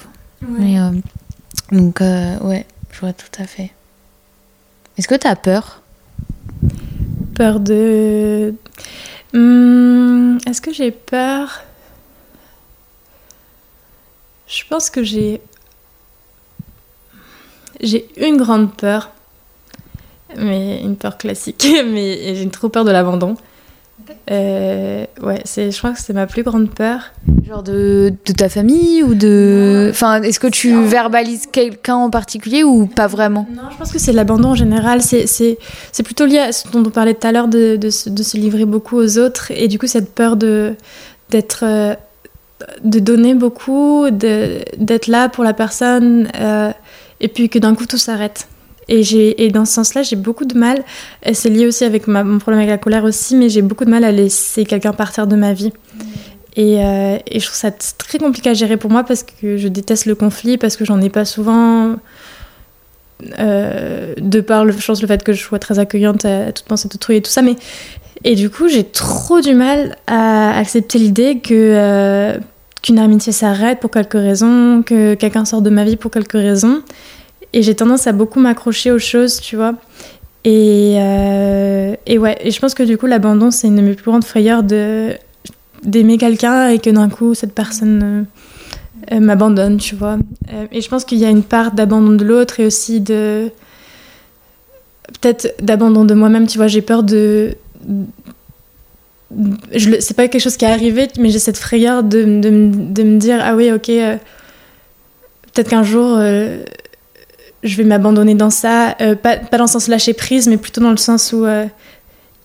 Donc 1.72 2.00
ouais 2.00 2.66
je 2.96 3.00
vois 3.02 3.12
tout 3.12 3.42
à 3.42 3.46
fait. 3.46 3.72
Est-ce 4.96 5.06
que 5.06 5.14
tu 5.14 5.26
as 5.26 5.36
peur? 5.36 5.82
Peur 7.34 7.60
de. 7.60 8.54
Hmm, 9.34 10.38
Est-ce 10.46 10.62
que 10.62 10.72
j'ai 10.72 10.90
peur? 10.92 11.62
Je 14.46 14.62
pense 14.70 14.88
que 14.88 15.02
j'ai. 15.02 15.42
J'ai 17.82 18.08
une 18.16 18.38
grande 18.38 18.74
peur, 18.74 19.10
mais 20.38 20.80
une 20.80 20.96
peur 20.96 21.18
classique, 21.18 21.66
mais 21.84 22.34
j'ai 22.34 22.48
trop 22.48 22.70
peur 22.70 22.86
de 22.86 22.90
l'abandon. 22.92 23.36
Euh, 24.30 25.04
ouais, 25.22 25.40
c'est, 25.44 25.70
je 25.70 25.78
crois 25.78 25.90
que 25.92 26.00
c'est 26.00 26.12
ma 26.12 26.26
plus 26.26 26.42
grande 26.42 26.70
peur. 26.70 27.12
Genre 27.46 27.62
de, 27.62 28.12
de 28.24 28.32
ta 28.32 28.48
famille 28.48 29.02
ou 29.02 29.14
de. 29.14 29.88
Enfin, 29.90 30.22
est-ce 30.22 30.40
que 30.40 30.46
tu 30.48 30.82
verbalises 30.82 31.46
quelqu'un 31.50 31.96
en 31.96 32.10
particulier 32.10 32.64
ou 32.64 32.86
pas 32.86 33.06
vraiment? 33.06 33.46
Non, 33.54 33.62
je 33.70 33.76
pense 33.76 33.92
que 33.92 33.98
c'est 33.98 34.12
l'abandon 34.12 34.50
en 34.50 34.54
général. 34.54 35.00
C'est, 35.02 35.26
c'est, 35.26 35.58
c'est 35.92 36.02
plutôt 36.02 36.26
lié 36.26 36.38
à 36.38 36.52
ce 36.52 36.68
dont 36.68 36.82
on 36.84 36.90
parlait 36.90 37.14
tout 37.14 37.26
à 37.26 37.32
l'heure 37.32 37.48
de, 37.48 37.76
de, 37.76 37.90
se- 37.90 38.08
de 38.10 38.22
se 38.22 38.36
livrer 38.36 38.64
beaucoup 38.64 38.96
aux 38.96 39.18
autres. 39.18 39.50
Et 39.54 39.68
du 39.68 39.78
coup, 39.78 39.86
cette 39.86 40.14
peur 40.14 40.36
de, 40.36 40.74
d'être. 41.30 41.60
euh, 41.64 41.94
de 42.82 42.98
donner 43.00 43.34
beaucoup, 43.34 44.08
de, 44.10 44.60
d'être 44.78 45.08
là 45.08 45.28
pour 45.28 45.44
la 45.44 45.52
personne, 45.52 46.26
euh, 46.40 46.72
et 47.20 47.28
puis 47.28 47.50
que 47.50 47.58
d'un 47.58 47.74
coup 47.74 47.84
tout 47.84 47.98
s'arrête. 47.98 48.48
Et, 48.88 49.02
j'ai, 49.02 49.44
et 49.44 49.50
dans 49.50 49.64
ce 49.64 49.72
sens-là, 49.74 50.02
j'ai 50.02 50.14
beaucoup 50.16 50.44
de 50.44 50.56
mal, 50.56 50.84
et 51.24 51.34
c'est 51.34 51.48
lié 51.50 51.66
aussi 51.66 51.84
avec 51.84 52.06
ma- 52.06 52.22
mon 52.22 52.38
problème 52.38 52.60
avec 52.60 52.70
la 52.70 52.78
colère 52.78 53.02
aussi, 53.04 53.34
mais 53.34 53.48
j'ai 53.48 53.62
beaucoup 53.62 53.84
de 53.84 53.90
mal 53.90 54.04
à 54.04 54.12
laisser 54.12 54.64
quelqu'un 54.64 54.92
partir 54.92 55.26
de 55.26 55.34
ma 55.34 55.52
vie. 55.52 55.72
Et, 56.54 56.84
euh, 56.84 57.18
et 57.26 57.40
je 57.40 57.44
trouve 57.46 57.56
ça 57.58 57.70
très 57.72 58.18
compliqué 58.18 58.48
à 58.50 58.54
gérer 58.54 58.76
pour 58.76 58.90
moi 58.90 59.02
parce 59.04 59.22
que 59.24 59.56
je 59.56 59.68
déteste 59.68 60.06
le 60.06 60.14
conflit, 60.14 60.56
parce 60.56 60.76
que 60.76 60.84
j'en 60.84 61.00
ai 61.00 61.10
pas 61.10 61.24
souvent. 61.24 61.96
euh, 63.38 64.14
de 64.18 64.40
par 64.40 64.64
le, 64.64 64.72
je 64.72 64.86
pense, 64.86 65.00
le 65.02 65.08
fait 65.08 65.22
que 65.24 65.32
je 65.32 65.42
sois 65.42 65.58
très 65.58 65.78
accueillante 65.78 66.24
à, 66.24 66.52
toute 66.52 66.66
pensée 66.66 66.88
d'autrui 66.88 67.16
et 67.16 67.22
tout 67.22 67.30
ça. 67.30 67.42
Mais, 67.42 67.56
et 68.24 68.34
du 68.34 68.50
coup, 68.50 68.68
j'ai 68.68 68.84
trop 68.84 69.40
du 69.40 69.54
mal 69.54 69.96
à 70.06 70.56
accepter 70.58 70.98
l'idée 70.98 71.38
que. 71.40 71.54
euh, 71.54 72.38
qu'une 72.82 72.98
amitié 73.00 73.32
s'arrête 73.32 73.80
pour 73.80 73.90
quelques 73.90 74.12
raisons, 74.12 74.82
que 74.86 75.14
quelqu'un 75.14 75.44
sort 75.44 75.60
de 75.60 75.70
ma 75.70 75.82
vie 75.84 75.96
pour 75.96 76.12
quelques 76.12 76.34
raisons. 76.34 76.82
Et 77.56 77.62
j'ai 77.62 77.74
tendance 77.74 78.06
à 78.06 78.12
beaucoup 78.12 78.38
m'accrocher 78.38 78.90
aux 78.92 78.98
choses, 78.98 79.40
tu 79.40 79.56
vois. 79.56 79.72
Et, 80.44 80.96
euh, 80.98 81.96
et 82.06 82.18
ouais, 82.18 82.36
et 82.42 82.50
je 82.50 82.60
pense 82.60 82.74
que 82.74 82.82
du 82.82 82.98
coup, 82.98 83.06
l'abandon, 83.06 83.50
c'est 83.50 83.66
une 83.68 83.76
de 83.76 83.80
mes 83.80 83.94
plus 83.94 84.04
grandes 84.04 84.24
frayeurs 84.24 84.62
de, 84.62 85.14
d'aimer 85.82 86.18
quelqu'un 86.18 86.68
et 86.68 86.78
que 86.78 86.90
d'un 86.90 87.08
coup, 87.08 87.32
cette 87.34 87.54
personne 87.54 88.26
euh, 89.10 89.14
euh, 89.14 89.20
m'abandonne, 89.20 89.78
tu 89.78 89.94
vois. 89.94 90.18
Et 90.70 90.82
je 90.82 90.88
pense 90.90 91.06
qu'il 91.06 91.16
y 91.16 91.24
a 91.24 91.30
une 91.30 91.42
part 91.42 91.72
d'abandon 91.72 92.12
de 92.12 92.24
l'autre 92.26 92.60
et 92.60 92.66
aussi 92.66 93.00
de. 93.00 93.50
Peut-être 95.22 95.54
d'abandon 95.62 96.04
de 96.04 96.12
moi-même, 96.12 96.46
tu 96.46 96.58
vois. 96.58 96.66
J'ai 96.66 96.82
peur 96.82 97.04
de. 97.04 97.56
Je 99.72 99.98
c'est 100.00 100.14
pas 100.14 100.28
quelque 100.28 100.42
chose 100.42 100.58
qui 100.58 100.66
est 100.66 100.70
arrivé, 100.70 101.08
mais 101.18 101.30
j'ai 101.30 101.38
cette 101.38 101.56
frayeur 101.56 102.02
de, 102.02 102.22
de, 102.40 102.50
me- 103.02 103.18
dire 103.18 103.38
ah 103.42 103.56
oui, 103.56 103.72
ok, 103.72 103.86
peut-être 103.86 105.70
qu'un 105.70 105.82
jour. 105.82 106.18
Je 107.62 107.76
vais 107.76 107.84
m'abandonner 107.84 108.34
dans 108.34 108.50
ça, 108.50 108.96
euh, 109.00 109.14
pas, 109.14 109.36
pas 109.36 109.58
dans 109.58 109.64
le 109.64 109.70
sens 109.70 109.88
lâcher 109.88 110.12
prise, 110.12 110.48
mais 110.48 110.56
plutôt 110.56 110.80
dans 110.80 110.90
le 110.90 110.96
sens 110.96 111.32
où 111.32 111.44
euh, 111.44 111.64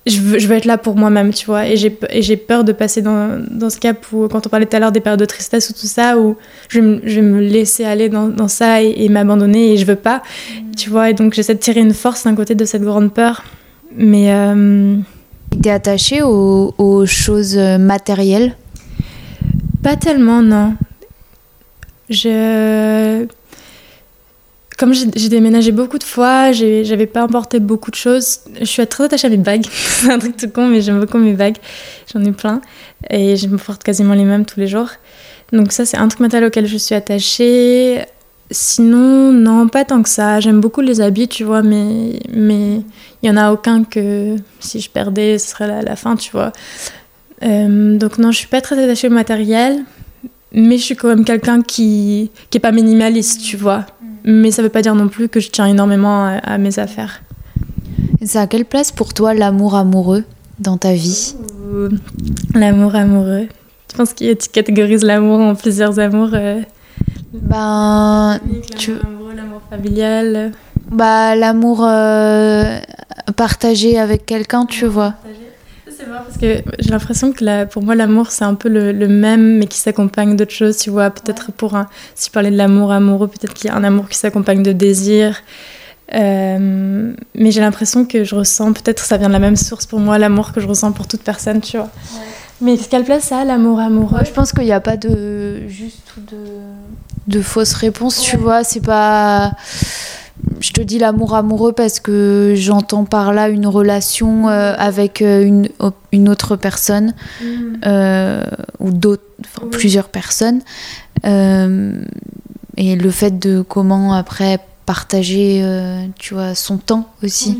je, 0.06 0.20
veux, 0.20 0.40
je 0.40 0.48
veux 0.48 0.56
être 0.56 0.66
là 0.66 0.78
pour 0.78 0.96
moi-même, 0.96 1.34
tu 1.34 1.46
vois. 1.46 1.68
Et 1.68 1.78
j'ai 1.78 1.98
et 2.10 2.22
j'ai 2.22 2.38
peur 2.38 2.64
de 2.64 2.72
passer 2.72 3.02
dans, 3.02 3.40
dans 3.50 3.70
ce 3.70 3.78
cap 3.80 4.06
où, 4.12 4.28
quand 4.28 4.46
on 4.48 4.50
parlait 4.50 4.66
tout 4.66 4.76
à 4.76 4.80
l'heure 4.80 4.92
des 4.92 5.02
périodes 5.02 5.20
de 5.20 5.26
tristesse 5.26 5.70
ou 5.70 5.74
tout 5.74 5.88
ça, 5.88 6.18
où 6.18 6.38
je 6.70 6.80
vais 6.80 6.86
me, 6.86 7.02
je 7.04 7.16
vais 7.16 7.26
me 7.26 7.40
laisser 7.42 7.86
aller 7.86 8.10
dans, 8.10 8.28
dans 8.28 8.48
ça 8.48 8.82
et, 8.82 8.94
et 8.98 9.10
m'abandonner 9.10 9.74
et 9.74 9.78
je 9.78 9.86
veux 9.86 9.96
pas, 9.96 10.24
tu 10.78 10.90
vois. 10.90 11.10
Et 11.10 11.14
donc 11.14 11.34
j'essaie 11.34 11.56
de 11.56 11.60
tirer 11.60 11.82
une 11.82 11.94
force 11.94 12.24
d'un 12.24 12.36
côté 12.36 12.56
de 12.56 12.66
cette 12.66 12.84
grande 12.84 13.14
peur. 13.14 13.44
Mais 13.96 14.34
euh, 14.34 14.96
T'es 15.62 15.70
attaché 15.70 16.24
aux, 16.24 16.74
aux 16.78 17.06
choses 17.06 17.58
matérielles? 17.58 18.56
Pas 19.84 19.96
tellement, 19.96 20.42
non. 20.42 20.76
Je. 22.10 23.26
Comme 24.82 24.94
j'ai 24.96 25.30
déménagé 25.30 25.72
beaucoup 25.72 26.00
de 26.00 26.04
fois, 26.04 26.52
j'avais 26.54 27.06
pas 27.06 27.24
emporté 27.26 27.60
beaucoup 27.60 27.92
de 27.92 27.96
choses. 27.96 28.40
Je 28.60 28.66
suis 28.66 28.88
très 28.88 29.04
attachée 29.04 29.28
à 29.28 29.30
mes 29.30 29.38
bagues. 29.38 29.68
C'est 29.70 30.12
un 30.12 30.18
truc 30.18 30.36
tout 30.36 30.50
con, 30.50 30.70
mais 30.70 30.82
j'aime 30.82 31.00
beaucoup 31.00 31.20
mes 31.20 31.34
bagues. 31.34 31.58
J'en 32.12 32.24
ai 32.24 32.32
plein. 32.32 32.62
Et 33.12 33.36
je 33.36 33.48
me 33.48 33.60
porte 33.60 33.84
quasiment 33.84 34.16
les 34.16 34.24
mêmes 34.24 34.44
tous 34.44 34.60
les 34.60 34.66
jours. 34.66 34.90
Donc, 35.54 35.72
ça, 35.72 35.86
c'est 35.86 35.98
un 35.98 36.08
truc 36.08 36.20
matériel 36.22 36.48
auquel 36.48 36.66
je 36.66 36.78
suis 36.78 36.96
attachée. 36.96 38.04
Sinon, 38.50 39.32
non, 39.32 39.68
pas 39.68 39.86
tant 39.86 40.02
que 40.02 40.10
ça. 40.10 40.40
J'aime 40.40 40.60
beaucoup 40.60 40.82
les 40.82 41.00
habits, 41.00 41.28
tu 41.28 41.44
vois, 41.44 41.62
mais 41.62 42.20
mais 42.34 42.82
il 43.22 43.28
y 43.28 43.30
en 43.30 43.38
a 43.38 43.52
aucun 43.52 43.84
que 43.84 44.36
si 44.60 44.80
je 44.80 44.90
perdais, 44.90 45.38
ce 45.38 45.50
serait 45.50 45.68
la, 45.68 45.84
la 45.84 45.96
fin, 45.96 46.16
tu 46.16 46.32
vois. 46.32 46.54
Euh, 47.44 47.98
donc 48.00 48.18
non, 48.18 48.32
je 48.32 48.38
suis 48.40 48.48
pas 48.48 48.62
très 48.62 48.84
attachée 48.84 49.10
au 49.10 49.12
matériel, 49.12 49.84
mais 50.52 50.80
je 50.80 50.84
suis 50.84 50.96
quand 50.96 51.10
même 51.10 51.24
quelqu'un 51.24 51.62
qui 51.62 52.32
qui 52.50 52.58
est 52.58 52.62
pas 52.62 52.72
minimaliste, 52.72 53.44
tu 53.44 53.58
vois. 53.58 53.86
Mais 54.24 54.52
ça 54.52 54.62
veut 54.62 54.70
pas 54.70 54.82
dire 54.82 54.96
non 54.96 55.08
plus 55.08 55.30
que 55.30 55.40
je 55.40 55.50
tiens 55.50 55.66
énormément 55.66 56.26
à, 56.26 56.32
à 56.38 56.58
mes 56.58 56.78
affaires. 56.80 57.22
C'est 58.24 58.38
à 58.40 58.48
quelle 58.48 58.66
place 58.66 58.92
pour 58.92 59.14
toi 59.14 59.34
l'amour 59.34 59.76
amoureux 59.76 60.24
dans 60.60 60.78
ta 60.78 60.94
vie? 60.94 61.36
Ou 61.74 61.90
L'amour 62.54 62.96
amoureux. 62.96 63.48
Je 63.92 63.98
pense 63.98 64.14
qu'il 64.14 64.38
tu 64.38 64.50
catégorises 64.50 65.04
l'amour 65.04 65.40
en 65.40 65.56
plusieurs 65.56 66.00
amours. 66.00 66.30
euh, 66.34 66.62
Ben, 67.34 68.40
tu- 68.78 68.92
amoureux, 68.92 69.34
l'amour 69.36 69.62
familial. 69.70 70.52
bah 70.92 71.36
l'amour 71.36 71.84
euh, 71.86 72.80
partagé 73.36 73.98
avec 73.98 74.26
quelqu'un, 74.26 74.66
tu 74.66 74.86
vois. 74.86 75.16
C'est 76.02 76.10
marrant 76.10 76.24
parce 76.24 76.38
que 76.38 76.64
j'ai 76.80 76.90
l'impression 76.90 77.32
que 77.32 77.46
la- 77.46 77.66
pour 77.68 77.84
moi 77.84 77.94
l'amour 77.94 78.32
c'est 78.32 78.44
un 78.44 78.56
peu 78.56 78.70
le, 78.70 78.92
le 78.92 79.08
même 79.08 79.60
mais 79.60 79.68
qui 79.68 79.78
s'accompagne 79.78 80.36
d'autres 80.36 80.52
choses, 80.54 80.78
tu 80.78 80.90
vois. 80.90 81.12
Peut-être 81.12 81.52
pour 81.52 81.76
un, 81.76 81.88
si 82.16 82.26
tu 82.26 82.32
parlais 82.32 82.50
de 82.52 82.58
l'amour 82.58 82.92
amoureux, 82.92 83.28
peut-être 83.28 83.54
qu'il 83.54 83.70
y 83.70 83.74
a 83.74 83.76
un 83.76 83.84
amour 83.84 84.10
qui 84.10 84.18
s'accompagne 84.18 84.64
de 84.64 84.72
désir. 84.72 85.38
Euh, 86.14 87.14
mais 87.36 87.52
j'ai 87.52 87.62
l'impression 87.62 88.06
que 88.06 88.24
je 88.24 88.36
ressens, 88.36 88.74
peut-être 88.74 89.04
ça 89.06 89.18
vient 89.18 89.28
de 89.30 89.34
la 89.34 89.40
même 89.40 89.56
source 89.56 89.86
pour 89.86 90.00
moi, 90.00 90.18
l'amour 90.18 90.52
que 90.54 90.60
je 90.60 90.68
ressens 90.68 90.92
pour 90.92 91.08
toute 91.08 91.22
personne, 91.22 91.62
tu 91.62 91.78
vois. 91.78 91.90
Mais 92.60 92.78
quelle 92.78 93.04
place 93.06 93.24
ça, 93.26 93.46
l'amour 93.46 93.80
amoureux? 93.80 94.20
Je 94.26 94.32
pense 94.32 94.52
qu'il 94.52 94.66
n'y 94.66 94.72
a 94.74 94.82
pas 94.82 94.98
de 94.98 95.68
juste 95.68 96.14
de, 96.18 96.38
de 97.28 97.42
fausses 97.42 97.74
réponses, 97.74 98.22
tu 98.22 98.38
vois. 98.38 98.64
C'est 98.64 98.82
pas. 98.82 99.54
Je 100.60 100.72
te 100.74 100.82
dis 100.82 101.00
l'amour 101.00 101.36
amoureux 101.36 101.72
parce 101.74 102.00
que 102.00 102.54
j'entends 102.56 103.06
par 103.06 103.34
là 103.34 103.50
une 103.50 103.68
relation 103.68 104.48
euh, 104.50 104.74
avec 104.78 105.22
euh, 105.22 105.44
une, 105.44 105.70
une 106.12 106.30
autre 106.30 106.56
personne 106.56 107.14
euh, 107.86 108.44
ou 108.80 108.92
d'autres, 108.92 109.24
enfin, 109.44 109.62
Oui. 109.66 109.70
plusieurs 109.72 110.10
personnes. 110.10 110.62
Euh, 111.26 112.02
et 112.78 112.96
le 112.96 113.12
fait 113.12 113.38
de 113.40 113.62
comment 113.62 114.14
après 114.14 114.60
partager, 114.86 115.62
euh, 115.64 116.06
tu 116.18 116.34
vois, 116.34 116.56
son 116.56 116.78
temps 116.78 117.10
aussi. 117.24 117.58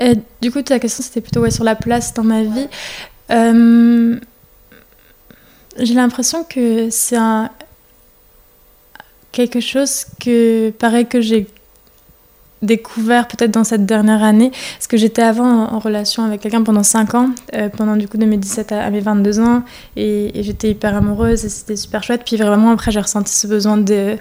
Et 0.00 0.14
du 0.40 0.50
coup, 0.50 0.62
ta 0.62 0.78
question 0.78 1.02
c'était 1.02 1.20
plutôt 1.20 1.40
ouais, 1.40 1.50
sur 1.50 1.64
la 1.64 1.74
place 1.74 2.12
dans 2.14 2.24
ma 2.24 2.42
vie. 2.42 2.68
Euh, 3.30 4.18
j'ai 5.78 5.94
l'impression 5.94 6.44
que 6.44 6.90
c'est 6.90 7.16
un 7.16 7.50
quelque 9.30 9.60
chose 9.60 10.04
que 10.20 10.70
pareil 10.70 11.06
que 11.06 11.20
j'ai 11.22 11.46
découvert 12.62 13.28
peut-être 13.28 13.50
dans 13.50 13.64
cette 13.64 13.84
dernière 13.86 14.22
année 14.22 14.50
parce 14.50 14.86
que 14.86 14.96
j'étais 14.96 15.22
avant 15.22 15.66
en, 15.66 15.78
relation 15.78 16.24
avec 16.24 16.40
quelqu'un 16.40 16.62
pendant 16.62 16.82
5 16.82 17.14
ans 17.14 17.30
euh, 17.54 17.68
pendant 17.68 17.96
du 17.96 18.08
coup 18.08 18.16
de 18.16 18.24
mes 18.24 18.36
17 18.36 18.72
à, 18.72 18.84
à 18.84 18.90
mes 18.90 19.00
22 19.00 19.40
ans 19.40 19.64
et, 19.96 20.38
et 20.38 20.42
j'étais 20.42 20.70
hyper 20.70 20.96
amoureuse 20.96 21.44
et 21.44 21.48
c'était 21.48 21.76
super 21.76 22.02
chouette. 22.02 22.22
Puis 22.24 22.36
vraiment 22.36 22.70
après 22.70 22.90
j'ai 22.90 23.00
ressenti 23.00 23.32
ce 23.32 23.46
besoin 23.46 23.76
de, 23.76 24.16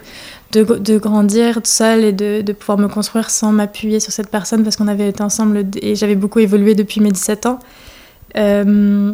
de, 0.51 0.63
de 0.63 0.97
grandir 0.97 1.59
seule 1.63 2.03
et 2.03 2.11
de, 2.13 2.41
de 2.41 2.53
pouvoir 2.53 2.77
me 2.77 2.87
construire 2.87 3.29
sans 3.29 3.51
m'appuyer 3.51 3.99
sur 3.99 4.11
cette 4.11 4.29
personne 4.29 4.63
parce 4.63 4.75
qu'on 4.75 4.87
avait 4.87 5.09
été 5.09 5.23
ensemble 5.23 5.65
et 5.81 5.95
j'avais 5.95 6.15
beaucoup 6.15 6.39
évolué 6.39 6.75
depuis 6.75 6.99
mes 7.01 7.11
17 7.11 7.45
ans. 7.45 7.59
Euh, 8.37 9.11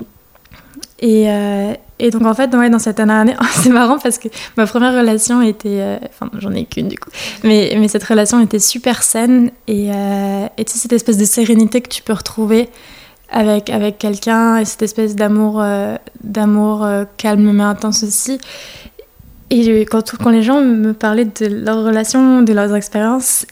et, 1.00 1.30
euh, 1.30 1.74
et 2.00 2.12
donc 2.12 2.26
en 2.26 2.34
fait, 2.34 2.48
dans 2.48 2.80
cette 2.80 2.98
dernière 2.98 3.18
année, 3.18 3.36
c'est 3.52 3.70
marrant 3.70 3.98
parce 3.98 4.18
que 4.18 4.28
ma 4.56 4.68
première 4.68 4.94
relation 4.94 5.42
était, 5.42 5.80
euh, 5.82 5.98
enfin 6.10 6.30
j'en 6.38 6.54
ai 6.54 6.66
qu'une 6.66 6.88
du 6.88 6.98
coup, 6.98 7.10
mais, 7.44 7.88
cette 7.88 8.04
relation 8.04 8.40
était 8.40 8.60
super 8.60 9.02
saine 9.02 9.52
et, 9.68 9.92
euh, 9.92 10.48
tu 10.58 10.64
sais 10.68 10.80
cette 10.80 10.94
espèce 10.94 11.18
de 11.18 11.26
sérénité 11.26 11.82
que 11.82 11.90
tu 11.90 12.04
peux 12.04 12.14
retrouver 12.14 12.70
avec 13.30 13.70
avec 13.70 13.98
quelqu'un 13.98 14.58
et 14.58 14.66
cette 14.66 14.82
espèce 14.84 15.16
d'amour 15.16 15.62
euh, 15.62 15.96
d'amour 16.24 16.88
calme 17.18 17.52
mais 17.52 17.64
intense 17.64 18.04
aussi. 18.04 18.40
Et 19.50 19.86
quand, 19.86 20.30
les 20.30 20.42
gens 20.42 20.60
me 20.60 20.92
parlaient 20.92 21.24
de 21.24 21.46
leur 21.46 21.82
relation, 21.86 22.42
de 22.42 22.52
leurs 22.52 22.76
expériences, 22.76 23.46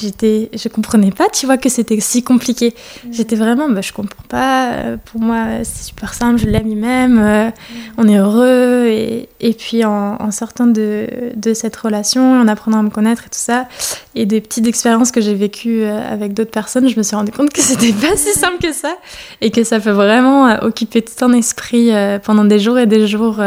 j'étais, 0.00 0.50
je 0.52 0.68
comprenais 0.68 1.10
pas, 1.10 1.28
tu 1.28 1.46
vois, 1.46 1.56
que 1.56 1.68
c'était 1.68 1.98
si 2.00 2.22
compliqué. 2.22 2.74
Mm. 3.04 3.12
J'étais 3.12 3.36
vraiment, 3.36 3.68
bah, 3.68 3.80
je 3.80 3.92
comprends 3.92 4.24
pas. 4.28 4.72
Euh, 4.72 4.96
pour 5.04 5.20
moi, 5.20 5.62
c'est 5.62 5.84
super 5.84 6.14
simple, 6.14 6.40
je 6.40 6.46
l'aime, 6.46 6.74
m'aime, 6.74 7.18
euh, 7.18 7.48
mm. 7.48 7.52
on 7.98 8.08
est 8.08 8.18
heureux. 8.18 8.86
Et, 8.86 9.28
et 9.40 9.52
puis 9.52 9.84
en, 9.84 10.30
sortant 10.30 10.66
de, 10.66 11.06
de, 11.36 11.54
cette 11.54 11.76
relation, 11.76 12.40
en 12.40 12.48
apprenant 12.48 12.80
à 12.80 12.82
me 12.82 12.90
connaître 12.90 13.22
et 13.26 13.30
tout 13.30 13.38
ça, 13.38 13.68
et 14.14 14.26
des 14.26 14.40
petites 14.40 14.66
expériences 14.66 15.12
que 15.12 15.20
j'ai 15.20 15.34
vécues 15.34 15.82
euh, 15.82 16.12
avec 16.12 16.34
d'autres 16.34 16.50
personnes, 16.50 16.88
je 16.88 16.96
me 16.96 17.02
suis 17.02 17.16
rendu 17.16 17.32
compte 17.32 17.52
que 17.52 17.60
c'était 17.62 17.92
pas 17.92 18.16
si 18.16 18.32
simple 18.32 18.58
que 18.62 18.72
ça, 18.72 18.94
et 19.40 19.50
que 19.50 19.64
ça 19.64 19.78
peut 19.78 19.90
vraiment 19.90 20.62
occuper 20.62 21.02
tout 21.02 21.14
ton 21.16 21.32
esprit 21.32 21.90
pendant 22.24 22.44
des 22.44 22.58
jours 22.58 22.78
et 22.78 22.86
des 22.86 23.06
jours. 23.06 23.40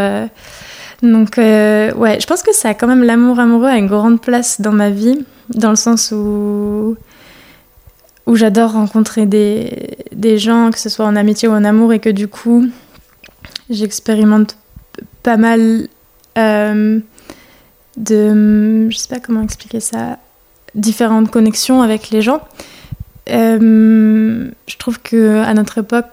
Donc 1.03 1.37
ouais, 1.37 2.17
je 2.19 2.25
pense 2.25 2.41
que 2.41 2.53
ça 2.53 2.69
a 2.69 2.73
quand 2.73 2.87
même 2.87 3.03
l'amour 3.03 3.39
amoureux 3.39 3.67
a 3.67 3.77
une 3.77 3.87
grande 3.87 4.19
place 4.21 4.59
dans 4.59 4.71
ma 4.71 4.89
vie 4.89 5.23
dans 5.49 5.69
le 5.69 5.75
sens 5.75 6.11
où, 6.11 6.95
où 8.25 8.35
j'adore 8.35 8.73
rencontrer 8.73 9.25
des, 9.25 9.97
des 10.11 10.37
gens, 10.37 10.71
que 10.71 10.79
ce 10.79 10.89
soit 10.89 11.05
en 11.05 11.15
amitié 11.15 11.47
ou 11.47 11.51
en 11.51 11.63
amour, 11.63 11.93
et 11.93 11.99
que 11.99 12.09
du 12.09 12.27
coup, 12.27 12.65
j'expérimente 13.69 14.57
pas 15.21 15.37
mal 15.37 15.87
euh, 16.37 16.99
de. 17.97 18.89
Je 18.89 18.97
sais 18.97 19.09
pas 19.09 19.19
comment 19.19 19.41
expliquer 19.41 19.79
ça. 19.79 20.19
Différentes 20.75 21.29
connexions 21.29 21.81
avec 21.81 22.09
les 22.09 22.21
gens. 22.21 22.41
Euh, 23.29 24.49
je 24.67 24.77
trouve 24.77 24.99
que 24.99 25.43
à 25.43 25.53
notre 25.53 25.77
époque, 25.77 26.07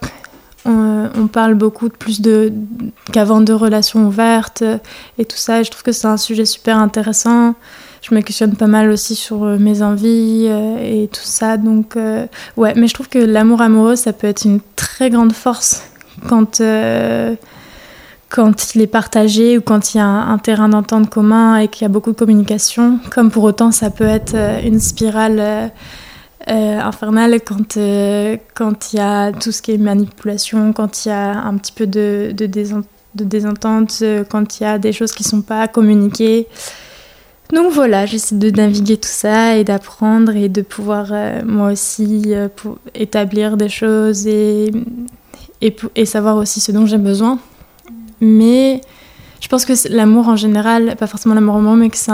on, 0.65 1.09
on 1.17 1.27
parle 1.27 1.55
beaucoup 1.55 1.89
plus 1.89 2.21
qu'avant 3.13 3.41
de 3.41 3.53
relations 3.53 4.07
ouvertes 4.07 4.63
et 5.19 5.25
tout 5.25 5.37
ça. 5.37 5.63
Je 5.63 5.71
trouve 5.71 5.83
que 5.83 5.93
c'est 5.93 6.09
un 6.09 6.17
sujet 6.17 6.45
super 6.45 6.79
intéressant 6.79 7.55
je 8.03 8.15
me 8.15 8.21
questionne 8.21 8.55
pas 8.57 8.67
mal 8.67 8.91
aussi 8.91 9.15
sur 9.15 9.45
euh, 9.45 9.59
mes 9.59 9.83
envies 9.83 10.47
euh, 10.49 10.79
et 11.05 11.09
tout 11.09 11.21
ça. 11.23 11.57
Donc, 11.57 11.97
euh, 11.97 12.27
ouais, 12.57 12.73
mais 12.77 12.87
je 12.87 12.95
trouve 12.95 13.09
que 13.09 13.19
l'amour 13.19 13.61
amoureux, 13.61 13.97
ça 13.97 14.13
peut 14.13 14.27
être 14.27 14.45
une 14.45 14.61
très 14.77 15.11
grande 15.11 15.33
force 15.33 15.83
quand, 16.29 16.63
quand 18.29 18.75
il 18.75 18.81
est 18.83 18.87
partagé 18.87 19.59
ou 19.59 19.61
quand 19.63 19.95
il 19.95 19.99
y 19.99 20.01
a 20.01 20.07
un, 20.07 20.39
terrain 20.39 20.69
d'entente 20.69 21.09
commun 21.09 21.57
et 21.57 21.69
qu'il 21.69 21.83
y 21.83 21.87
a 21.87 21.89
beaucoup 21.89 22.13
de 22.13 22.17
communication. 22.17 22.99
Comme 23.15 23.31
pour 23.31 23.45
autant, 23.45 23.71
ça 23.73 23.91
peut 23.91 24.05
être 24.05 24.37
une 24.65 24.81
spirale. 24.81 25.73
Infernale 26.47 27.41
quand 27.41 27.79
quand 28.55 28.93
il 28.93 28.97
y 28.97 29.01
a 29.01 29.33
tout 29.33 29.53
ce 29.53 29.63
qui 29.63 29.73
est 29.73 29.79
manipulation, 29.79 30.73
quand 30.73 31.05
il 31.05 31.09
y 31.09 31.13
a 31.13 31.39
un 31.39 31.57
petit 31.57 31.73
peu 31.73 31.87
de, 31.87 32.33
de, 32.35 32.47
désentente, 33.25 34.03
quand 34.31 34.59
il 34.59 34.63
y 34.63 34.67
a 34.67 34.79
des 34.79 34.93
choses 34.93 35.13
qui 35.13 35.23
ne 35.25 35.29
sont 35.29 35.43
pas 35.43 35.69
communiquées. 35.69 36.47
Donc 37.53 37.73
voilà, 37.73 38.07
j'essaie 38.07 38.37
de 38.37 38.51
naviguer 38.51 38.97
tout 38.97 39.09
ça 39.09 39.57
et 39.57 39.65
d'apprendre 39.65 40.37
et 40.37 40.49
de 40.49 40.63
pouvoir 40.63 41.09
euh, 41.11 41.43
moi 41.45 41.73
aussi 41.73 42.23
euh, 42.29 42.49
pour 42.55 42.79
établir 42.95 43.57
des 43.57 43.69
choses 43.69 44.27
et, 44.29 44.71
et, 45.61 46.05
savoir 46.05 46.37
aussi 46.37 46.61
ce 46.61 46.71
dont 46.71 46.87
j'ai 46.87 46.99
besoin. 46.99 47.41
Mais 48.21 48.81
je 49.41 49.49
pense 49.49 49.65
que 49.65 49.73
l'amour 49.89 50.29
en 50.29 50.37
général, 50.37 50.95
pas 50.97 51.09
forcément 51.09 51.35
l'amour 51.35 51.57
au 51.57 51.61
mais 51.61 51.91
que 51.91 51.97
c'est 51.97 52.13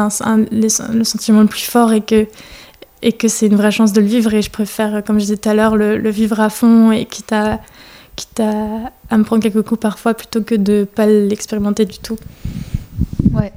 le 0.52 1.04
sentiment 1.04 1.42
le 1.42 1.48
plus 1.48 1.64
fort 1.64 1.92
et 1.92 2.00
que, 2.00 2.26
et 3.02 3.12
que 3.12 3.28
c'est 3.28 3.46
une 3.46 3.56
vraie 3.56 3.70
chance 3.70 3.92
de 3.92 4.00
le 4.00 4.06
vivre. 4.06 4.32
Et 4.34 4.42
je 4.42 4.50
préfère, 4.50 5.02
comme 5.04 5.18
je 5.18 5.24
disais 5.24 5.36
tout 5.36 5.48
à 5.48 5.54
l'heure, 5.54 5.76
le, 5.76 6.10
vivre 6.10 6.40
à 6.40 6.50
fond 6.50 6.92
et 6.92 7.04
quitte 7.04 7.32
à, 7.32 7.60
à, 8.38 9.18
me 9.18 9.24
prendre 9.24 9.42
quelques 9.42 9.62
coups 9.62 9.80
parfois 9.80 10.14
plutôt 10.14 10.42
que 10.42 10.54
de 10.54 10.84
pas 10.84 11.06
l'expérimenter 11.06 11.84
du 11.84 11.98
tout. 11.98 12.18
Ouais, 13.32 13.52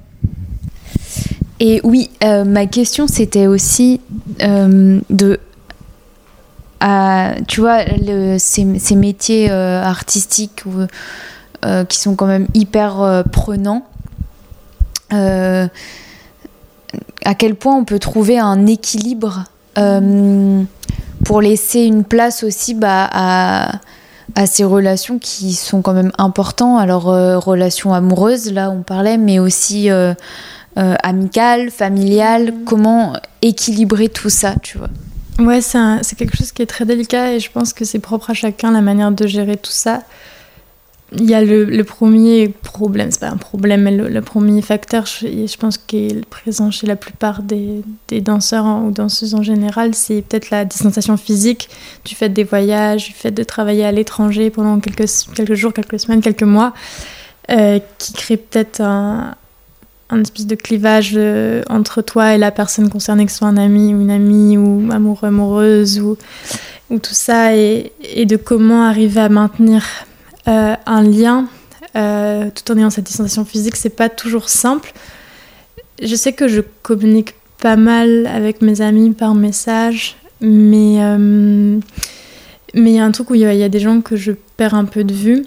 et 1.60 1.82
oui, 1.84 2.10
euh, 2.24 2.46
ma 2.46 2.66
question 2.68 3.08
c'était 3.08 3.48
aussi 3.48 4.00
euh, 4.42 5.00
de. 5.10 5.40
tu 7.48 7.60
vois, 7.60 7.80
ces, 8.38 8.96
métiers 8.96 9.52
euh, 9.52 9.84
artistiques 9.84 10.64
qui 11.90 12.00
sont 12.00 12.16
quand 12.16 12.28
même 12.28 12.48
hyper 12.54 13.24
prenants, 13.32 13.86
à 17.26 17.36
quel 17.36 17.56
point 17.56 17.76
on 17.76 17.86
peut 17.86 18.00
trouver 18.00 18.40
un 18.40 18.66
équilibre 18.68 19.46
pour 21.24 21.42
laisser 21.42 21.82
une 21.82 22.04
place 22.04 22.44
aussi 22.44 22.74
bah, 22.74 23.08
à, 23.10 23.80
à, 24.36 24.46
ces 24.46 24.66
relations 24.66 25.20
qui 25.20 25.54
sont 25.54 25.82
quand 25.82 25.94
même 25.94 26.12
importantes. 26.18 26.82
Alors, 26.82 27.04
relations 27.04 27.94
amoureuses, 27.94 28.52
là 28.52 28.72
on 28.72 28.82
parlait, 28.82 29.18
mais 29.18 29.40
aussi 29.40 29.90
euh, 30.78 30.96
amicale, 31.04 31.72
familiale 31.72 32.54
Comment 32.66 33.14
équilibrer 33.42 34.08
tout 34.08 34.30
ça, 34.30 34.54
tu 34.62 34.78
vois? 34.78 34.88
Ouais, 35.40 35.62
c'est 35.62 36.16
quelque 36.16 36.38
chose 36.38 36.52
qui 36.52 36.62
est 36.62 36.68
très 36.68 36.86
délicat 36.86 37.34
et 37.34 37.40
je 37.40 37.52
pense 37.52 37.74
que 37.74 37.84
c'est 37.84 38.00
propre 38.00 38.30
à 38.30 38.34
chacun 38.34 38.72
la 38.72 38.82
manière 38.82 39.12
de 39.12 39.28
gérer 39.28 39.58
tout 39.58 39.72
ça. 39.72 40.04
Il 41.12 41.28
y 41.28 41.34
a 41.34 41.44
le, 41.44 41.84
premier 41.84 42.50
problème, 42.50 43.10
c'est 43.10 43.22
pas 43.22 43.30
un 43.30 43.38
problème, 43.38 43.82
mais 43.82 43.92
le, 43.92 44.22
premier 44.22 44.62
facteur, 44.62 45.08
je, 45.08 45.58
pense 45.58 45.80
qu'il 45.80 46.20
est 46.20 46.26
présent 46.26 46.70
chez 46.70 46.86
la 46.86 46.96
plupart 46.96 47.42
des, 47.42 47.82
danseurs 48.22 48.84
ou 48.86 48.92
danseuses 48.92 49.34
en 49.34 49.42
général, 49.42 49.96
c'est 49.96 50.22
peut-être 50.22 50.52
la 50.52 50.66
distanciation 50.66 51.18
physique 51.18 51.70
du 52.06 52.14
fait 52.14 52.30
des 52.30 52.44
voyages, 52.44 53.08
du 53.08 53.14
fait 53.14 53.32
de 53.32 53.44
travailler 53.44 53.86
à 53.86 53.92
l'étranger 53.92 54.52
pendant 54.52 54.80
quelques, 54.80 55.10
quelques 55.34 55.56
jours, 55.56 55.74
quelques 55.74 56.00
semaines, 56.00 56.22
quelques 56.22 56.44
mois, 56.44 56.74
euh, 57.50 57.80
qui 57.98 58.14
crée 58.14 58.38
peut-être 58.38 58.82
un, 58.82 59.36
espèce 60.22 60.46
de 60.46 60.56
clivage 60.56 61.14
euh, 61.16 61.64
entre 61.70 62.04
toi 62.04 62.36
et 62.36 62.38
la 62.38 62.52
personne 62.52 62.88
concernée, 62.88 63.26
que 63.26 63.32
ce 63.32 63.40
soit 63.40 63.48
un 63.48 63.58
ami 63.58 63.96
ou 63.96 64.02
une 64.02 64.12
amie 64.12 64.58
ou 64.58 64.92
amoureux, 64.92 65.28
amoureuse 65.28 66.00
ou, 66.00 66.18
ou 66.92 67.00
tout 67.00 67.16
ça, 67.16 67.56
et, 67.56 67.92
de 68.26 68.36
comment 68.36 68.84
arriver 68.84 69.22
à 69.22 69.30
maintenir 69.30 69.84
euh, 70.50 70.76
un 70.86 71.04
lien 71.04 71.48
euh, 71.96 72.50
tout 72.54 72.72
en 72.72 72.78
ayant 72.78 72.90
cette 72.90 73.06
distanciation 73.06 73.46
physique, 73.46 73.76
c'est 73.76 73.90
pas 73.90 74.10
toujours 74.10 74.50
simple. 74.50 74.94
Je 76.02 76.16
sais 76.16 76.34
que 76.34 76.48
je 76.48 76.62
communique 76.82 77.36
pas 77.62 77.76
mal 77.76 78.28
avec 78.28 78.62
mes 78.62 78.82
amis 78.82 79.12
par 79.12 79.36
message, 79.36 80.16
mais 80.42 81.00
mais 82.76 82.92
il 82.92 82.96
y 82.96 83.00
a 83.00 83.06
un 83.06 83.12
truc 83.12 83.32
où 83.32 83.36
il 83.36 83.42
y, 83.42 83.44
y, 83.44 83.64
a 83.64 83.70
des 83.70 83.80
gens 83.80 84.02
que 84.02 84.16
je 84.16 84.32
perds 84.56 84.76
un 84.76 84.86
peu 84.86 85.04
de 85.04 85.14
vue. 85.14 85.46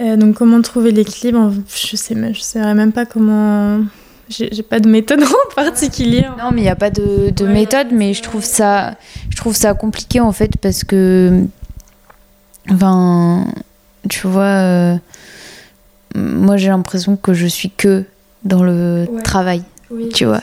Euh, 0.00 0.16
donc 0.16 0.34
comment 0.34 0.60
trouver 0.60 0.90
l'équilibre 0.90 1.52
Je 1.68 1.96
sais, 1.96 2.16
je 2.32 2.40
sais 2.40 2.74
même 2.74 2.92
pas 2.92 3.06
comment. 3.06 3.80
J'ai 4.28 4.62
pas 4.62 4.80
de 4.80 4.88
méthode 4.88 5.22
en 5.22 5.54
particulier. 5.54 6.22
Non, 6.38 6.50
mais 6.52 6.62
il 6.62 6.64
n'y 6.64 6.70
a 6.70 6.76
pas 6.76 6.90
de, 6.90 7.30
de 7.30 7.46
méthode, 7.46 7.88
mais 7.92 8.14
je 8.14 8.22
trouve 8.22 8.42
ça, 8.44 8.96
je 9.30 9.36
trouve 9.36 9.54
ça 9.54 9.74
compliqué 9.74 10.18
en 10.20 10.32
fait 10.32 10.56
parce 10.60 10.82
que, 10.82 11.44
enfin, 12.70 13.46
tu 14.08 14.26
vois, 14.26 14.42
euh, 14.42 14.96
moi 16.14 16.56
j'ai 16.56 16.68
l'impression 16.68 17.16
que 17.16 17.34
je 17.34 17.46
suis 17.46 17.70
que 17.70 18.04
dans 18.44 18.62
le 18.62 19.06
travail 19.22 19.62
tu 20.12 20.24
vois. 20.24 20.42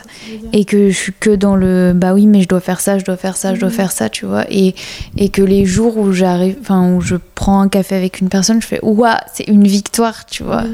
Et 0.52 0.64
que 0.64 0.90
je 0.90 0.96
suis 0.96 1.12
que 1.12 1.30
dans 1.30 1.56
le 1.56 1.92
bah 1.94 2.14
oui, 2.14 2.26
mais 2.26 2.42
je 2.42 2.48
dois 2.48 2.60
faire 2.60 2.80
ça, 2.80 2.98
je 2.98 3.04
dois 3.04 3.16
faire 3.16 3.36
ça, 3.36 3.54
je 3.54 3.60
dois 3.60 3.68
mhm. 3.68 3.74
faire 3.74 3.92
ça, 3.92 4.08
tu 4.08 4.26
vois. 4.26 4.44
Et, 4.50 4.74
et 5.16 5.28
que 5.28 5.42
les 5.42 5.64
jours 5.64 5.96
où 5.98 6.12
j'arrive, 6.12 6.56
enfin, 6.60 6.92
où 6.92 7.00
je 7.00 7.16
prends 7.34 7.60
un 7.60 7.68
café 7.68 7.94
avec 7.94 8.20
une 8.20 8.28
personne, 8.28 8.62
je 8.62 8.66
fais 8.66 8.80
ouah, 8.82 9.20
c'est 9.32 9.48
une 9.48 9.66
victoire, 9.66 10.26
tu 10.26 10.42
vois. 10.42 10.64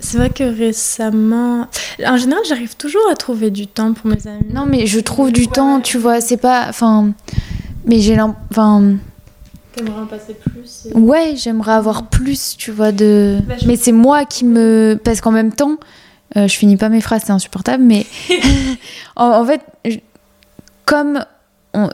C'est 0.00 0.18
vrai 0.18 0.30
que 0.30 0.44
récemment, 0.44 1.66
en 2.06 2.16
général, 2.16 2.42
j'arrive 2.46 2.76
toujours 2.76 3.02
à 3.10 3.14
trouver 3.14 3.50
du 3.50 3.66
temps 3.66 3.92
pour 3.94 4.10
mes 4.10 4.26
amis. 4.26 4.44
Non, 4.52 4.66
mais 4.66 4.86
je 4.86 5.00
trouve 5.00 5.32
du 5.32 5.48
temps, 5.48 5.80
tu 5.80 5.98
vois, 5.98 6.20
c'est 6.20 6.36
pas. 6.36 6.66
Enfin. 6.68 7.12
Mais 7.86 8.00
j'ai 8.00 8.16
l'impression. 8.16 8.98
T'aimerais 9.74 10.00
en 10.00 10.06
passer 10.06 10.34
plus 10.34 10.88
Ouais, 10.94 11.34
j'aimerais 11.36 11.72
avoir 11.72 12.08
plus, 12.08 12.56
tu 12.56 12.70
vois, 12.70 12.92
de. 12.92 13.38
Bah, 13.46 13.54
mais 13.66 13.76
c'est 13.76 13.92
moi 13.92 14.24
qui 14.24 14.44
me. 14.44 14.98
Parce 15.02 15.20
qu'en 15.20 15.32
même 15.32 15.52
temps, 15.52 15.78
euh, 16.36 16.46
je 16.46 16.56
finis 16.56 16.76
pas 16.76 16.88
mes 16.88 17.00
phrases, 17.00 17.22
c'est 17.26 17.32
insupportable, 17.32 17.82
mais 17.82 18.06
en, 19.16 19.44
fait, 19.44 19.60
comme 20.84 21.24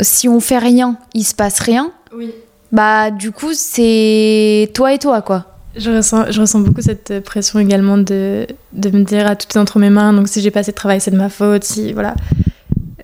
si 0.01 0.29
on 0.29 0.41
fait 0.41 0.59
rien, 0.59 0.97
il 1.15 1.25
se 1.25 1.35
passe 1.35 1.61
rien. 1.61 1.91
Oui. 2.15 2.33
Bah, 2.73 3.11
du 3.11 3.33
coup, 3.33 3.53
c'est 3.53 4.71
toi 4.75 4.93
et 4.93 4.99
toi, 4.99 5.23
quoi. 5.23 5.47
Je 5.77 5.91
ressens, 5.91 6.31
je 6.31 6.41
ressens 6.41 6.61
beaucoup 6.61 6.83
cette 6.83 7.21
pression 7.21 7.61
également 7.61 7.97
de, 7.97 8.47
de 8.73 8.91
me 8.91 9.05
dire 9.05 9.27
à 9.27 9.37
tout 9.37 9.47
est 9.57 9.61
entre 9.61 9.79
mes 9.79 9.91
mains, 9.91 10.13
donc 10.13 10.29
si 10.29 10.41
j'ai 10.41 10.51
pas 10.51 10.61
assez 10.61 10.73
de 10.73 10.77
travail, 10.77 11.01
c'est 11.01 11.13
de 11.13 11.17
ma 11.17 11.29
faute, 11.29 11.65
si, 11.65 11.93
voilà. 11.93 12.15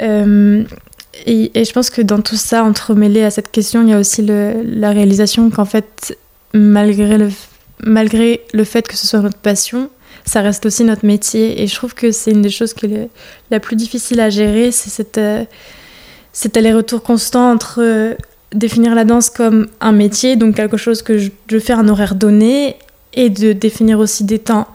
Euh, 0.03 0.65
et, 1.25 1.65
je 1.65 1.73
pense 1.73 1.91
que 1.91 2.03
dans 2.03 2.21
tout 2.21 2.37
ça, 2.37 2.65
entremêlé 2.65 3.23
à 3.23 3.31
cette 3.31 3.51
question, 3.51 3.83
il 3.83 3.91
y 3.91 3.93
a 3.93 3.99
aussi 3.99 4.23
le, 4.23 4.63
la 4.65 4.91
réalisation 4.91 5.51
qu'en 5.51 5.65
fait, 5.65 6.19
malgré 6.53 7.19
le, 7.19 7.31
malgré 7.85 8.43
le 8.53 8.65
fait 8.65 8.87
que 8.87 8.97
ce 8.97 9.07
soit 9.07 9.21
notre 9.21 9.39
passion, 9.39 9.91
ça 10.25 10.41
reste 10.41 10.67
aussi 10.67 10.85
notre 10.85 11.07
métier. 11.07 11.63
Et 11.63 11.67
je 11.67 11.75
trouve 11.75 11.95
que 11.95 12.11
c'est 12.11 12.33
une 12.33 12.43
des 12.43 12.51
choses 12.51 12.75
qui 12.75 12.87
est 12.87 13.09
la 13.51 13.61
plus 13.61 13.77
difficile 13.77 14.21
à 14.21 14.31
gérer, 14.31 14.73
c'est 14.73 14.91
cette, 14.91 15.19
euh, 15.19 15.45
cet 16.33 16.57
aller-retour 16.57 17.03
constant 17.03 17.51
entre 17.51 17.81
euh, 17.81 18.15
définir 18.53 18.95
la 18.95 19.05
danse 19.05 19.31
comme 19.31 19.69
un 19.81 19.93
métier, 19.93 20.37
donc 20.37 20.57
quelque 20.57 20.77
chose 20.77 21.03
que 21.03 21.19
je, 21.19 21.59
fais 21.59 21.73
un 21.73 21.89
horaire 21.89 22.15
donné, 22.15 22.77
et 23.15 23.31
de 23.31 23.53
définir 23.53 23.99
aussi 23.99 24.25
des 24.25 24.39
temps 24.39 24.67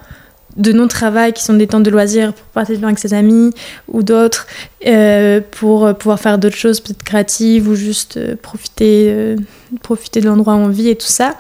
de 0.57 0.71
non-travail 0.73 1.33
qui 1.33 1.43
sont 1.43 1.53
des 1.53 1.67
temps 1.67 1.79
de 1.79 1.89
loisirs 1.89 2.33
pour 2.33 2.45
partager 2.47 2.83
avec 2.83 2.99
ses 2.99 3.13
amis 3.13 3.51
ou 3.87 4.03
d'autres 4.03 4.47
euh, 4.85 5.41
pour 5.51 5.95
pouvoir 5.95 6.19
faire 6.19 6.37
d'autres 6.37 6.57
choses 6.57 6.79
peut-être 6.79 7.03
créatives 7.03 7.67
ou 7.67 7.75
juste 7.75 8.17
euh, 8.17 8.35
profiter, 8.35 9.07
euh, 9.09 9.35
profiter 9.81 10.19
de 10.21 10.27
l'endroit 10.27 10.55
où 10.55 10.59
on 10.59 10.67
vit 10.69 10.89
et 10.89 10.95
tout 10.95 11.07
ça. 11.07 11.35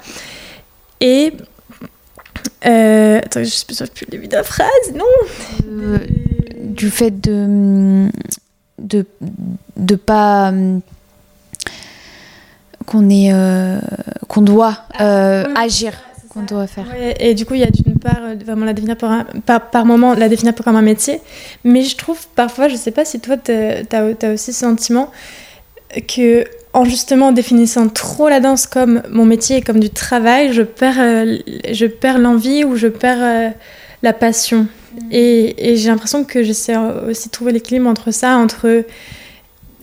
Et... 1.01 1.33
attends, 2.61 3.39
je 3.39 3.39
ne 3.39 3.45
sais 3.45 3.65
plus 3.65 4.05
le 4.05 4.11
début 4.11 4.27
de 4.27 4.35
la 4.35 4.43
phrase, 4.43 4.93
non 4.93 5.05
Du 6.59 6.89
fait 6.89 7.11
de... 7.11 8.07
de 8.79 9.05
de 9.77 9.95
pas 9.95 10.53
qu'on 12.85 13.09
est 13.09 13.33
qu'on 14.27 14.41
doit 14.41 14.77
agir 14.99 15.93
qu'on 16.31 16.43
doit 16.43 16.67
faire. 16.67 16.87
et 17.19 17.33
du 17.33 17.45
coup, 17.45 17.55
il 17.55 17.59
y 17.59 17.63
a 17.63 17.69
d'une 17.69 17.99
part 17.99 18.19
euh, 18.21 18.35
vraiment 18.45 18.65
la 18.65 18.73
définir 18.73 18.95
par, 18.95 19.25
par, 19.71 19.85
moment, 19.85 20.13
la 20.13 20.29
définir 20.29 20.53
comme 20.55 20.75
un 20.75 20.81
métier. 20.81 21.19
Mais 21.63 21.83
je 21.83 21.95
trouve 21.97 22.25
parfois, 22.35 22.67
je 22.67 22.75
sais 22.75 22.91
pas 22.91 23.05
si 23.05 23.19
toi, 23.19 23.37
tu 23.37 23.51
as, 23.51 24.31
aussi 24.31 24.53
ce 24.53 24.59
sentiment 24.59 25.11
que 26.07 26.45
en 26.73 26.85
justement 26.85 27.33
définissant 27.33 27.89
trop 27.89 28.29
la 28.29 28.39
danse 28.39 28.65
comme 28.65 29.03
mon 29.09 29.25
métier 29.25 29.57
et 29.57 29.61
comme 29.61 29.81
du 29.81 29.89
travail, 29.89 30.53
je 30.53 30.61
perds, 30.61 30.99
euh, 30.99 31.37
je 31.69 31.85
perds 31.85 32.17
l'envie 32.17 32.63
ou 32.63 32.77
je 32.77 32.87
perds 32.87 33.17
euh, 33.21 33.49
la 34.01 34.13
passion. 34.13 34.61
Mm. 34.61 35.07
Et, 35.11 35.71
et 35.71 35.75
j'ai 35.75 35.89
l'impression 35.89 36.23
que 36.23 36.43
j'essaie 36.43 36.77
aussi 36.77 37.27
de 37.27 37.31
trouver 37.31 37.51
l'équilibre 37.51 37.89
entre 37.89 38.11
ça, 38.11 38.37
entre 38.37 38.85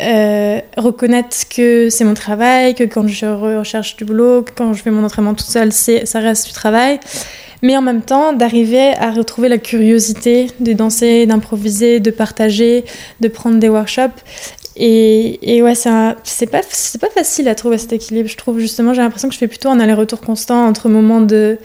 euh, 0.01 0.61
reconnaître 0.77 1.37
que 1.49 1.91
c'est 1.91 2.05
mon 2.05 2.15
travail, 2.15 2.75
que 2.75 2.85
quand 2.85 3.07
je 3.09 3.27
recherche 3.27 3.97
du 3.97 4.05
boulot, 4.05 4.43
que 4.43 4.53
quand 4.55 4.73
je 4.73 4.83
fais 4.83 4.91
mon 4.91 5.05
entraînement 5.05 5.35
toute 5.35 5.49
seule, 5.49 5.73
ça 5.73 6.21
reste 6.21 6.47
du 6.47 6.53
travail. 6.53 7.01
Mais 7.63 7.77
en 7.77 7.83
même 7.83 8.03
temps, 8.03 8.33
d'arriver 8.33 8.95
à 8.97 9.11
retrouver 9.11 9.49
la 9.49 9.59
curiosité 9.59 10.49
de 10.61 10.73
danser, 10.73 11.27
d'improviser, 11.27 11.99
de 11.99 12.11
partager, 12.11 12.85
de 13.21 13.29
prendre 13.29 13.59
des 13.59 13.69
workshops. 13.69 14.23
Et, 14.77 15.61
ouais, 15.61 15.75
c'est 15.75 16.47
pas, 16.47 16.61
pas 17.01 17.11
facile 17.11 17.49
à 17.49 17.57
trouver 17.57 17.79
cet 17.79 17.93
équilibre, 17.93 18.29
je 18.29 18.37
trouve. 18.37 18.61
Justement, 18.61 18.95
j'ai 18.95 19.03
l'impression 19.03 19.29
que 19.29 19.35
je 19.35 19.39
fais 19.41 19.49
plutôt 19.49 19.71
un 19.71 19.81
aller-retour 19.81 20.21
constant 20.21 20.67
entre 20.67 20.89
moments 20.89 21.21
de 21.21 21.59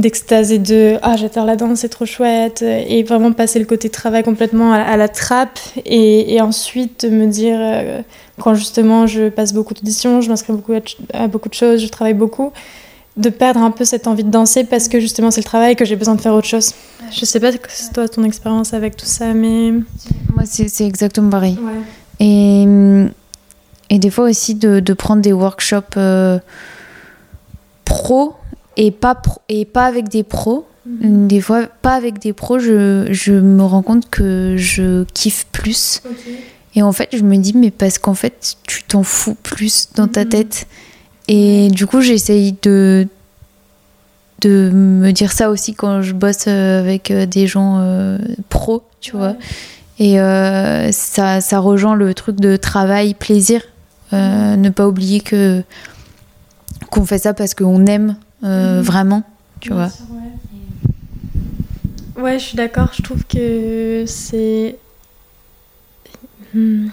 d'extase 0.00 0.52
et 0.52 0.58
de 0.58 0.98
ah 1.02 1.16
j'adore 1.16 1.44
la 1.44 1.56
danse 1.56 1.80
c'est 1.80 1.88
trop 1.88 2.06
chouette 2.06 2.62
et 2.62 3.02
vraiment 3.02 3.32
passer 3.32 3.58
le 3.58 3.64
côté 3.64 3.88
travail 3.88 4.22
complètement 4.22 4.72
à, 4.72 4.96
la 4.96 5.08
trappe 5.08 5.58
et, 5.84 6.40
ensuite 6.40 7.04
me 7.04 7.26
dire 7.26 7.58
euh, 7.60 8.02
quand 8.40 8.54
justement 8.54 9.06
je 9.06 9.28
passe 9.28 9.52
beaucoup 9.52 9.74
d'auditions 9.74 10.20
je 10.20 10.28
m'inscris 10.28 10.52
beaucoup 10.52 10.72
à, 11.14 11.28
beaucoup 11.28 11.48
de 11.48 11.54
choses 11.54 11.80
je 11.82 11.88
travaille 11.88 12.14
beaucoup 12.14 12.52
de 13.16 13.28
perdre 13.28 13.60
un 13.60 13.70
peu 13.70 13.84
cette 13.84 14.06
envie 14.06 14.24
de 14.24 14.30
danser 14.30 14.64
parce 14.64 14.88
que 14.88 14.98
justement 15.00 15.30
c'est 15.30 15.40
le 15.40 15.44
travail 15.44 15.76
que 15.76 15.84
j'ai 15.84 15.96
besoin 15.96 16.14
de 16.14 16.20
faire 16.20 16.32
autre 16.32 16.46
chose. 16.46 16.72
Je 17.12 17.24
sais 17.24 17.40
pas 17.40 17.50
c'est 17.68 17.92
toi 17.92 18.08
ton 18.08 18.24
expérience 18.24 18.72
avec 18.72 18.96
tout 18.96 19.06
ça 19.06 19.34
mais 19.34 19.72
moi 20.34 20.44
c'est 20.44 20.86
exactement 20.86 21.30
pareil. 21.30 21.58
Et 22.18 22.66
et 23.90 23.98
des 23.98 24.10
fois 24.10 24.30
aussi 24.30 24.54
de, 24.54 24.78
de 24.78 24.92
prendre 24.92 25.20
des 25.20 25.32
workshops 25.32 25.96
euh, 25.96 26.38
pro 27.84 28.34
et 28.80 28.90
pas, 28.90 29.20
et 29.50 29.66
pas 29.66 29.84
avec 29.84 30.08
des 30.08 30.22
pros. 30.22 30.66
Mhm. 30.86 31.28
Des 31.28 31.40
fois, 31.42 31.66
pas 31.82 31.94
avec 31.94 32.18
des 32.18 32.32
pros, 32.32 32.58
je, 32.58 33.08
je, 33.10 33.32
me 33.32 33.62
rends 33.62 33.82
compte 33.82 34.08
que 34.08 34.54
je 34.56 35.04
kiffe 35.12 35.46
plus. 35.52 36.02
Et 36.74 36.82
en 36.82 36.92
fait, 36.92 37.10
je 37.12 37.22
me 37.22 37.36
dis, 37.36 37.52
mais 37.54 37.70
parce 37.70 37.98
qu'en 37.98 38.14
fait, 38.14 38.56
tu 38.66 38.82
t'en 38.84 39.02
fous 39.02 39.36
plus 39.42 39.90
dans 39.96 40.08
ta 40.08 40.24
mhm. 40.24 40.30
tête. 40.30 40.66
Et 41.28 41.68
du 41.68 41.86
coup, 41.86 42.00
j'essaye 42.00 42.56
de, 42.62 43.06
de 44.40 44.70
me 44.72 45.12
dire 45.12 45.32
ça 45.32 45.50
aussi 45.50 45.74
quand 45.74 46.00
je 46.00 46.14
bosse 46.14 46.46
euh, 46.48 46.80
avec 46.80 47.10
euh, 47.10 47.26
des 47.26 47.46
gens 47.46 47.78
euh, 47.80 48.18
pros, 48.48 48.82
tu 49.02 49.12
vois. 49.12 49.36
Et 49.98 50.16
ça, 50.92 51.42
ça 51.42 51.58
rejoint 51.58 51.94
le 51.94 52.14
truc 52.14 52.40
de 52.40 52.56
travail, 52.56 53.12
plaisir. 53.12 53.60
Mhm. 54.12 54.62
Ne 54.62 54.70
pas 54.70 54.88
oublier 54.88 55.20
que 55.20 55.62
qu'on 56.90 57.04
fait 57.04 57.18
ça 57.18 57.34
parce 57.34 57.52
qu'on 57.52 57.84
aime 57.84 58.16
euh, 58.42 58.78
mhm. 58.78 58.82
vraiment, 58.82 59.22
tu 59.60 59.72
vois. 59.72 59.90
Ouais. 62.16 62.38
je 62.38 62.44
suis 62.44 62.56
d'accord. 62.56 62.90
Je 62.94 63.02
trouve 63.02 63.24
que 63.24 64.04
c'est. 64.06 64.76
Hmm. 66.54 66.88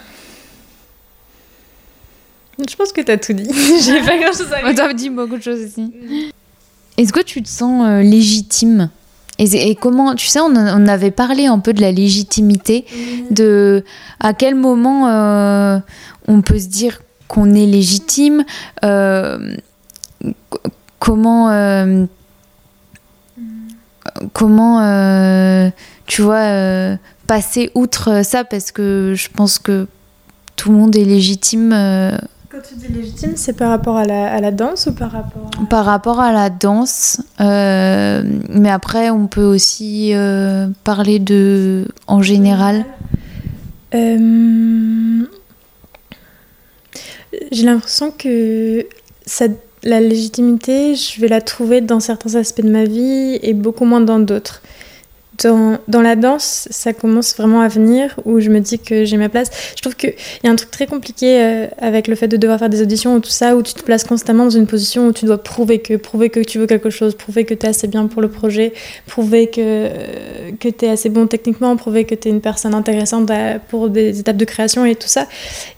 Je 2.68 2.76
pense 2.76 2.92
que 2.92 3.02
t'as 3.02 3.18
tout 3.18 3.34
dit. 3.34 3.50
J'ai 3.82 4.02
pas 4.02 4.18
grand 4.18 4.34
chose 4.34 4.52
à 4.52 4.62
dire. 4.62 4.76
T'as 4.76 4.94
dit 4.94 5.10
beaucoup 5.10 5.38
de 5.38 5.44
choses 5.44 5.62
aussi. 5.64 5.94
Est-ce 6.98 7.14
que 7.14 7.22
tu 7.22 7.44
te 7.44 7.50
sens 7.50 7.86
euh, 7.86 8.02
légitime? 8.02 8.90
Et, 9.40 9.76
comment, 9.76 10.16
tu 10.16 10.26
sais, 10.26 10.40
on, 10.40 10.56
on, 10.56 10.88
avait 10.88 11.12
parlé 11.12 11.46
un 11.46 11.60
peu 11.60 11.72
de 11.72 11.80
la 11.80 11.92
légitimité, 11.92 12.86
de 13.30 13.84
à 14.20 14.34
quel 14.34 14.56
moment 14.56 15.08
euh, 15.08 15.78
on 16.28 16.42
peut 16.42 16.58
se 16.58 16.66
dire 16.66 17.02
qu'on 17.28 17.54
est 17.54 17.68
légitime, 17.68 18.44
comment 21.08 21.50
euh, 21.50 22.06
comment 24.34 24.82
euh, 24.82 25.70
tu 26.06 26.22
vois 26.22 26.36
euh, 26.36 26.98
passer 27.28 27.72
outre 27.76 28.26
ça 28.26 28.44
parce 28.44 28.74
que 28.74 29.14
je 29.16 29.30
pense 29.30 29.58
que 29.58 29.88
tout 30.58 30.70
le 30.70 30.78
monde 30.78 30.98
est 30.98 31.06
légitime 31.06 31.70
quand 32.50 32.58
tu 32.68 32.76
dis 32.76 32.88
légitime, 32.92 33.34
c'est 33.36 33.54
par 33.54 33.70
rapport 33.70 33.98
à 33.98 34.06
la, 34.06 34.34
à 34.34 34.42
la, 34.42 34.52
danse 34.52 34.88
ou 34.88 34.94
par 34.94 35.12
rapport 35.12 35.52
à... 35.62 35.66
Par 35.66 35.86
rapport 35.86 36.20
à 36.20 36.32
la 36.32 36.50
danse. 36.50 37.22
mais 37.40 38.70
après, 38.70 39.12
on 39.12 39.28
peut 39.28 39.44
aussi 39.44 40.14
parler 40.84 41.20
de... 41.20 41.88
en 42.08 42.24
général. 42.24 42.86
J'ai 43.94 44.34
l'impression 47.52 48.10
que 48.10 48.88
ça 49.28 49.48
la 49.88 50.02
légitimité, 50.02 50.96
je 50.96 51.22
vais 51.22 51.30
la 51.30 51.40
trouver 51.40 51.80
dans 51.80 52.02
certains 52.02 52.36
aspects 52.36 52.62
de 52.62 52.70
ma 52.70 52.84
vie 52.84 53.40
et 53.42 53.54
beaucoup 53.54 53.86
moins 53.86 54.02
dans 54.02 54.20
d'autres. 54.20 54.62
Dans, 55.44 56.02
la 56.02 56.16
danse, 56.16 56.68
ça 56.72 56.94
commence 56.94 57.36
vraiment 57.36 57.62
à 57.62 57.68
venir 57.68 58.16
où 58.26 58.40
je 58.40 58.50
me 58.50 58.60
dis 58.60 58.80
que 58.80 59.06
j'ai 59.06 59.18
ma 59.18 59.30
place. 59.30 59.50
Je 59.76 59.82
trouve 59.82 59.96
qu'il 59.96 60.14
y 60.44 60.48
a 60.48 60.52
un 60.52 60.56
truc 60.56 60.72
très 60.72 60.88
compliqué 60.88 61.40
euh, 61.40 61.68
avec 61.78 62.08
le 62.08 62.16
fait 62.16 62.28
de 62.28 62.38
devoir 62.38 62.60
faire 62.60 62.70
des 62.70 62.82
auditions 62.82 63.16
ou 63.16 63.20
tout 63.20 63.30
ça, 63.30 63.56
où 63.56 63.62
tu 63.62 63.74
te 63.74 63.84
places 63.84 64.04
constamment 64.04 64.46
dans 64.46 64.50
une 64.50 64.68
position 64.68 65.08
où 65.08 65.14
tu 65.14 65.26
dois 65.26 65.38
prouver 65.38 65.80
que, 65.80 65.96
prouver 65.96 66.30
que 66.30 66.40
tu 66.40 66.58
veux 66.58 66.66
quelque 66.66 66.90
chose, 66.90 67.16
prouver 67.16 67.46
que 67.46 67.54
tu 67.54 67.66
es 67.66 67.70
assez 67.70 67.88
bien 67.88 68.08
pour 68.08 68.22
le 68.22 68.30
projet, 68.30 68.74
prouver 69.06 69.48
que, 69.48 69.60
euh, 69.60 70.52
que 70.60 70.70
tu 70.70 70.86
es 70.86 70.90
assez 70.90 71.10
bon 71.10 71.28
techniquement, 71.28 71.76
prouver 71.76 72.06
que 72.06 72.16
tu 72.16 72.30
es 72.30 72.32
une 72.32 72.42
personne 72.42 72.74
intéressante 72.74 73.32
pour 73.70 73.90
des 73.90 74.20
étapes 74.20 74.38
de 74.38 74.46
création 74.46 74.86
et 74.86 74.96
tout 74.96 75.08
ça. 75.08 75.28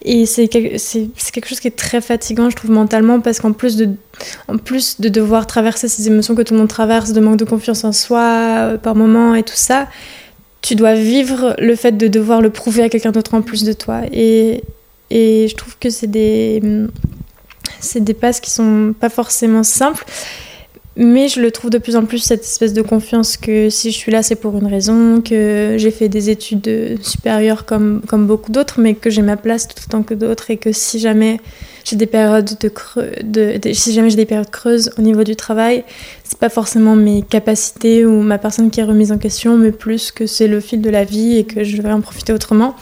Et 0.04 0.26
c'est 0.26 0.48
quelque 0.48 1.48
chose 1.48 1.60
qui 1.60 1.68
est 1.68 1.76
très 1.76 2.02
fatigant, 2.02 2.50
je 2.50 2.56
trouve, 2.56 2.72
mentalement, 2.72 3.20
parce 3.20 3.40
qu'en 3.40 3.52
plus 3.52 3.76
de, 3.76 3.90
en 4.48 4.58
plus 4.58 5.00
de 5.00 5.10
devoir 5.10 5.48
traverser 5.48 5.88
ces 5.88 6.08
émotions 6.08 6.36
que 6.36 6.42
tout 6.42 6.54
le 6.54 6.60
monde 6.60 6.70
traverse, 6.70 7.14
de 7.14 7.20
manque 7.20 7.38
de 7.38 7.46
confiance 7.46 7.84
en 7.84 7.92
soi 7.92 8.22
euh, 8.22 8.78
par 8.78 8.96
moment 8.96 9.36
et 9.36 9.44
tout 9.44 9.49
ça, 9.56 9.88
tu 10.62 10.76
dois 10.76 10.94
vivre 10.94 11.56
le 11.58 11.76
fait 11.76 11.94
de 11.94 12.08
devoir 12.08 12.42
le 12.42 12.50
prouver 12.50 12.84
à 12.84 12.90
quelqu'un 12.90 13.12
d'autre 13.12 13.34
en 13.34 13.42
plus 13.42 13.64
de 13.64 13.74
toi. 13.74 14.02
Et, 14.12 14.64
et 15.10 15.48
je 15.48 15.56
trouve 15.56 15.78
que 15.80 15.90
c'est 15.90 16.08
des, 16.08 16.62
c'est 17.80 18.04
des 18.04 18.14
passes 18.14 18.40
qui 18.40 18.52
sont 18.52 18.94
pas 19.00 19.10
forcément 19.10 19.64
simples. 19.64 20.06
Mais 21.02 21.30
je 21.30 21.40
le 21.40 21.50
trouve 21.50 21.70
de 21.70 21.78
plus 21.78 21.96
en 21.96 22.04
plus 22.04 22.18
cette 22.20 22.42
espèce 22.44 22.74
de 22.74 22.82
confiance 22.82 23.38
que 23.38 23.70
si 23.70 23.90
je 23.92 23.96
suis 23.96 24.12
là, 24.12 24.22
c'est 24.22 24.36
pour 24.36 24.58
une 24.58 24.68
raison, 24.68 25.22
que 25.22 25.76
j'ai 25.78 25.92
fait 25.92 26.10
des 26.10 26.30
études 26.30 27.02
supérieures 27.02 27.66
comme, 27.66 28.02
comme 28.06 28.28
beaucoup 28.28 28.52
d'autres, 28.52 28.82
mais 28.82 28.96
que 28.96 29.10
j'ai 29.10 29.22
ma 29.22 29.38
place 29.38 29.70
tout 29.70 29.82
autant 29.88 30.04
que 30.04 30.14
d'autres 30.14 30.52
et 30.52 30.58
que 30.58 30.74
si 30.74 31.00
jamais 31.00 31.40
j'ai 31.86 31.96
des 31.96 32.06
périodes 32.06 32.50
de, 32.60 32.68
creux, 32.68 33.12
de, 33.24 33.58
si 33.72 33.94
jamais 33.94 34.10
j'ai 34.10 34.18
des 34.18 34.26
périodes 34.26 34.50
creuses 34.50 34.92
au 34.98 35.02
niveau 35.02 35.24
du 35.24 35.38
travail, 35.38 35.86
c'est 36.26 36.38
pas 36.38 36.50
forcément 36.50 36.98
mes 36.98 37.22
capacités 37.22 38.06
ou 38.06 38.22
ma 38.22 38.38
personne 38.38 38.70
qui 38.70 38.82
est 38.82 38.84
remise 38.84 39.14
en 39.14 39.18
question, 39.18 39.58
mais 39.58 39.72
plus 39.72 40.12
que 40.12 40.28
c'est 40.28 40.50
le 40.50 40.60
fil 40.60 40.82
de 40.82 40.90
la 40.90 41.06
vie 41.06 41.38
et 41.38 41.46
que 41.46 41.64
je 41.64 41.82
vais 41.82 41.94
en 41.94 42.02
profiter 42.02 42.34
autrement. 42.34 42.76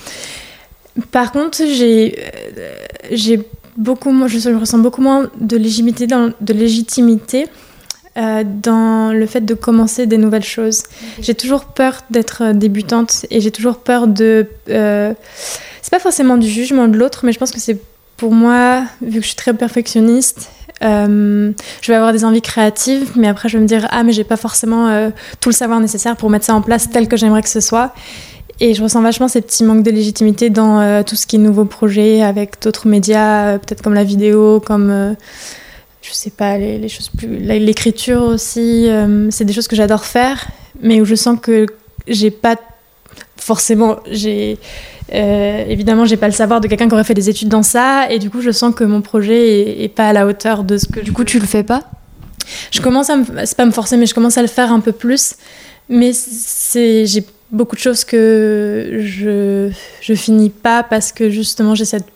Par 1.12 1.32
contre, 1.32 1.60
j'ai 1.68 2.18
euh, 2.18 2.78
j'ai 3.12 3.42
beaucoup 3.78 4.12
je, 4.28 4.58
ressens 4.58 4.80
beaucoup 4.80 5.04
moins 5.04 5.30
de 5.40 5.56
légitimité 5.56 6.08
euh, 8.18 8.44
dans 8.46 9.14
le 9.14 9.26
fait 9.26 9.42
de 9.42 9.54
commencer 9.54 10.06
des 10.08 10.18
nouvelles 10.18 10.44
choses. 10.44 10.84
J'ai 11.20 11.36
toujours 11.36 11.66
peur 11.66 12.02
d'être 12.10 12.54
débutante 12.54 13.26
et 13.30 13.42
j'ai 13.42 13.52
toujours 13.52 13.78
peur 13.78 14.08
de. 14.08 14.48
Euh, 14.70 15.14
c'est 15.82 15.92
pas 15.92 16.00
forcément 16.00 16.38
du 16.38 16.50
jugement 16.50 16.88
de 16.88 16.98
l'autre, 16.98 17.26
mais 17.26 17.32
je 17.32 17.40
pense 17.40 17.52
que 17.52 17.60
c'est 17.60 17.80
pour 18.18 18.32
moi, 18.32 18.84
vu 19.02 19.20
que 19.20 19.22
je 19.22 19.28
suis 19.28 19.36
très 19.36 19.54
perfectionniste, 19.54 20.50
euh, 20.84 21.52
je 21.82 21.92
vais 21.92 21.96
avoir 21.96 22.14
des 22.14 22.26
envies 22.26 22.42
créatives, 22.42 23.12
mais 23.16 23.28
après 23.28 23.50
je 23.50 23.58
vais 23.58 23.64
me 23.64 23.68
dire 23.68 23.88
ah 23.92 24.04
mais 24.04 24.12
j'ai 24.12 24.24
pas 24.24 24.38
forcément 24.38 24.88
euh, 24.88 25.10
tout 25.40 25.50
le 25.50 25.56
savoir 25.56 25.80
nécessaire 25.80 26.16
pour 26.16 26.30
mettre 26.30 26.46
ça 26.46 26.54
en 26.54 26.62
place 26.62 26.90
tel 26.90 27.08
que 27.08 27.18
j'aimerais 27.18 27.42
que 27.42 27.50
ce 27.50 27.62
soit. 27.62 27.94
Et 28.60 28.74
je 28.74 28.82
ressens 28.82 29.02
vachement 29.04 29.28
ces 29.28 29.42
petits 29.42 29.64
manques 29.64 29.84
de 29.84 29.92
légitimité 29.92 30.50
dans 30.50 30.80
euh, 30.80 31.04
tout 31.04 31.16
ce 31.16 31.28
qui 31.28 31.36
est 31.36 31.40
nouveaux 31.40 31.66
projets 31.66 32.24
avec 32.24 32.62
d'autres 32.62 32.88
médias, 32.88 33.60
peut-être 33.60 33.84
comme 33.84 33.94
la 33.94 34.04
vidéo, 34.04 34.60
comme 34.60 35.16
je 36.08 36.14
sais 36.14 36.30
pas, 36.30 36.58
les, 36.58 36.88
choses 36.88 37.10
plus. 37.10 37.38
L'écriture 37.38 38.22
aussi, 38.24 38.90
euh, 38.90 39.30
c'est 39.30 39.46
des 39.46 39.54
choses 39.54 39.68
que 39.68 39.76
j'adore 39.76 40.06
faire, 40.06 40.48
mais 40.82 41.02
où 41.02 41.06
je 41.06 41.16
sens 41.16 41.38
que 41.42 41.66
j'ai 42.08 42.32
pas 42.32 42.56
forcément. 43.36 43.98
j'ai 44.10 44.58
euh, 45.14 45.66
évidemment, 45.68 46.06
j'ai 46.06 46.18
pas 46.18 46.28
le 46.28 46.34
savoir 46.34 46.60
de 46.62 46.68
quelqu'un 46.68 46.88
qui 46.88 46.94
aurait 46.94 47.04
fait 47.04 47.14
des 47.14 47.30
études 47.30 47.50
dans 47.50 47.64
ça, 47.64 48.10
et 48.10 48.20
du 48.20 48.30
coup, 48.30 48.42
je 48.42 48.52
sens 48.52 48.74
que 48.74 48.84
mon 48.84 49.02
projet 49.02 49.84
est, 49.84 49.88
pas 49.90 50.10
à 50.10 50.14
la 50.14 50.28
hauteur 50.28 50.64
de 50.64 50.78
ce 50.78 50.86
que. 50.86 51.00
Du 51.00 51.12
coup, 51.12 51.24
tu 51.24 51.40
le 51.40 51.46
fais 51.46 51.64
pas? 51.64 51.84
Je 52.72 52.82
commence 52.82 53.10
à 53.10 53.18
me. 53.18 53.26
C'est 53.46 53.58
pas 53.58 53.66
me 53.66 53.72
forcer, 53.72 53.98
mais 53.98 54.06
je 54.06 54.14
commence 54.14 54.38
à 54.38 54.42
le 54.42 54.48
faire 54.48 54.72
un 54.72 54.80
peu 54.80 54.92
plus. 54.92 55.36
Mais 55.90 56.12
c'est, 56.14 57.06
j'ai 57.06 57.26
beaucoup 57.52 57.76
de 57.76 57.82
choses 57.82 58.04
que 58.04 59.00
je, 59.02 59.72
je 60.02 60.14
finis 60.14 60.50
pas 60.50 60.84
parce 60.84 61.14
que 61.14 61.30
justement, 61.30 61.76
j'ai 61.76 61.86
cette, 61.86 62.08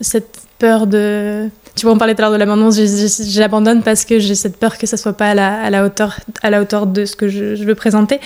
cette 0.00 0.40
peur 0.58 0.86
de 0.86 1.48
tu 1.76 1.86
vois, 1.86 1.94
on 1.94 1.98
parlait 1.98 2.14
tout 2.14 2.20
à 2.20 2.24
l'heure 2.24 2.32
de 2.32 2.38
l'abandon, 2.38 2.70
j'abandonne 2.70 3.82
parce 3.82 4.04
que 4.04 4.18
j'ai 4.18 4.34
cette 4.34 4.56
peur 4.56 4.78
que 4.78 4.86
ça 4.86 4.96
soit 4.96 5.12
pas 5.12 5.30
à 5.30 5.34
la, 5.34 5.62
à 5.62 5.70
la, 5.70 5.84
hauteur, 5.84 6.18
à 6.42 6.50
la 6.50 6.60
hauteur 6.60 6.86
de 6.86 7.04
ce 7.04 7.16
que 7.16 7.28
je, 7.28 7.62
veux 7.64 7.74
présenter. 7.74 8.20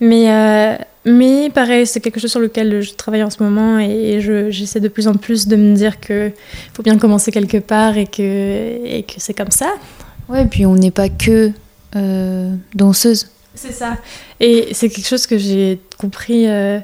Mais, 0.00 0.30
euh, 0.30 0.76
mais 1.04 1.50
pareil, 1.50 1.86
c'est 1.86 2.00
quelque 2.00 2.20
chose 2.20 2.30
sur 2.30 2.40
lequel 2.40 2.82
je 2.82 2.94
travaille 2.94 3.22
en 3.22 3.30
ce 3.30 3.42
moment 3.42 3.78
et 3.78 4.20
j'essaie 4.50 4.80
de 4.80 4.88
plus 4.88 5.08
en 5.08 5.14
plus 5.14 5.48
de 5.48 5.56
me 5.56 5.74
dire 5.74 6.00
qu'il 6.00 6.32
faut 6.74 6.82
bien 6.82 6.98
commencer 6.98 7.32
quelque 7.32 7.58
part 7.58 7.96
et 7.96 8.06
que, 8.06 8.84
et 8.84 9.02
que 9.02 9.14
c'est 9.18 9.34
comme 9.34 9.50
ça. 9.50 9.72
Ouais, 10.28 10.42
et 10.42 10.46
puis 10.46 10.66
on 10.66 10.74
n'est 10.74 10.90
pas 10.90 11.08
que 11.08 11.50
euh, 11.94 12.54
danseuse. 12.74 13.30
C'est 13.54 13.72
ça. 13.72 13.96
Et 14.38 14.68
c'est 14.72 14.90
quelque 14.90 15.06
chose 15.06 15.26
que 15.26 15.38
j'ai 15.38 15.80
compris. 15.98 16.46
Euh, 16.46 16.78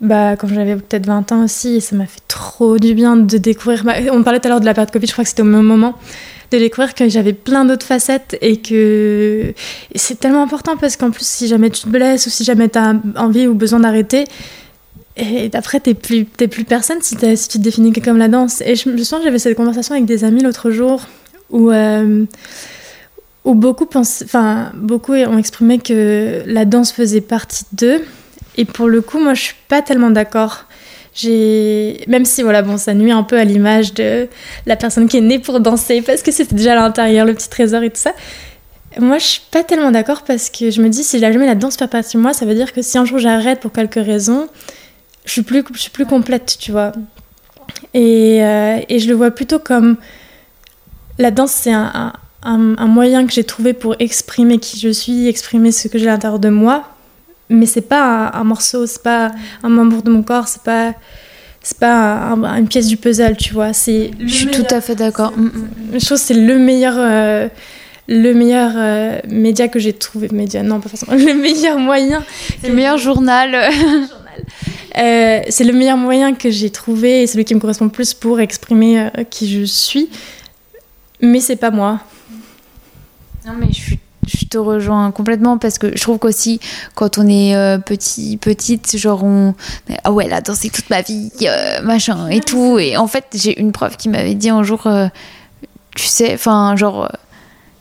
bah, 0.00 0.36
quand 0.36 0.48
j'avais 0.48 0.76
peut-être 0.76 1.06
20 1.06 1.32
ans 1.32 1.44
aussi, 1.44 1.80
ça 1.80 1.96
m'a 1.96 2.06
fait 2.06 2.20
trop 2.28 2.78
du 2.78 2.94
bien 2.94 3.16
de 3.16 3.38
découvrir. 3.38 3.84
Bah, 3.84 3.94
on 4.12 4.22
parlait 4.22 4.40
tout 4.40 4.46
à 4.46 4.50
l'heure 4.50 4.60
de 4.60 4.66
la 4.66 4.74
perte 4.74 4.90
Covid, 4.90 5.06
je 5.06 5.12
crois 5.12 5.24
que 5.24 5.30
c'était 5.30 5.42
au 5.42 5.46
même 5.46 5.62
moment, 5.62 5.94
de 6.50 6.58
découvrir 6.58 6.94
que 6.94 7.08
j'avais 7.08 7.32
plein 7.32 7.64
d'autres 7.64 7.86
facettes 7.86 8.36
et 8.40 8.58
que 8.58 9.54
c'est 9.94 10.20
tellement 10.20 10.42
important 10.42 10.76
parce 10.76 10.96
qu'en 10.96 11.10
plus, 11.10 11.26
si 11.26 11.48
jamais 11.48 11.70
tu 11.70 11.82
te 11.82 11.88
blesses 11.88 12.26
ou 12.26 12.30
si 12.30 12.44
jamais 12.44 12.68
tu 12.68 12.78
as 12.78 12.94
envie 13.16 13.46
ou 13.46 13.54
besoin 13.54 13.80
d'arrêter, 13.80 14.24
et 15.16 15.50
après, 15.54 15.80
t'es 15.80 15.94
plus, 15.94 16.26
plus 16.26 16.64
personne 16.64 16.98
si, 17.00 17.16
tu 17.16 17.26
te 17.26 17.58
définis 17.58 17.92
que 17.92 18.00
comme 18.00 18.18
la 18.18 18.28
danse. 18.28 18.60
Et 18.60 18.76
je, 18.76 18.90
me 18.90 18.98
sens 18.98 19.22
j'avais 19.24 19.38
cette 19.38 19.56
conversation 19.56 19.94
avec 19.94 20.04
des 20.04 20.24
amis 20.24 20.42
l'autre 20.42 20.70
jour 20.70 21.06
où. 21.50 21.70
Euh, 21.70 22.24
où 23.46 23.54
beaucoup, 23.54 23.86
enfin, 23.94 24.72
beaucoup 24.74 25.12
ont 25.12 25.38
exprimé 25.38 25.78
que 25.78 26.42
la 26.46 26.64
danse 26.64 26.90
faisait 26.90 27.20
partie 27.20 27.64
d'eux, 27.72 28.02
et 28.56 28.64
pour 28.64 28.88
le 28.88 29.00
coup, 29.00 29.18
moi, 29.18 29.34
je 29.34 29.42
suis 29.42 29.54
pas 29.68 29.82
tellement 29.82 30.10
d'accord. 30.10 30.64
J'ai 31.14 32.04
même 32.08 32.26
si 32.26 32.42
voilà 32.42 32.60
bon 32.60 32.76
ça 32.76 32.92
nuit 32.92 33.10
un 33.10 33.22
peu 33.22 33.38
à 33.38 33.44
l'image 33.44 33.94
de 33.94 34.28
la 34.66 34.76
personne 34.76 35.08
qui 35.08 35.16
est 35.16 35.22
née 35.22 35.38
pour 35.38 35.60
danser 35.60 36.02
parce 36.02 36.20
que 36.22 36.30
c'était 36.30 36.54
déjà 36.54 36.72
à 36.72 36.74
l'intérieur 36.74 37.24
le 37.24 37.32
petit 37.32 37.48
trésor 37.48 37.82
et 37.82 37.88
tout 37.88 38.00
ça. 38.00 38.12
Moi, 38.98 39.18
je 39.18 39.24
suis 39.24 39.42
pas 39.50 39.64
tellement 39.64 39.90
d'accord 39.90 40.24
parce 40.24 40.50
que 40.50 40.70
je 40.70 40.82
me 40.82 40.90
dis 40.90 41.02
si 41.04 41.18
jamais 41.18 41.46
la 41.46 41.54
danse 41.54 41.76
fait 41.76 41.88
partie 41.88 42.18
de 42.18 42.22
moi, 42.22 42.34
ça 42.34 42.44
veut 42.44 42.54
dire 42.54 42.72
que 42.72 42.82
si 42.82 42.98
un 42.98 43.06
jour 43.06 43.18
j'arrête 43.18 43.60
pour 43.60 43.72
quelque 43.72 44.00
raison, 44.00 44.48
je 45.24 45.32
suis 45.32 45.42
plus 45.42 45.64
je 45.72 45.78
suis 45.78 45.90
plus 45.90 46.06
complète, 46.06 46.56
tu 46.60 46.70
vois. 46.70 46.92
Et, 47.94 48.44
euh, 48.44 48.80
et 48.88 48.98
je 48.98 49.08
le 49.08 49.14
vois 49.14 49.30
plutôt 49.30 49.58
comme 49.58 49.96
la 51.18 51.30
danse, 51.30 51.52
c'est 51.52 51.72
un, 51.72 52.12
un, 52.42 52.74
un, 52.76 52.86
moyen 52.86 53.26
que 53.26 53.32
j'ai 53.32 53.44
trouvé 53.44 53.72
pour 53.72 53.96
exprimer 53.98 54.58
qui 54.58 54.78
je 54.78 54.90
suis, 54.90 55.28
exprimer 55.28 55.72
ce 55.72 55.88
que 55.88 55.98
j'ai 55.98 56.08
à 56.08 56.12
l'intérieur 56.12 56.38
de 56.38 56.48
moi, 56.48 56.84
mais 57.48 57.66
c'est 57.66 57.82
pas 57.82 58.30
un, 58.32 58.44
morceau, 58.44 58.86
c'est 58.86 59.02
pas 59.02 59.32
un 59.62 59.68
membre 59.68 60.02
de 60.02 60.10
mon 60.10 60.22
corps, 60.22 60.48
c'est 60.48 60.62
pas 60.62 60.94
c'est 61.62 61.78
pas 61.78 62.36
une 62.58 62.68
pièce 62.68 62.86
du 62.86 62.96
puzzle, 62.96 63.36
tu 63.36 63.52
vois. 63.52 63.72
C'est. 63.72 64.12
Je 64.20 64.32
suis 64.32 64.46
tout 64.46 64.66
à 64.70 64.80
fait 64.80 64.94
d'accord. 64.94 65.32
Mm, 65.36 65.46
mm. 65.46 65.68
Je 65.98 66.04
trouve 66.06 66.18
c'est 66.18 66.34
le 66.34 66.58
meilleur. 66.58 66.94
Euh, 66.96 67.48
le 68.08 68.34
meilleur 68.34 68.70
euh, 68.76 69.18
média 69.28 69.66
que 69.66 69.80
j'ai 69.80 69.92
trouvé, 69.92 70.28
média, 70.28 70.62
non 70.62 70.78
pas 70.78 70.88
forcément, 70.88 71.14
le 71.16 71.34
meilleur 71.34 71.76
moyen, 71.76 72.24
le 72.62 72.72
meilleur 72.72 72.98
journal, 72.98 73.52
euh, 74.96 75.40
c'est 75.48 75.64
le 75.64 75.72
meilleur 75.72 75.96
moyen 75.96 76.32
que 76.32 76.48
j'ai 76.48 76.70
trouvé 76.70 77.24
et 77.24 77.26
celui 77.26 77.44
qui 77.44 77.52
me 77.56 77.58
correspond 77.58 77.86
le 77.86 77.90
plus 77.90 78.14
pour 78.14 78.38
exprimer 78.38 79.10
qui 79.28 79.50
je 79.50 79.64
suis, 79.64 80.08
mais 81.20 81.40
c'est 81.40 81.56
pas 81.56 81.72
moi. 81.72 81.98
Non 83.44 83.54
mais 83.58 83.66
je 83.70 83.80
suis 83.80 83.98
je 84.26 84.44
te 84.46 84.58
rejoins 84.58 85.10
complètement 85.10 85.58
parce 85.58 85.78
que 85.78 85.96
je 85.96 86.00
trouve 86.00 86.18
qu'aussi 86.18 86.60
quand 86.94 87.18
on 87.18 87.26
est 87.26 87.56
euh, 87.56 87.78
petit 87.78 88.36
petite 88.36 88.96
genre 88.96 89.24
on 89.24 89.54
ah 90.04 90.12
ouais 90.12 90.28
là 90.28 90.40
danser 90.40 90.70
toute 90.70 90.90
ma 90.90 91.02
vie 91.02 91.30
euh, 91.42 91.80
machin 91.82 92.28
et 92.28 92.40
tout. 92.40 92.78
Et 92.78 92.96
en 92.96 93.06
fait 93.06 93.24
j'ai 93.34 93.58
une 93.60 93.72
prof 93.72 93.96
qui 93.96 94.08
m'avait 94.08 94.34
dit 94.34 94.50
un 94.50 94.62
jour 94.62 94.86
euh, 94.86 95.08
tu 95.94 96.06
sais 96.06 96.34
enfin 96.34 96.76
genre 96.76 97.10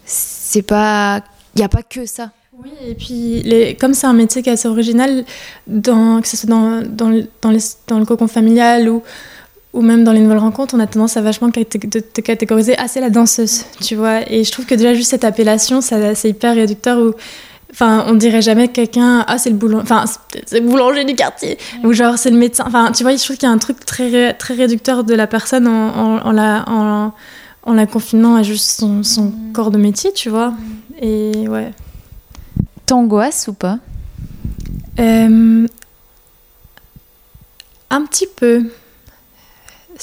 c'est 0.06 0.62
pas 0.62 1.22
il 1.56 1.62
y 1.62 1.64
a 1.64 1.70
pas 1.70 1.84
que 1.84 2.06
ça. 2.06 2.32
Oui, 2.58 2.72
et 2.88 2.96
puis 2.96 3.44
les, 3.44 3.76
comme 3.76 3.94
c'est 3.94 4.08
un 4.08 4.14
métier 4.14 4.42
qui 4.42 4.50
est 4.50 4.54
assez 4.54 4.70
original, 4.70 5.26
dans, 5.68 6.22
que 6.22 6.28
ce 6.28 6.38
soit 6.38 6.50
dans, 6.50 6.82
dans, 6.82 7.10
dans, 7.42 7.58
dans 7.88 8.00
le 8.00 8.06
cocon 8.06 8.28
familial 8.28 8.88
ou, 8.88 9.04
ou 9.76 9.82
même 9.82 10.04
dans 10.04 10.14
les 10.14 10.22
nouvelles 10.22 10.40
rencontres, 10.40 10.74
on 10.74 10.80
a 10.80 10.88
tendance 10.88 11.18
à 11.18 11.22
vachement 11.22 11.52
te, 11.52 12.22
catégoriser 12.22 12.76
ah 12.78 12.88
c'est 12.88 13.02
la 13.02 13.10
danseuse, 13.10 13.66
tu 13.82 13.96
vois. 13.96 14.22
Et 14.32 14.44
je 14.44 14.52
trouve 14.52 14.66
que 14.66 14.74
déjà 14.74 14.94
juste 14.94 15.12
cette 15.12 15.26
appellation, 15.26 15.82
c'est 15.82 16.30
hyper 16.30 16.56
réducteur 16.56 16.98
où 16.98 17.14
enfin 17.72 18.06
on 18.08 18.14
dirait 18.14 18.42
jamais 18.42 18.70
quelqu'un 18.70 19.26
ah 19.28 19.38
c'est 19.38 19.50
le 19.50 19.58
boulanger 19.58 19.84
enfin 19.84 20.06
c'est 20.46 20.62
le 20.62 20.66
boulanger 20.66 21.04
du 21.04 21.14
quartier 21.14 21.58
ou 21.84 21.92
genre 21.92 22.18
c'est 22.18 22.30
le 22.30 22.38
médecin 22.38 22.64
enfin 22.66 22.94
tu 22.94 23.04
vois 23.04 23.14
je 23.18 23.22
trouve 23.22 23.36
qu'il 23.36 23.50
y 23.50 23.52
a 23.52 23.54
un 23.54 23.58
truc 23.58 23.84
très 23.86 24.34
très 24.34 24.54
réducteur 24.54 25.04
de 25.04 25.14
la 25.14 25.28
personne 25.28 25.68
en, 25.68 26.20
en, 26.26 26.32
la 26.32 26.64
en, 26.70 27.12
en, 27.64 27.74
la 27.74 27.86
confinant 27.86 28.36
à 28.36 28.44
juste 28.44 28.80
son, 28.80 29.04
son 29.04 29.26
mm. 29.26 29.52
corps 29.52 29.72
de 29.72 29.78
métier 29.78 30.14
tu 30.14 30.30
vois. 30.30 30.54
Et 31.02 31.48
ouais. 31.50 31.72
T'angoisses 32.86 33.48
ou 33.50 33.54
pas? 33.54 33.80
Euh, 35.00 35.68
un 37.90 38.06
petit 38.06 38.28
peu 38.34 38.64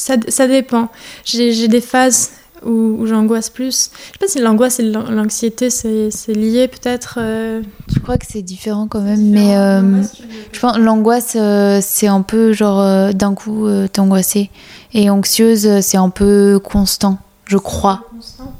ça, 0.02 0.16
ça 0.26 0.48
dépend. 0.48 0.88
J'ai 1.24 1.68
des 1.68 1.80
phases 1.80 2.32
où, 2.64 2.96
où 2.98 3.06
j'angoisse 3.06 3.50
plus. 3.50 3.90
Je 3.94 4.12
sais 4.12 4.18
pas 4.18 4.26
si 4.26 4.40
l'angoisse 4.40 4.80
et 4.80 4.82
l'anxiété, 4.82 5.70
c'est 5.70 6.10
lié 6.34 6.66
peut-être. 6.66 7.18
Euh. 7.18 7.62
Je 7.94 8.00
crois 8.00 8.18
que 8.18 8.26
c'est 8.28 8.42
différent 8.42 8.88
quand 8.88 9.00
même, 9.00 9.30
mais 9.30 9.56
euh, 9.56 10.02
je 10.50 10.58
pense 10.58 10.76
l'angoisse, 10.76 11.36
euh, 11.36 11.78
c'est 11.80 12.08
un 12.08 12.22
peu 12.22 12.52
genre 12.52 13.14
d'un 13.14 13.34
coup 13.34 13.68
t'angoisser. 13.92 14.50
Et 14.92 15.08
anxieuse, 15.08 15.80
c'est 15.82 15.98
un 15.98 16.10
peu 16.10 16.58
constant, 16.62 17.18
je 17.44 17.58
crois. 17.58 18.02
Constant. 18.10 18.52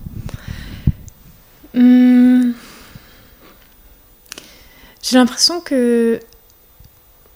Hmm. 1.74 2.52
J'ai 5.02 5.16
l'impression 5.16 5.60
que 5.60 6.20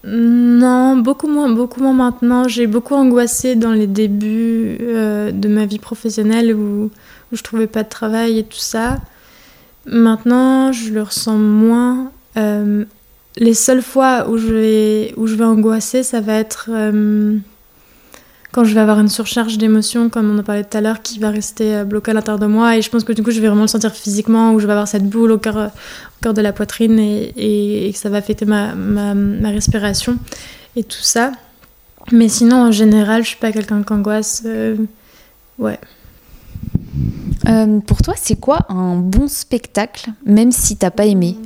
non, 0.06 0.96
beaucoup 0.98 1.26
moins, 1.26 1.48
beaucoup 1.48 1.80
moins 1.80 1.92
maintenant. 1.92 2.46
J'ai 2.46 2.68
beaucoup 2.68 2.94
angoissé 2.94 3.56
dans 3.56 3.72
les 3.72 3.88
débuts 3.88 4.78
euh, 4.80 5.32
de 5.32 5.48
ma 5.48 5.66
vie 5.66 5.80
professionnelle 5.80 6.54
où, 6.54 6.84
où 6.84 7.36
je 7.36 7.42
trouvais 7.42 7.66
pas 7.66 7.82
de 7.82 7.88
travail 7.88 8.38
et 8.38 8.44
tout 8.44 8.56
ça. 8.58 8.98
Maintenant, 9.84 10.70
je 10.70 10.92
le 10.92 11.02
ressens 11.02 11.36
moins. 11.36 12.12
Euh, 12.36 12.84
les 13.36 13.54
seules 13.54 13.82
fois 13.82 14.28
où 14.28 14.38
je 14.38 14.46
vais, 14.46 15.14
où 15.16 15.26
je 15.26 15.34
vais 15.34 15.44
angoisser, 15.44 16.04
ça 16.04 16.20
va 16.20 16.34
être 16.34 16.70
euh, 16.70 17.36
quand 18.56 18.64
je 18.64 18.72
vais 18.72 18.80
avoir 18.80 18.98
une 18.98 19.10
surcharge 19.10 19.58
d'émotions, 19.58 20.08
comme 20.08 20.30
on 20.30 20.38
en 20.38 20.42
parlait 20.42 20.64
tout 20.64 20.78
à 20.78 20.80
l'heure, 20.80 21.02
qui 21.02 21.18
va 21.18 21.28
rester 21.28 21.74
euh, 21.74 21.84
bloquée 21.84 22.12
à 22.12 22.14
l'intérieur 22.14 22.38
de 22.38 22.46
moi. 22.46 22.74
Et 22.78 22.80
je 22.80 22.88
pense 22.88 23.04
que 23.04 23.12
du 23.12 23.22
coup, 23.22 23.30
je 23.30 23.38
vais 23.38 23.48
vraiment 23.48 23.64
le 23.64 23.68
sentir 23.68 23.92
physiquement, 23.92 24.54
où 24.54 24.60
je 24.60 24.66
vais 24.66 24.72
avoir 24.72 24.88
cette 24.88 25.06
boule 25.06 25.30
au 25.32 25.36
cœur, 25.36 25.56
au 25.58 26.22
cœur 26.22 26.32
de 26.32 26.40
la 26.40 26.54
poitrine 26.54 26.98
et, 26.98 27.90
que 27.92 27.98
ça 27.98 28.08
va 28.08 28.16
affecter 28.16 28.46
ma, 28.46 28.74
ma, 28.74 29.50
respiration 29.50 30.16
et 30.74 30.84
tout 30.84 31.02
ça. 31.02 31.32
Mais 32.12 32.30
sinon, 32.30 32.68
en 32.68 32.72
général, 32.72 33.24
je 33.24 33.28
suis 33.28 33.36
pas 33.36 33.52
quelqu'un 33.52 33.82
qui 33.82 33.92
angoisse. 33.92 34.42
Euh, 34.46 34.76
ouais. 35.58 35.78
Euh, 37.48 37.80
pour 37.80 38.00
toi, 38.00 38.14
c'est 38.16 38.40
quoi 38.40 38.60
un 38.70 38.96
bon 38.96 39.28
spectacle, 39.28 40.08
même 40.24 40.50
si 40.50 40.78
t'as 40.78 40.90
pas 40.90 41.04
aimé? 41.04 41.36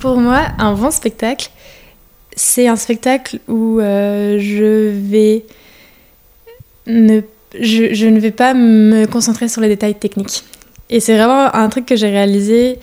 Pour 0.00 0.16
moi, 0.16 0.44
un 0.56 0.72
bon 0.72 0.90
spectacle, 0.90 1.50
c'est 2.34 2.68
un 2.68 2.76
spectacle 2.76 3.38
où 3.48 3.80
je 3.80 4.88
vais 5.10 5.44
je, 6.86 7.20
je, 7.94 8.06
ne 8.06 8.18
vais 8.18 8.30
pas 8.30 8.54
me 8.54 9.06
concentrer 9.06 9.48
sur 9.48 9.60
les 9.60 9.68
détails 9.68 9.94
techniques. 9.94 10.44
Et 10.90 11.00
c'est 11.00 11.16
vraiment 11.16 11.54
un 11.54 11.68
truc 11.68 11.86
que 11.86 11.96
j'ai 11.96 12.10
réalisé 12.10 12.78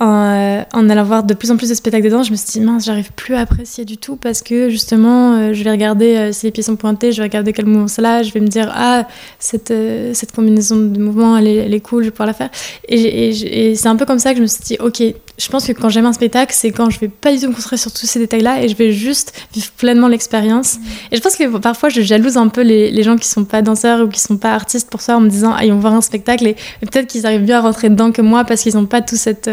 en, 0.00 0.06
euh, 0.06 0.62
en, 0.72 0.90
allant 0.90 1.04
voir 1.04 1.22
de 1.24 1.34
plus 1.34 1.50
en 1.50 1.56
plus 1.56 1.68
de 1.68 1.74
spectacles 1.74 2.04
de 2.04 2.10
danse. 2.10 2.26
Je 2.26 2.32
me 2.32 2.36
suis 2.36 2.58
dit, 2.58 2.60
mince, 2.60 2.84
j'arrive 2.84 3.12
plus 3.12 3.34
à 3.34 3.40
apprécier 3.40 3.84
du 3.84 3.96
tout 3.96 4.16
parce 4.16 4.42
que 4.42 4.70
justement, 4.70 5.34
euh, 5.34 5.52
je 5.52 5.62
vais 5.62 5.70
regarder 5.70 6.16
euh, 6.16 6.32
si 6.32 6.46
les 6.46 6.52
pieds 6.52 6.62
sont 6.62 6.76
pointés, 6.76 7.12
je 7.12 7.18
vais 7.18 7.24
regarder 7.24 7.52
quel 7.52 7.66
mouvement 7.66 7.88
c'est 7.88 8.02
là, 8.02 8.22
je 8.22 8.32
vais 8.32 8.40
me 8.40 8.48
dire, 8.48 8.72
ah, 8.74 9.06
cette, 9.38 9.72
cette 10.12 10.32
combinaison 10.32 10.76
de 10.76 10.98
mouvements, 10.98 11.36
elle 11.36 11.46
est, 11.46 11.56
elle 11.56 11.74
est, 11.74 11.80
cool, 11.80 12.02
je 12.02 12.08
vais 12.08 12.12
pouvoir 12.12 12.26
la 12.26 12.34
faire. 12.34 12.50
Et, 12.88 13.00
et, 13.00 13.70
et 13.70 13.76
c'est 13.76 13.88
un 13.88 13.96
peu 13.96 14.06
comme 14.06 14.18
ça 14.18 14.30
que 14.30 14.38
je 14.38 14.42
me 14.42 14.46
suis 14.46 14.62
dit, 14.62 14.76
ok, 14.80 15.02
je 15.36 15.48
pense 15.48 15.66
que 15.66 15.72
quand 15.72 15.88
j'aime 15.88 16.06
un 16.06 16.12
spectacle, 16.12 16.54
c'est 16.54 16.70
quand 16.70 16.90
je 16.90 17.00
vais 17.00 17.08
pas 17.08 17.32
du 17.32 17.40
tout 17.40 17.48
me 17.48 17.54
concentrer 17.54 17.76
sur 17.76 17.92
tous 17.92 18.06
ces 18.06 18.20
détails-là 18.20 18.62
et 18.62 18.68
je 18.68 18.76
vais 18.76 18.92
juste 18.92 19.32
vivre 19.52 19.70
pleinement 19.76 20.06
l'expérience. 20.06 20.76
Et 21.10 21.16
je 21.16 21.20
pense 21.20 21.34
que 21.34 21.58
parfois, 21.58 21.88
je 21.88 22.02
jalouse 22.02 22.36
un 22.36 22.48
peu 22.48 22.62
les, 22.62 22.90
les, 22.90 23.02
gens 23.02 23.16
qui 23.16 23.26
sont 23.26 23.44
pas 23.44 23.60
danseurs 23.60 24.02
ou 24.02 24.08
qui 24.08 24.20
sont 24.20 24.36
pas 24.36 24.52
artistes 24.52 24.88
pour 24.88 25.00
ça 25.00 25.16
en 25.16 25.20
me 25.20 25.28
disant, 25.28 25.52
ah, 25.56 25.64
ils 25.64 25.72
vont 25.72 25.80
voir 25.80 25.94
un 25.94 26.00
spectacle 26.00 26.46
et, 26.46 26.56
peut-être 26.80 27.08
qu'ils 27.08 27.26
arrivent 27.26 27.44
bien 27.44 27.58
à 27.58 27.62
rentrer 27.62 27.88
dedans 27.88 28.12
que 28.12 28.22
moi 28.22 28.44
parce 28.44 28.62
qu'ils 28.62 28.74
n'ont 28.74 28.86
pas 28.86 29.00
tout 29.00 29.16
cette, 29.16 29.50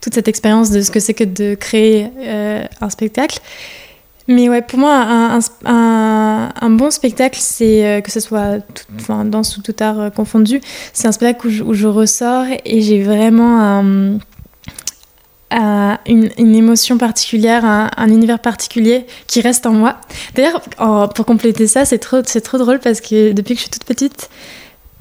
toute 0.00 0.14
cette 0.14 0.28
expérience 0.28 0.70
de 0.70 0.80
ce 0.80 0.90
que 0.90 1.00
c'est 1.00 1.14
que 1.14 1.24
de 1.24 1.54
créer 1.54 2.08
euh, 2.18 2.64
un 2.80 2.90
spectacle. 2.90 3.40
Mais 4.28 4.48
ouais, 4.48 4.62
pour 4.62 4.78
moi, 4.78 4.94
un, 4.94 5.40
un, 5.64 6.52
un 6.60 6.70
bon 6.70 6.90
spectacle, 6.90 7.38
c'est 7.40 7.84
euh, 7.84 8.00
que 8.00 8.10
ce 8.10 8.20
soit 8.20 8.60
tout, 8.60 8.84
enfin, 8.96 9.24
danse 9.24 9.56
ou 9.56 9.62
tout 9.62 9.74
art 9.80 10.00
euh, 10.00 10.10
confondu, 10.10 10.60
c'est 10.92 11.08
un 11.08 11.12
spectacle 11.12 11.46
où 11.48 11.50
je, 11.50 11.62
où 11.64 11.74
je 11.74 11.88
ressors 11.88 12.46
et 12.64 12.80
j'ai 12.82 13.02
vraiment 13.02 13.60
un 13.60 14.18
une, 16.06 16.30
une, 16.38 16.54
émotion 16.54 16.98
particulière, 16.98 17.64
un, 17.64 17.90
un, 17.96 18.08
univers 18.08 18.38
particulier 18.38 19.04
qui 19.26 19.40
reste 19.40 19.66
en 19.66 19.72
moi. 19.72 19.96
D'ailleurs, 20.34 20.62
pour 21.14 21.26
compléter 21.26 21.66
ça, 21.66 21.84
c'est 21.84 21.98
trop, 21.98 22.18
c'est 22.24 22.40
trop 22.40 22.58
drôle 22.58 22.78
parce 22.78 23.00
que 23.00 23.32
depuis 23.32 23.54
que 23.54 23.58
je 23.58 23.64
suis 23.64 23.70
toute 23.70 23.84
petite, 23.84 24.30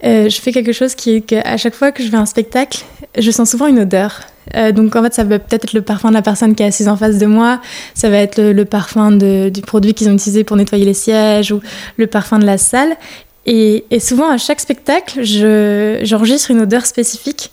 euh, 0.04 0.30
je 0.30 0.41
fais 0.41 0.52
quelque 0.52 0.72
chose 0.72 0.95
qui 0.95 1.16
est 1.16 1.22
qu'à 1.22 1.58
chaque 1.58 1.76
fois 1.76 1.91
que 1.91 2.04
je 2.04 2.10
vais 2.10 2.18
à 2.18 2.22
un 2.22 2.26
spectacle, 2.26 2.84
je 3.18 3.32
sens 3.32 3.52
souvent 3.52 3.68
une 3.68 3.80
odeur. 3.80 4.22
Euh, 4.56 4.72
donc 4.72 4.95
en 4.95 5.04
fait, 5.04 5.14
ça 5.14 5.24
va 5.24 5.39
peut-être 5.39 5.66
être 5.66 5.74
le 5.74 5.82
parfum 5.82 6.10
de 6.10 6.16
la 6.16 6.22
personne 6.22 6.56
qui 6.56 6.64
est 6.64 6.66
assise 6.66 6.88
en 6.88 6.97
face 6.97 7.18
de 7.20 7.26
moi, 7.26 7.62
ça 7.93 8.10
va 8.10 8.18
être 8.18 8.41
le, 8.41 8.66
parfum 8.66 9.12
du 9.12 9.62
produit 9.62 9.93
qu'ils 9.93 10.10
ont 10.10 10.14
utilisé 10.14 10.43
pour 10.43 10.58
nettoyer 10.58 10.86
les 10.86 10.93
sièges 10.93 11.52
ou 11.52 11.62
le 11.97 12.08
parfum 12.08 12.39
de 12.39 12.45
la 12.45 12.58
salle. 12.58 12.95
Et, 13.45 13.86
souvent 13.99 14.30
à 14.30 14.38
chaque 14.38 14.60
spectacle, 14.60 15.24
je, 15.24 15.99
j'enregistre 16.04 16.52
une 16.52 16.62
odeur 16.62 16.86
spécifique. 16.86 17.52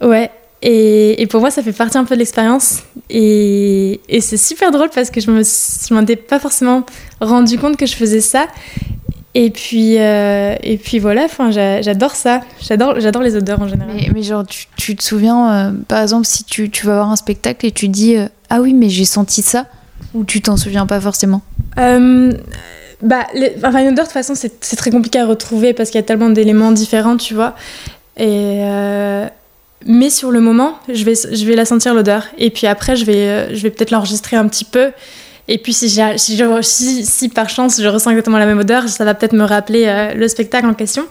Ouais, 0.00 0.30
et, 0.62 1.26
pour 1.30 1.40
moi, 1.40 1.50
ça 1.50 1.62
fait 1.62 1.72
partie 1.72 1.96
un 1.98 2.04
peu 2.04 2.14
de 2.14 2.18
l'expérience. 2.18 2.80
Et, 3.08 4.00
c'est 4.20 4.36
super 4.36 4.70
drôle 4.70 4.90
parce 4.90 5.10
que 5.10 5.20
je 5.20 5.30
me 5.30 5.42
je 5.42 5.94
m'en 5.94 6.02
étais 6.02 6.16
pas 6.16 6.38
forcément 6.38 6.84
rendu 7.20 7.58
compte 7.58 7.76
que 7.76 7.86
je 7.86 7.94
faisais 7.94 8.20
ça. 8.20 8.46
Et 9.34 9.50
puis, 9.50 9.98
euh, 9.98 10.56
et 10.62 10.76
puis 10.76 10.98
voilà, 10.98 11.26
j'adore 11.80 12.16
ça. 12.16 12.40
J'adore, 12.60 12.94
les 13.22 13.36
odeurs 13.36 13.60
en 13.62 13.68
général. 13.68 13.94
Mais, 13.94 14.08
mais 14.12 14.22
genre, 14.22 14.44
tu, 14.44 14.66
tu, 14.76 14.96
te 14.96 15.02
souviens, 15.02 15.52
euh, 15.52 15.72
par 15.86 16.02
exemple, 16.02 16.26
si 16.26 16.42
tu, 16.44 16.68
tu, 16.68 16.86
vas 16.86 16.94
voir 16.94 17.10
un 17.10 17.16
spectacle 17.16 17.64
et 17.64 17.70
tu 17.70 17.88
dis 17.88 18.16
euh, 18.16 18.26
Ah 18.48 18.60
oui, 18.60 18.74
mais 18.74 18.88
j'ai 18.88 19.04
senti 19.04 19.42
ça 19.42 19.66
Ou 20.14 20.24
tu 20.24 20.42
t'en 20.42 20.56
souviens 20.56 20.86
pas 20.86 21.00
forcément 21.00 21.42
bah, 23.02 23.26
les, 23.32 23.54
enfin, 23.64 23.80
une 23.80 23.92
odeur, 23.92 24.04
de 24.04 24.10
toute 24.10 24.12
façon, 24.12 24.34
c'est 24.34 24.76
très 24.76 24.90
compliqué 24.90 25.18
à 25.18 25.24
retrouver 25.24 25.72
parce 25.72 25.88
qu'il 25.88 25.98
y 25.98 26.04
a 26.04 26.06
tellement 26.06 26.28
d'éléments 26.28 26.70
différents, 26.70 27.16
tu 27.16 27.32
vois. 27.32 27.54
Et 28.18 28.60
mais 29.86 30.10
sur 30.10 30.30
le 30.30 30.40
moment, 30.42 30.78
je 30.92 31.02
vais, 31.04 31.14
je 31.14 31.46
vais 31.46 31.54
la 31.54 31.64
sentir 31.64 31.94
l'odeur. 31.94 32.26
Et 32.36 32.50
puis 32.50 32.66
après, 32.66 32.96
je 32.96 33.06
vais, 33.06 33.54
je 33.54 33.62
vais 33.62 33.70
peut-être 33.70 33.90
l'enregistrer 33.90 34.36
un 34.36 34.46
petit 34.48 34.66
peu. 34.66 34.90
Et 35.52 35.58
puis 35.58 35.72
si, 35.72 35.90
si, 35.90 36.38
si, 36.62 37.04
si, 37.04 37.28
par 37.28 37.48
chance 37.48 37.80
je 37.82 37.88
ressens 37.88 38.10
exactement 38.10 38.38
la 38.38 38.46
même 38.46 38.60
odeur, 38.60 38.88
ça 38.88 39.04
va 39.04 39.14
peut-être 39.14 39.32
me 39.32 39.42
rappeler 39.42 39.84
euh, 39.86 40.14
le 40.14 40.28
spectacle 40.28 40.64
en 40.64 40.74
question. 40.74 41.04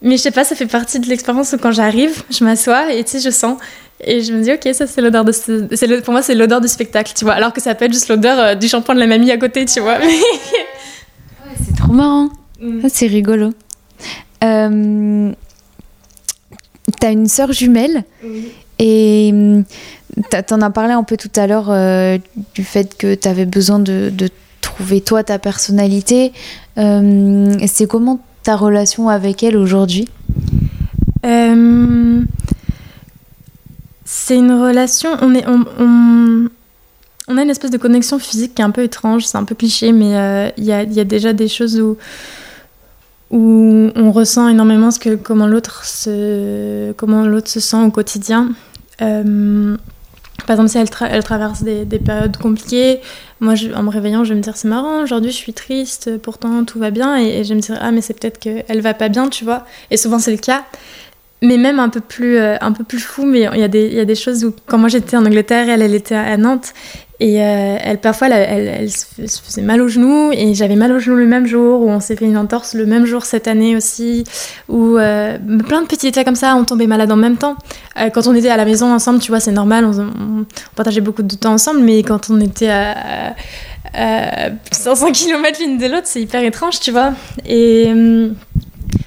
Mais 0.00 0.16
je 0.16 0.22
sais 0.22 0.30
pas, 0.30 0.42
ça 0.42 0.56
fait 0.56 0.66
partie 0.66 0.98
de 1.00 1.06
l'expérience 1.06 1.52
où 1.52 1.58
quand 1.58 1.72
j'arrive, 1.72 2.22
je 2.30 2.44
m'assois 2.44 2.94
et 2.94 3.04
tu 3.04 3.10
sais, 3.10 3.20
je 3.20 3.28
sens. 3.28 3.58
Et 4.02 4.22
je 4.22 4.32
me 4.32 4.42
dis, 4.42 4.52
ok, 4.52 4.74
ça 4.74 4.86
c'est 4.86 5.02
l'odeur 5.02 5.22
de. 5.22 5.32
Le... 5.48 6.00
Pour 6.00 6.12
moi, 6.12 6.22
c'est 6.22 6.34
l'odeur 6.34 6.62
du 6.62 6.68
spectacle, 6.68 7.12
tu 7.14 7.26
vois. 7.26 7.34
Alors 7.34 7.52
que 7.52 7.60
ça 7.60 7.74
peut 7.74 7.84
être 7.84 7.92
juste 7.92 8.08
l'odeur 8.08 8.38
euh, 8.38 8.54
du 8.54 8.68
shampoing 8.68 8.94
de 8.94 9.00
la 9.00 9.06
mamie 9.06 9.30
à 9.30 9.36
côté, 9.36 9.66
tu 9.66 9.80
vois. 9.80 9.98
ouais, 9.98 10.22
c'est 11.62 11.76
trop 11.76 11.92
marrant. 11.92 12.30
Mm. 12.62 12.88
C'est 12.88 13.06
rigolo. 13.06 13.52
Euh, 14.44 15.30
tu 16.98 17.06
une 17.06 17.28
sœur 17.28 17.52
jumelle. 17.52 18.04
Et 18.78 19.34
hum, 20.18 20.22
tu 20.46 20.54
en 20.54 20.60
as 20.62 20.70
parlé 20.70 20.92
un 20.92 21.02
peu 21.02 21.16
tout 21.16 21.30
à 21.36 21.46
l'heure 21.46 21.70
euh, 21.70 22.18
du 22.54 22.64
fait 22.64 22.96
que 22.96 23.14
tu 23.14 23.28
avais 23.28 23.46
besoin 23.46 23.78
de, 23.78 24.10
de, 24.12 24.28
trouver 24.60 25.00
toi 25.00 25.24
ta 25.24 25.38
personnalité. 25.38 26.32
Euh, 26.78 27.56
c'est 27.66 27.88
comment 27.88 28.20
ta 28.42 28.56
relation 28.56 29.08
avec 29.08 29.42
elle 29.42 29.56
aujourd'hui? 29.56 30.08
Euh, 31.24 32.22
C'est 34.04 34.36
une 34.36 34.52
relation. 34.52 35.10
On, 35.22 35.34
est, 35.34 35.44
on, 35.46 35.64
on, 37.28 37.36
a 37.36 37.42
une 37.42 37.50
espèce 37.50 37.70
de 37.70 37.78
connexion 37.78 38.18
physique 38.18 38.54
qui 38.54 38.62
est 38.62 38.64
un 38.64 38.70
peu 38.70 38.82
étrange, 38.82 39.26
c'est 39.26 39.38
un 39.38 39.44
peu 39.44 39.54
cliché, 39.54 39.92
mais 39.92 40.52
il 40.56 40.64
y, 40.64 40.72
a, 40.72 40.82
y 40.82 41.00
a 41.00 41.04
déjà 41.04 41.32
des 41.32 41.48
choses 41.48 41.80
où 41.80 41.96
où 43.30 43.90
on 43.94 44.10
ressent 44.10 44.48
énormément 44.48 44.90
ce 44.90 44.98
que, 44.98 45.14
comment 45.14 45.46
l'autre 45.46 45.84
se, 45.84 46.94
se 47.44 47.60
sent 47.60 47.76
au 47.84 47.90
quotidien. 47.90 48.50
Par 50.48 50.54
exemple, 50.54 50.70
si 50.70 50.78
elle, 50.78 50.88
tra 50.88 51.06
elle 51.08 51.22
traverse 51.22 51.62
des, 51.62 51.84
des, 51.84 51.98
périodes 51.98 52.38
compliquées, 52.38 53.00
moi, 53.40 53.52
en 53.76 53.82
me 53.82 53.90
réveillant, 53.90 54.24
je 54.24 54.30
vais 54.30 54.34
me 54.34 54.40
dire 54.40 54.56
c'est 54.56 54.66
marrant, 54.66 55.02
aujourd'hui 55.02 55.30
je 55.30 55.36
suis 55.36 55.52
triste, 55.52 56.16
pourtant 56.22 56.64
tout 56.64 56.78
va 56.78 56.90
bien, 56.90 57.18
et, 57.18 57.44
je 57.44 57.50
vais 57.50 57.54
me 57.54 57.60
dire 57.60 57.76
ah 57.82 57.90
mais 57.90 58.00
c'est 58.00 58.18
peut-être 58.18 58.38
qu'elle 58.38 58.80
va 58.80 58.94
pas 58.94 59.10
bien, 59.10 59.28
tu 59.28 59.44
vois. 59.44 59.66
Et 59.90 59.98
souvent 59.98 60.18
c'est 60.18 60.30
le 60.30 60.38
cas. 60.38 60.64
Mais 61.42 61.58
même 61.58 61.78
un 61.78 61.90
peu 61.90 62.00
plus, 62.00 62.38
euh, 62.38 62.56
un 62.62 62.72
peu 62.72 62.82
plus 62.82 62.98
fou, 62.98 63.26
mais 63.26 63.40
il 63.40 63.60
y, 63.60 63.62
a 63.62 63.68
des, 63.68 63.88
y 63.90 64.00
a 64.00 64.06
des 64.06 64.14
choses 64.14 64.42
où, 64.42 64.54
quand 64.66 64.78
moi 64.78 64.88
j'étais 64.88 65.18
en 65.18 65.26
Angleterre, 65.26 65.68
elle, 65.68 65.82
elle 65.82 65.94
était 65.94 66.14
à 66.14 66.38
Nantes, 66.38 66.72
et 67.20 67.42
euh, 67.42 67.76
elle, 67.80 67.98
parfois, 67.98 68.28
elle, 68.28 68.46
elle, 68.48 68.90
elle, 69.18 69.28
se 69.28 69.42
faisait 69.42 69.62
mal 69.62 69.80
au 69.82 69.88
genou, 69.88 70.30
et 70.32 70.54
j'avais 70.54 70.76
mal 70.76 70.92
au 70.92 71.00
genou 71.00 71.16
le 71.16 71.26
même 71.26 71.46
jour, 71.46 71.80
où 71.80 71.90
on 71.90 71.98
s'est 71.98 72.14
fait 72.14 72.26
une 72.26 72.36
entorse 72.36 72.74
le 72.74 72.86
même 72.86 73.06
jour 73.06 73.24
cette 73.24 73.48
année 73.48 73.74
aussi, 73.74 74.22
où 74.68 74.96
euh, 74.96 75.36
plein 75.66 75.82
de 75.82 75.86
petits 75.86 76.06
détails 76.06 76.24
comme 76.24 76.36
ça, 76.36 76.54
on 76.54 76.64
tombait 76.64 76.86
malade 76.86 77.10
en 77.10 77.16
même 77.16 77.36
temps. 77.36 77.56
Euh, 77.98 78.10
quand 78.10 78.28
on 78.28 78.34
était 78.36 78.50
à 78.50 78.56
la 78.56 78.64
maison 78.64 78.92
ensemble, 78.92 79.18
tu 79.18 79.32
vois, 79.32 79.40
c'est 79.40 79.50
normal, 79.50 79.84
on, 79.84 80.00
on, 80.00 80.46
partageait 80.76 81.00
beaucoup 81.00 81.24
de 81.24 81.34
temps 81.34 81.54
ensemble, 81.54 81.80
mais 81.80 82.04
quand 82.04 82.30
on 82.30 82.40
était 82.40 82.68
à, 82.68 83.34
à 83.94 84.50
500 84.70 85.10
km 85.10 85.58
l'une 85.60 85.78
de 85.78 85.86
l'autre, 85.86 86.06
c'est 86.06 86.22
hyper 86.22 86.42
étrange, 86.44 86.78
tu 86.78 86.92
vois. 86.92 87.14
Et. 87.44 87.86
Euh, 87.88 88.30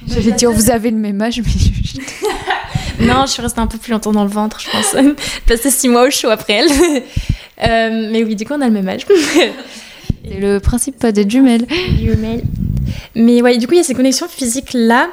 J'avais 0.06 0.32
dit, 0.32 0.46
vous 0.46 0.70
avez 0.70 0.92
le 0.92 0.98
même 0.98 1.22
âge, 1.22 1.42
mais. 1.42 3.06
non, 3.06 3.26
je 3.26 3.32
suis 3.32 3.42
restée 3.42 3.62
un 3.62 3.68
peu 3.68 3.78
plus 3.78 3.94
longtemps 3.94 4.12
dans 4.12 4.24
le 4.24 4.30
ventre, 4.30 4.60
je 4.60 4.70
pense. 4.70 4.96
Passé 5.48 5.72
six 5.72 5.88
mois 5.88 6.08
au 6.08 6.12
chaud 6.12 6.30
après 6.30 6.54
elle. 6.54 7.04
Euh, 7.64 8.10
mais 8.12 8.24
oui, 8.24 8.36
du 8.36 8.46
coup, 8.46 8.54
on 8.54 8.62
a 8.62 8.68
le 8.68 8.74
même 8.74 8.90
âge. 8.90 9.06
Le 10.24 10.60
principe 10.60 11.00
pas 11.00 11.12
des 11.12 11.28
jumelles. 11.28 11.66
Jumelles. 12.00 12.44
Mais 13.16 13.42
ouais, 13.42 13.58
du 13.58 13.66
coup, 13.66 13.74
il 13.74 13.78
y 13.78 13.80
a 13.80 13.84
ces 13.84 13.96
connexions 13.96 14.28
physiques-là. 14.28 15.10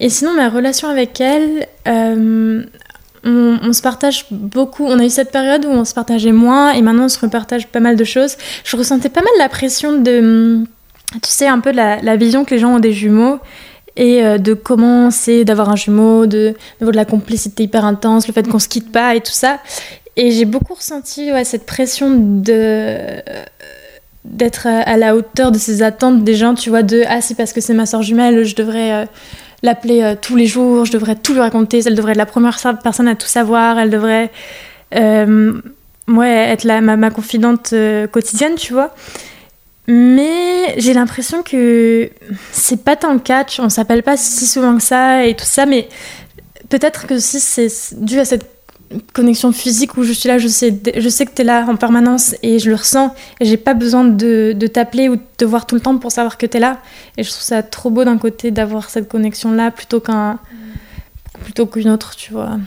Et 0.00 0.08
sinon, 0.08 0.32
ma 0.32 0.48
relation 0.48 0.88
avec 0.88 1.20
elle, 1.20 1.68
euh, 1.86 2.64
on, 3.24 3.58
on, 3.62 3.72
se 3.72 3.82
partage 3.82 4.26
beaucoup. 4.30 4.84
On 4.84 4.98
a 4.98 5.04
eu 5.04 5.10
cette 5.10 5.30
période 5.30 5.64
où 5.64 5.68
on 5.68 5.84
se 5.84 5.94
partageait 5.94 6.32
moins 6.32 6.72
et 6.72 6.82
maintenant 6.82 7.04
on 7.04 7.08
se 7.08 7.18
repartage 7.20 7.68
pas 7.68 7.80
mal 7.80 7.96
de 7.96 8.04
choses. 8.04 8.36
Je 8.64 8.76
ressentais 8.76 9.08
pas 9.08 9.22
mal 9.22 9.32
la 9.38 9.48
pression 9.48 10.00
de, 10.00 10.64
tu 11.22 11.30
sais, 11.30 11.46
un 11.46 11.60
peu 11.60 11.72
la, 11.72 12.02
la 12.02 12.16
vision 12.16 12.44
que 12.44 12.54
les 12.54 12.60
gens 12.60 12.74
ont 12.74 12.80
des 12.80 12.92
jumeaux 12.92 13.38
et 13.96 14.24
euh, 14.24 14.38
de 14.38 14.54
comment 14.54 15.10
c'est 15.10 15.44
d'avoir 15.44 15.70
un 15.70 15.76
jumeau, 15.76 16.26
de, 16.26 16.54
de, 16.80 16.86
de 16.86 16.96
la 16.96 17.04
complicité 17.04 17.64
hyper 17.64 17.84
intense, 17.84 18.28
le 18.28 18.34
fait 18.34 18.46
qu'on 18.46 18.58
se 18.58 18.68
quitte 18.68 18.92
pas 18.92 19.14
et 19.14 19.20
tout 19.20 19.32
ça. 19.32 19.58
Et 20.16 20.30
j'ai 20.30 20.44
beaucoup 20.44 20.74
ressenti 20.74 21.30
ouais, 21.32 21.44
cette 21.44 21.66
pression 21.66 22.10
de 22.10 23.22
d'être 24.24 24.66
à 24.66 24.96
la 24.96 25.14
hauteur 25.14 25.52
de 25.52 25.58
ces 25.58 25.82
attentes 25.82 26.24
des 26.24 26.34
gens, 26.34 26.54
tu 26.54 26.68
vois, 26.68 26.82
de 26.82 27.04
ah 27.08 27.20
c'est 27.20 27.36
parce 27.36 27.52
que 27.52 27.60
c'est 27.60 27.74
ma 27.74 27.86
soeur 27.86 28.02
jumelle, 28.02 28.44
je 28.44 28.56
devrais 28.56 28.92
euh, 28.92 29.04
l'appeler 29.62 30.02
euh, 30.02 30.14
tous 30.20 30.36
les 30.36 30.46
jours, 30.46 30.84
je 30.84 30.92
devrais 30.92 31.16
tout 31.16 31.32
lui 31.32 31.40
raconter, 31.40 31.82
elle 31.84 31.94
devrait 31.94 32.12
être 32.12 32.18
la 32.18 32.26
première 32.26 32.58
personne 32.82 33.08
à 33.08 33.14
tout 33.14 33.26
savoir, 33.26 33.78
elle 33.78 33.90
devrait 33.90 34.30
euh, 34.94 35.60
être 36.22 36.64
la, 36.64 36.80
ma, 36.80 36.96
ma 36.96 37.10
confidente 37.10 37.72
euh, 37.72 38.06
quotidienne, 38.06 38.54
tu 38.56 38.72
vois. 38.72 38.94
Mais 39.88 40.74
j'ai 40.78 40.94
l'impression 40.94 41.42
que 41.42 42.10
c'est 42.50 42.82
pas 42.82 42.96
tant 42.96 43.12
le 43.12 43.20
cas, 43.20 43.44
on 43.60 43.68
s'appelle 43.68 44.02
pas 44.02 44.16
si 44.16 44.46
souvent 44.46 44.76
que 44.76 44.82
ça 44.82 45.26
et 45.26 45.34
tout 45.34 45.44
ça, 45.44 45.64
mais 45.64 45.88
peut-être 46.68 47.06
que 47.06 47.20
si 47.20 47.38
c'est 47.38 47.68
dû 47.92 48.18
à 48.18 48.24
cette 48.24 48.55
connexion 49.12 49.52
physique 49.52 49.96
où 49.96 50.02
je 50.02 50.12
suis 50.12 50.28
là, 50.28 50.38
je 50.38 50.48
sais, 50.48 50.78
je 50.96 51.08
sais 51.08 51.26
que 51.26 51.32
tu 51.34 51.42
es 51.42 51.44
là 51.44 51.66
en 51.68 51.76
permanence 51.76 52.34
et 52.42 52.58
je 52.58 52.70
le 52.70 52.76
ressens. 52.76 53.14
Et 53.40 53.44
j'ai 53.44 53.56
pas 53.56 53.74
besoin 53.74 54.04
de, 54.04 54.52
de 54.52 54.66
t'appeler 54.66 55.08
ou 55.08 55.16
de 55.16 55.22
te 55.36 55.44
voir 55.44 55.66
tout 55.66 55.74
le 55.74 55.80
temps 55.80 55.96
pour 55.98 56.12
savoir 56.12 56.38
que 56.38 56.46
tu 56.46 56.56
es 56.56 56.60
là. 56.60 56.80
Et 57.16 57.22
je 57.22 57.30
trouve 57.30 57.42
ça 57.42 57.62
trop 57.62 57.90
beau 57.90 58.04
d'un 58.04 58.18
côté 58.18 58.50
d'avoir 58.50 58.90
cette 58.90 59.08
connexion-là 59.08 59.70
plutôt 59.70 60.00
qu'un 60.00 60.38
plutôt 61.42 61.66
qu'une 61.66 61.90
autre, 61.90 62.16
tu 62.16 62.32
vois. 62.32 62.58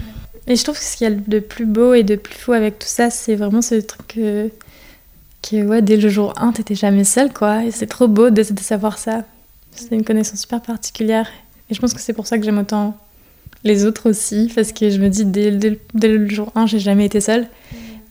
Et 0.47 0.55
je 0.55 0.63
trouve 0.63 0.77
que 0.77 0.83
ce 0.83 0.97
qu'il 0.97 1.07
y 1.09 1.11
a 1.11 1.15
de 1.15 1.39
plus 1.39 1.65
beau 1.65 1.93
et 1.93 2.03
de 2.03 2.15
plus 2.15 2.35
fou 2.35 2.53
avec 2.53 2.79
tout 2.79 2.87
ça, 2.87 3.09
c'est 3.09 3.35
vraiment 3.35 3.61
ce 3.61 3.75
truc 3.75 4.07
que, 4.07 5.55
ouais, 5.55 5.81
dès 5.81 5.97
le 5.97 6.09
jour 6.09 6.33
1, 6.37 6.53
t'étais 6.53 6.75
jamais 6.75 7.03
seule, 7.03 7.31
quoi. 7.31 7.63
Et 7.63 7.71
c'est 7.71 7.87
trop 7.87 8.07
beau 8.07 8.29
de, 8.29 8.41
de 8.41 8.59
savoir 8.59 8.97
ça. 8.97 9.23
C'est 9.71 9.93
une 9.95 10.03
connexion 10.03 10.35
super 10.35 10.61
particulière. 10.61 11.27
Et 11.69 11.73
je 11.73 11.79
pense 11.79 11.93
que 11.93 12.01
c'est 12.01 12.13
pour 12.13 12.25
ça 12.25 12.37
que 12.37 12.43
j'aime 12.43 12.57
autant 12.57 12.97
les 13.63 13.85
autres 13.85 14.09
aussi, 14.09 14.51
parce 14.53 14.71
que 14.71 14.89
je 14.89 14.99
me 14.99 15.09
dis, 15.09 15.25
dès, 15.25 15.51
dès, 15.51 15.79
dès 15.93 16.07
le 16.07 16.29
jour 16.29 16.51
1, 16.55 16.67
j'ai 16.67 16.79
jamais 16.79 17.05
été 17.05 17.21
seule. 17.21 17.47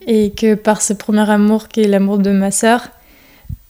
Et 0.07 0.31
que 0.31 0.55
par 0.55 0.81
ce 0.81 0.93
premier 0.93 1.29
amour 1.29 1.67
qui 1.67 1.81
est 1.81 1.87
l'amour 1.87 2.19
de 2.19 2.31
ma 2.31 2.51
sœur, 2.51 2.89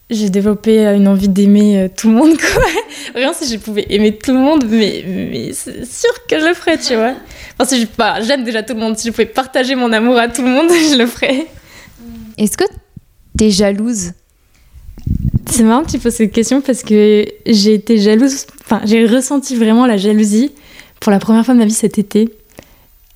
j'ai 0.10 0.30
développé 0.30 0.86
une 0.88 1.08
envie 1.08 1.30
d'aimer 1.30 1.90
tout 1.96 2.10
le 2.10 2.16
monde, 2.16 2.38
quoi. 2.38 2.64
Vraiment, 3.14 3.34
si 3.34 3.52
je 3.52 3.60
pouvais 3.60 3.86
aimer 3.90 4.18
tout 4.18 4.34
le 4.34 4.40
monde, 4.40 4.66
mais, 4.68 5.04
mais 5.06 5.52
c'est 5.54 5.86
sûr 5.86 6.12
que 6.28 6.40
je 6.40 6.46
le 6.46 6.54
ferais, 6.54 6.78
tu 6.78 6.96
vois. 6.96 7.14
Enfin, 7.58 7.70
si 7.70 7.82
je, 7.82 7.88
bah, 7.98 8.22
j'aime 8.22 8.44
déjà 8.44 8.64
tout 8.64 8.74
le 8.74 8.80
monde, 8.80 8.98
si 8.98 9.08
je 9.08 9.12
pouvais 9.12 9.26
partager 9.26 9.76
mon 9.76 9.92
amour 9.92 10.18
à 10.18 10.28
tout 10.28 10.42
le 10.42 10.50
monde, 10.50 10.70
je 10.92 10.98
le 10.98 11.06
ferais. 11.06 11.48
Est-ce 12.38 12.58
que 12.58 12.66
t'es 13.38 13.52
jalouse? 13.52 14.14
C'est 15.52 15.64
marrant 15.64 15.84
que 15.84 15.92
tu 15.92 16.00
poses 16.00 16.14
cette 16.14 16.32
question 16.32 16.62
parce 16.62 16.84
que 16.84 17.26
j'ai 17.46 17.74
été 17.74 17.98
jalouse, 17.98 18.46
enfin, 18.64 18.82
j'ai 18.86 19.06
ressenti 19.06 19.56
vraiment 19.56 19.86
la 19.86 19.98
jalousie 19.98 20.52
pour 21.00 21.12
la 21.12 21.20
première 21.20 21.46
fois 21.46 21.54
de 21.54 21.60
ma 21.60 21.66
vie 21.66 21.74
cet 21.74 21.98
été. 21.98 22.30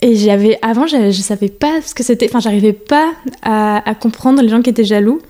Et 0.01 0.15
j'avais, 0.15 0.59
avant, 0.61 0.85
je, 0.85 1.11
je 1.11 1.21
savais 1.21 1.49
pas 1.49 1.81
ce 1.81 1.95
que 1.95 2.03
c'était, 2.03 2.27
enfin, 2.29 2.39
j'arrivais 2.39 2.73
pas 2.73 3.13
à, 3.41 3.95
comprendre 3.99 4.41
les 4.41 4.49
gens 4.49 4.61
qui 4.61 4.69
étaient 4.69 4.83
jaloux 4.83 5.21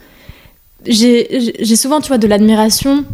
j'ai 0.85 1.75
souvent, 1.75 2.01
tu 2.01 2.09
vois, 2.09 2.17
de 2.17 2.27
l'admiration 2.27 3.05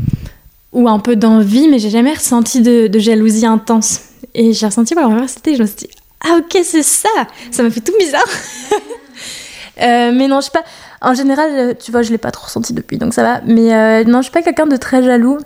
ou 0.72 0.88
un 0.88 1.00
peu 1.00 1.16
d'envie, 1.16 1.68
mais 1.68 1.80
j'ai 1.80 1.90
jamais 1.90 2.14
ressenti 2.14 2.62
de, 2.62 2.90
jalousie 3.00 3.46
intense. 3.46 4.02
Et 4.34 4.54
j'ai 4.54 4.66
ressenti 4.66 4.94
pour 4.94 5.02
la 5.02 5.10
première 5.10 5.30
fois, 5.30 5.42
je 5.46 5.62
me 5.62 5.68
suis 5.68 5.76
dit, 5.76 5.90
ah 6.26 6.38
ok, 6.40 6.60
c'est 6.64 6.84
ça 6.84 7.10
Ça 7.52 7.64
m'a 7.64 7.70
fait 7.70 7.82
tout 7.82 7.94
bizarre. 8.00 8.24
euh, 9.82 10.12
mais 10.14 10.28
non, 10.28 10.42
je 10.42 10.46
sais 10.46 10.52
pas. 10.52 10.64
En 11.02 11.14
général, 11.14 11.76
tu 11.78 11.92
vois, 11.92 12.02
je 12.02 12.12
l'ai 12.12 12.18
pas 12.18 12.32
trop 12.32 12.46
ressenti 12.46 12.74
depuis, 12.74 12.98
donc 12.98 13.14
ça 13.14 13.24
va. 13.24 13.42
Mais 13.46 13.74
euh, 13.74 14.04
non, 14.04 14.20
je 14.20 14.24
suis 14.24 14.32
pas 14.32 14.42
quelqu'un 14.42 14.68
de 14.68 14.78
très 14.78 15.04
jaloux 15.04 15.38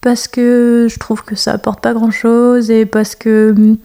parce 0.00 0.28
que 0.28 0.86
je 0.90 0.98
trouve 0.98 1.24
que 1.24 1.34
ça 1.34 1.52
apporte 1.52 1.80
pas 1.80 1.92
grand 1.92 2.10
chose 2.10 2.70
et 2.70 2.86
parce 2.86 3.14
que 3.14 3.76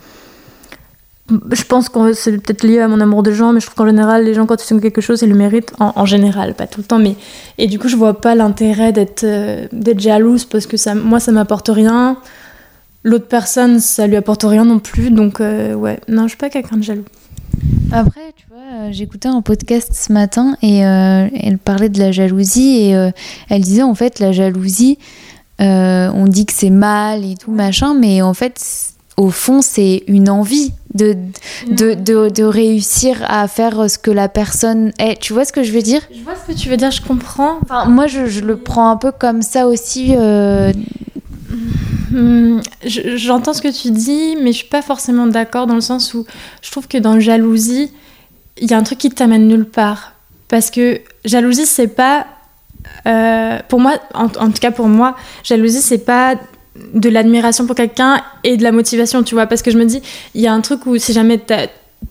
je 1.29 1.63
pense 1.63 1.89
que 1.89 2.13
c'est 2.13 2.37
peut-être 2.37 2.63
lié 2.63 2.79
à 2.79 2.87
mon 2.87 3.01
amour 3.01 3.23
de 3.23 3.31
gens, 3.31 3.51
mais 3.51 3.59
je 3.59 3.65
trouve 3.65 3.75
qu'en 3.75 3.87
général, 3.87 4.25
les 4.25 4.33
gens, 4.35 4.45
quand 4.45 4.63
ils 4.63 4.67
font 4.67 4.79
quelque 4.79 5.01
chose, 5.01 5.23
ils 5.23 5.29
le 5.29 5.35
méritent. 5.35 5.73
En, 5.79 6.05
général, 6.05 6.53
pas 6.53 6.67
tout 6.67 6.81
le 6.81 6.85
temps. 6.85 6.99
mais 6.99 7.15
Et 7.57 7.67
du 7.67 7.79
coup, 7.79 7.87
je 7.87 7.95
vois 7.95 8.21
pas 8.21 8.35
l'intérêt 8.35 8.91
d'être 8.91 9.23
euh, 9.23 9.67
d'être 9.71 9.99
jalouse 9.99 10.45
parce 10.45 10.67
que 10.67 10.77
ça, 10.77 10.93
moi, 10.93 11.19
ça 11.19 11.31
m'apporte 11.31 11.69
rien. 11.69 12.17
L'autre 13.03 13.27
personne, 13.27 13.79
ça 13.79 14.05
lui 14.07 14.15
apporte 14.15 14.43
rien 14.43 14.65
non 14.65 14.79
plus. 14.79 15.09
Donc, 15.09 15.41
euh, 15.41 15.73
ouais, 15.73 15.99
non, 16.07 16.23
je 16.23 16.29
suis 16.29 16.37
pas 16.37 16.49
quelqu'un 16.49 16.77
de 16.77 16.83
jaloux. 16.83 17.05
Après, 17.91 18.33
tu 18.35 18.45
vois, 18.49 18.87
euh, 18.87 18.89
j'écoutais 18.91 19.27
un 19.27 19.41
podcast 19.41 19.93
ce 19.93 20.13
matin 20.13 20.57
et 20.61 20.79
elle 20.79 21.57
parlait 21.57 21.89
de 21.89 21.99
la 21.99 22.11
jalousie 22.11 22.77
et 22.77 23.11
elle 23.49 23.61
disait 23.61 23.83
en 23.83 23.95
fait, 23.95 24.19
la 24.19 24.31
jalousie, 24.31 24.99
on 25.59 26.25
dit 26.27 26.45
que 26.45 26.53
c'est 26.53 26.69
mal 26.69 27.23
et 27.23 27.35
tout, 27.35 27.51
machin, 27.51 27.93
mais 27.93 28.21
en 28.21 28.33
fait, 28.33 28.59
au 29.17 29.29
fond, 29.29 29.61
c'est 29.61 30.03
une 30.07 30.29
envie 30.29 30.73
de 30.93 31.15
de, 31.69 31.93
de, 31.93 32.29
de, 32.29 32.43
réussir 32.43 33.23
à 33.27 33.47
faire 33.47 33.89
ce 33.89 33.97
que 33.97 34.11
la 34.11 34.29
personne 34.29 34.91
est. 34.99 35.19
Tu 35.19 35.33
vois 35.33 35.45
ce 35.45 35.53
que 35.53 35.63
je 35.63 35.71
veux 35.71 35.81
dire? 35.81 36.01
Je 36.13 36.21
vois 36.23 36.35
ce 36.35 36.51
que 36.51 36.57
tu 36.57 36.69
veux 36.69 36.77
dire, 36.77 36.91
je 36.91 37.01
comprends. 37.01 37.59
Enfin, 37.63 37.85
moi, 37.85 38.07
je, 38.07 38.27
je 38.27 38.41
le 38.41 38.57
prends 38.57 38.89
un 38.89 38.97
peu 38.97 39.11
comme 39.11 39.41
ça 39.41 39.67
aussi. 39.67 40.13
Euh... 40.17 40.71
Hmm, 42.11 42.59
j'entends 42.85 43.53
ce 43.53 43.61
que 43.61 43.71
tu 43.71 43.91
dis, 43.91 44.37
mais 44.41 44.51
je 44.51 44.57
suis 44.57 44.67
pas 44.67 44.81
forcément 44.81 45.27
d'accord 45.27 45.67
dans 45.67 45.75
le 45.75 45.81
sens 45.81 46.13
où 46.13 46.25
je 46.61 46.71
trouve 46.71 46.87
que 46.87 46.97
dans 46.97 47.19
jalousie, 47.19 47.91
il 48.57 48.69
y 48.69 48.73
a 48.73 48.77
un 48.77 48.83
truc 48.83 48.99
qui 48.99 49.09
t'amène 49.09 49.47
nulle 49.47 49.65
part. 49.65 50.13
Parce 50.47 50.71
que 50.71 51.01
jalousie, 51.23 51.65
c'est 51.65 51.87
pas. 51.87 52.25
Euh, 53.07 53.59
pour 53.67 53.79
moi, 53.79 53.93
en, 54.13 54.25
en, 54.25 54.47
tout 54.49 54.59
cas 54.59 54.71
pour 54.71 54.87
moi, 54.87 55.15
jalousie, 55.43 55.81
c'est 55.81 56.05
pas 56.05 56.35
de 56.93 57.09
l'admiration 57.09 57.65
pour 57.65 57.75
quelqu'un 57.75 58.21
et 58.43 58.57
de 58.57 58.63
la 58.63 58.71
motivation, 58.71 59.23
tu 59.23 59.35
vois. 59.35 59.47
Parce 59.47 59.61
que 59.61 59.71
je 59.71 59.77
me 59.77 59.85
dis, 59.85 60.01
il 60.33 60.41
y 60.41 60.47
a 60.47 60.53
un 60.53 60.61
truc 60.61 60.85
où 60.85 60.97
si 60.97 61.13
jamais 61.13 61.39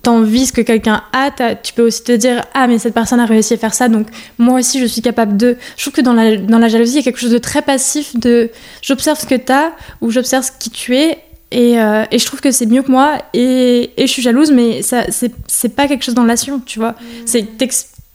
t'envies 0.03 0.47
ce 0.47 0.53
que 0.53 0.61
quelqu'un 0.61 1.03
a, 1.13 1.31
tu 1.57 1.73
peux 1.73 1.83
aussi 1.83 2.03
te 2.05 2.13
dire 2.13 2.45
ah 2.55 2.67
mais 2.67 2.79
cette 2.79 2.95
personne 2.95 3.21
a 3.21 3.27
réussi 3.27 3.55
à 3.55 3.57
faire 3.57 3.75
ça 3.75 3.89
donc 3.89 4.07
moi 4.39 4.59
aussi 4.59 4.81
je 4.81 4.87
suis 4.87 5.03
capable 5.03 5.37
de 5.37 5.57
je 5.77 5.83
trouve 5.83 5.95
que 5.95 6.01
dans 6.01 6.13
la, 6.13 6.37
dans 6.37 6.59
la 6.59 6.69
jalousie 6.69 6.95
il 6.95 6.97
y 6.97 6.99
a 6.99 7.03
quelque 7.03 7.21
chose 7.21 7.31
de 7.31 7.39
très 7.39 7.63
passif 7.63 8.17
de 8.19 8.51
j'observe 8.83 9.19
ce 9.19 9.27
que 9.27 9.35
t'as 9.35 9.71
ou 10.01 10.11
j'observe 10.11 10.51
qui 10.59 10.71
tu 10.71 10.97
es 10.97 11.19
et, 11.51 11.81
euh, 11.81 12.05
et, 12.11 12.19
je 12.19 12.27
trouve 12.27 12.41
que 12.41 12.51
c'est 12.51 12.67
mieux 12.67 12.83
que 12.83 12.91
moi 12.91 13.19
et, 13.33 13.93
et 13.97 14.07
je 14.07 14.13
suis 14.13 14.23
jalouse 14.23 14.51
mais 14.51 14.83
ça 14.83 15.05
c'est 15.47 15.69
pas 15.77 15.87
quelque 15.87 16.03
chose 16.03 16.15
dans 16.15 16.25
l'action 16.25 16.61
tu 16.65 16.81
vois 16.81 16.93
mmh. 16.93 17.05
c'est 17.27 17.43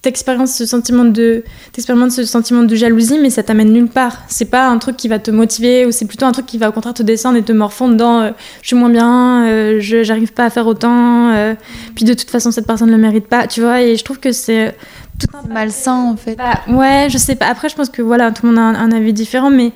t'expérimentes 0.01 0.47
ce 0.47 0.65
sentiment 0.65 1.03
de 1.03 1.43
ce 1.77 2.25
sentiment 2.25 2.63
de 2.63 2.75
jalousie 2.75 3.19
mais 3.19 3.29
ça 3.29 3.43
t'amène 3.43 3.73
nulle 3.73 3.89
part. 3.89 4.17
C'est 4.27 4.49
pas 4.49 4.67
un 4.67 4.77
truc 4.77 4.95
qui 4.95 5.07
va 5.09 5.19
te 5.19 5.29
motiver 5.29 5.85
ou 5.85 5.91
c'est 5.91 6.05
plutôt 6.05 6.25
un 6.25 6.31
truc 6.31 6.45
qui 6.45 6.57
va 6.57 6.69
au 6.69 6.71
contraire 6.71 6.93
te 6.93 7.03
descendre 7.03 7.37
et 7.37 7.43
te 7.43 7.51
morfondre 7.51 7.95
dans 7.95 8.21
euh, 8.21 8.31
je 8.61 8.67
suis 8.67 8.75
moins 8.77 8.89
bien 8.89 9.45
euh, 9.45 9.77
je 9.81 10.03
j'arrive 10.03 10.31
pas 10.31 10.45
à 10.45 10.49
faire 10.49 10.67
autant 10.67 11.31
euh, 11.31 11.53
puis 11.95 12.05
de 12.05 12.13
toute 12.13 12.29
façon 12.29 12.51
cette 12.51 12.65
personne 12.65 12.87
ne 12.87 12.95
le 12.95 13.01
mérite 13.01 13.27
pas 13.27 13.47
tu 13.47 13.61
vois 13.61 13.81
et 13.81 13.97
je 13.97 14.03
trouve 14.05 14.19
que 14.19 14.31
c'est 14.31 14.75
tout 15.19 15.27
un 15.37 15.53
malsain 15.53 16.11
en 16.11 16.15
fait. 16.15 16.35
Bah, 16.35 16.61
ouais 16.69 17.07
je 17.09 17.17
sais 17.17 17.35
pas. 17.35 17.47
Après 17.47 17.67
je 17.67 17.75
pense 17.75 17.89
que 17.89 18.01
voilà 18.01 18.31
tout 18.31 18.45
le 18.45 18.53
monde 18.53 18.59
a 18.59 18.61
un, 18.61 18.75
un 18.75 18.91
avis 18.93 19.11
différent 19.11 19.49
mais 19.49 19.73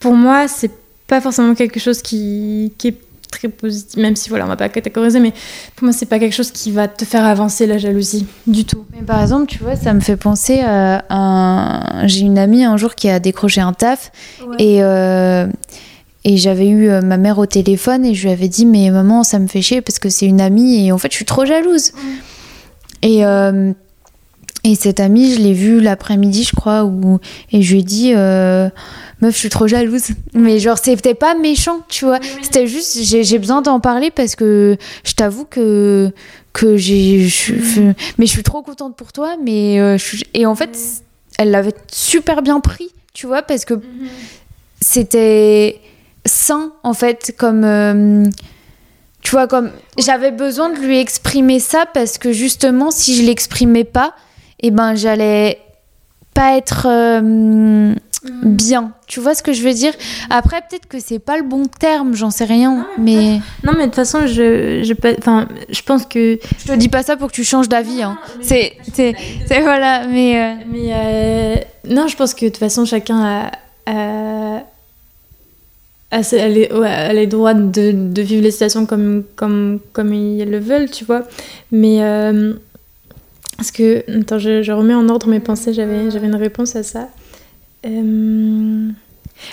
pour 0.00 0.14
moi 0.14 0.48
c'est 0.48 0.70
pas 1.06 1.20
forcément 1.20 1.54
quelque 1.54 1.78
chose 1.78 2.00
qui, 2.00 2.72
qui 2.78 2.88
est 2.88 2.96
très 3.30 3.48
positif, 3.48 3.96
même 3.96 4.16
si 4.16 4.28
voilà, 4.28 4.44
on 4.44 4.48
va 4.48 4.56
pas 4.56 4.68
catégoriser, 4.68 5.20
mais 5.20 5.32
pour 5.76 5.84
moi, 5.84 5.92
c'est 5.92 6.06
pas 6.06 6.18
quelque 6.18 6.34
chose 6.34 6.50
qui 6.50 6.70
va 6.70 6.88
te 6.88 7.04
faire 7.04 7.24
avancer 7.24 7.66
la 7.66 7.78
jalousie 7.78 8.26
du 8.46 8.64
tout. 8.64 8.84
Mais 8.92 9.02
par 9.02 9.20
exemple, 9.22 9.46
tu 9.46 9.58
vois, 9.58 9.76
ça 9.76 9.94
me 9.94 10.00
fait 10.00 10.16
penser 10.16 10.60
à 10.60 11.04
un. 11.10 12.06
J'ai 12.06 12.20
une 12.20 12.38
amie 12.38 12.64
un 12.64 12.76
jour 12.76 12.94
qui 12.94 13.08
a 13.08 13.20
décroché 13.20 13.60
un 13.60 13.72
taf 13.72 14.12
et. 14.58 14.82
Euh, 14.82 15.46
et 16.22 16.36
j'avais 16.36 16.68
eu 16.68 16.90
euh, 16.90 17.00
ma 17.00 17.16
mère 17.16 17.38
au 17.38 17.46
téléphone 17.46 18.04
et 18.04 18.12
je 18.12 18.24
lui 18.24 18.30
avais 18.30 18.48
dit 18.48 18.66
mais 18.66 18.90
maman 18.90 19.24
ça 19.24 19.38
me 19.38 19.46
fait 19.46 19.62
chier 19.62 19.80
parce 19.80 19.98
que 19.98 20.10
c'est 20.10 20.26
une 20.26 20.42
amie 20.42 20.86
et 20.86 20.92
en 20.92 20.98
fait 20.98 21.10
je 21.10 21.16
suis 21.16 21.24
trop 21.24 21.46
jalouse. 21.46 21.92
Et, 23.00 23.24
euh, 23.24 23.72
et 24.62 24.74
cette 24.74 25.00
amie 25.00 25.32
je 25.32 25.40
l'ai 25.40 25.54
vue 25.54 25.80
l'après-midi 25.80 26.44
je 26.44 26.54
crois 26.54 26.84
où, 26.84 27.20
et 27.52 27.62
je 27.62 27.72
lui 27.72 27.80
ai 27.80 27.82
dit 27.82 28.12
meuf, 29.20 29.34
je 29.34 29.38
suis 29.38 29.48
trop 29.48 29.66
jalouse. 29.66 30.08
Mais 30.34 30.58
genre, 30.58 30.78
c'était 30.78 31.14
pas 31.14 31.34
méchant, 31.34 31.80
tu 31.88 32.04
vois. 32.04 32.18
C'était 32.42 32.66
juste, 32.66 32.98
j'ai 33.02 33.38
besoin 33.38 33.62
d'en 33.62 33.80
parler 33.80 34.10
parce 34.10 34.36
que 34.36 34.76
je 35.04 35.12
t'avoue 35.14 35.44
que, 35.44 36.12
que 36.52 36.76
j'ai. 36.76 37.28
Mm. 37.50 37.92
Mais 38.18 38.26
je 38.26 38.30
suis 38.30 38.42
trop 38.42 38.62
contente 38.62 38.96
pour 38.96 39.12
toi. 39.12 39.36
Mais 39.42 39.80
euh, 39.80 39.98
Et 40.34 40.46
en 40.46 40.54
fait, 40.54 40.76
elle 41.38 41.50
l'avait 41.50 41.74
super 41.90 42.42
bien 42.42 42.60
pris, 42.60 42.90
tu 43.12 43.26
vois, 43.26 43.42
parce 43.42 43.64
que 43.64 43.74
mm-hmm. 43.74 44.08
c'était 44.80 45.80
sain, 46.26 46.72
en 46.82 46.94
fait, 46.94 47.34
comme. 47.36 47.64
Euh, 47.64 48.24
tu 49.22 49.32
vois, 49.32 49.46
comme. 49.46 49.70
J'avais 49.98 50.30
besoin 50.30 50.70
de 50.70 50.78
lui 50.78 50.98
exprimer 50.98 51.60
ça 51.60 51.84
parce 51.92 52.18
que 52.18 52.32
justement, 52.32 52.90
si 52.90 53.16
je 53.16 53.22
l'exprimais 53.26 53.84
pas, 53.84 54.14
et 54.62 54.68
eh 54.68 54.70
ben, 54.70 54.94
j'allais 54.94 55.58
pas 56.34 56.56
être. 56.56 56.86
Euh, 56.88 57.94
Mm. 58.22 58.54
bien. 58.54 58.92
Tu 59.06 59.18
vois 59.18 59.34
ce 59.34 59.42
que 59.42 59.52
je 59.52 59.62
veux 59.62 59.72
dire? 59.72 59.94
Après, 60.28 60.60
peut-être 60.60 60.86
que 60.86 61.00
c'est 61.00 61.18
pas 61.18 61.38
le 61.38 61.42
bon 61.42 61.64
terme, 61.66 62.14
j'en 62.14 62.30
sais 62.30 62.44
rien. 62.44 62.86
mais 62.98 63.40
non, 63.64 63.72
mais 63.76 63.80
de 63.80 63.84
toute 63.86 63.94
façon, 63.94 64.26
je, 64.26 64.82
je, 64.82 64.92
enfin, 65.18 65.48
je 65.70 65.82
pense 65.82 66.04
que 66.04 66.38
je 66.58 66.66
te 66.66 66.76
dis 66.76 66.88
pas 66.88 67.02
ça 67.02 67.16
pour 67.16 67.28
que 67.28 67.32
tu 67.32 67.44
changes 67.44 67.68
d'avis. 67.68 68.02
Hein. 68.02 68.18
C'est, 68.42 68.74
c'est, 68.92 69.14
voilà, 69.62 70.06
mais. 70.06 70.36
Euh, 70.36 70.54
mais 70.70 70.88
euh, 70.92 71.56
non, 71.88 72.08
je 72.08 72.16
pense 72.16 72.34
que 72.34 72.44
de 72.44 72.50
toute 72.50 72.58
façon, 72.58 72.84
chacun 72.84 73.22
a, 73.22 73.50
a, 73.86 74.62
a, 76.10 76.48
les, 77.12 77.26
droits 77.26 77.54
de, 77.54 77.92
de, 77.92 78.22
vivre 78.22 78.42
les 78.42 78.50
situations 78.50 78.84
comme, 78.84 79.24
comme, 79.34 79.80
comme 79.94 80.12
ils 80.12 80.44
le 80.44 80.58
veulent, 80.58 80.90
tu 80.90 81.06
vois. 81.06 81.22
Mais 81.72 82.02
euh, 82.02 82.52
parce 83.56 83.70
que 83.70 84.04
attends, 84.20 84.38
je, 84.38 84.62
je 84.62 84.72
remets 84.72 84.94
en 84.94 85.08
ordre 85.08 85.26
mes 85.26 85.40
pensées. 85.40 85.72
J'avais, 85.72 86.10
j'avais 86.10 86.26
une 86.26 86.36
réponse 86.36 86.76
à 86.76 86.82
ça. 86.82 87.08
Euh, 87.86 88.88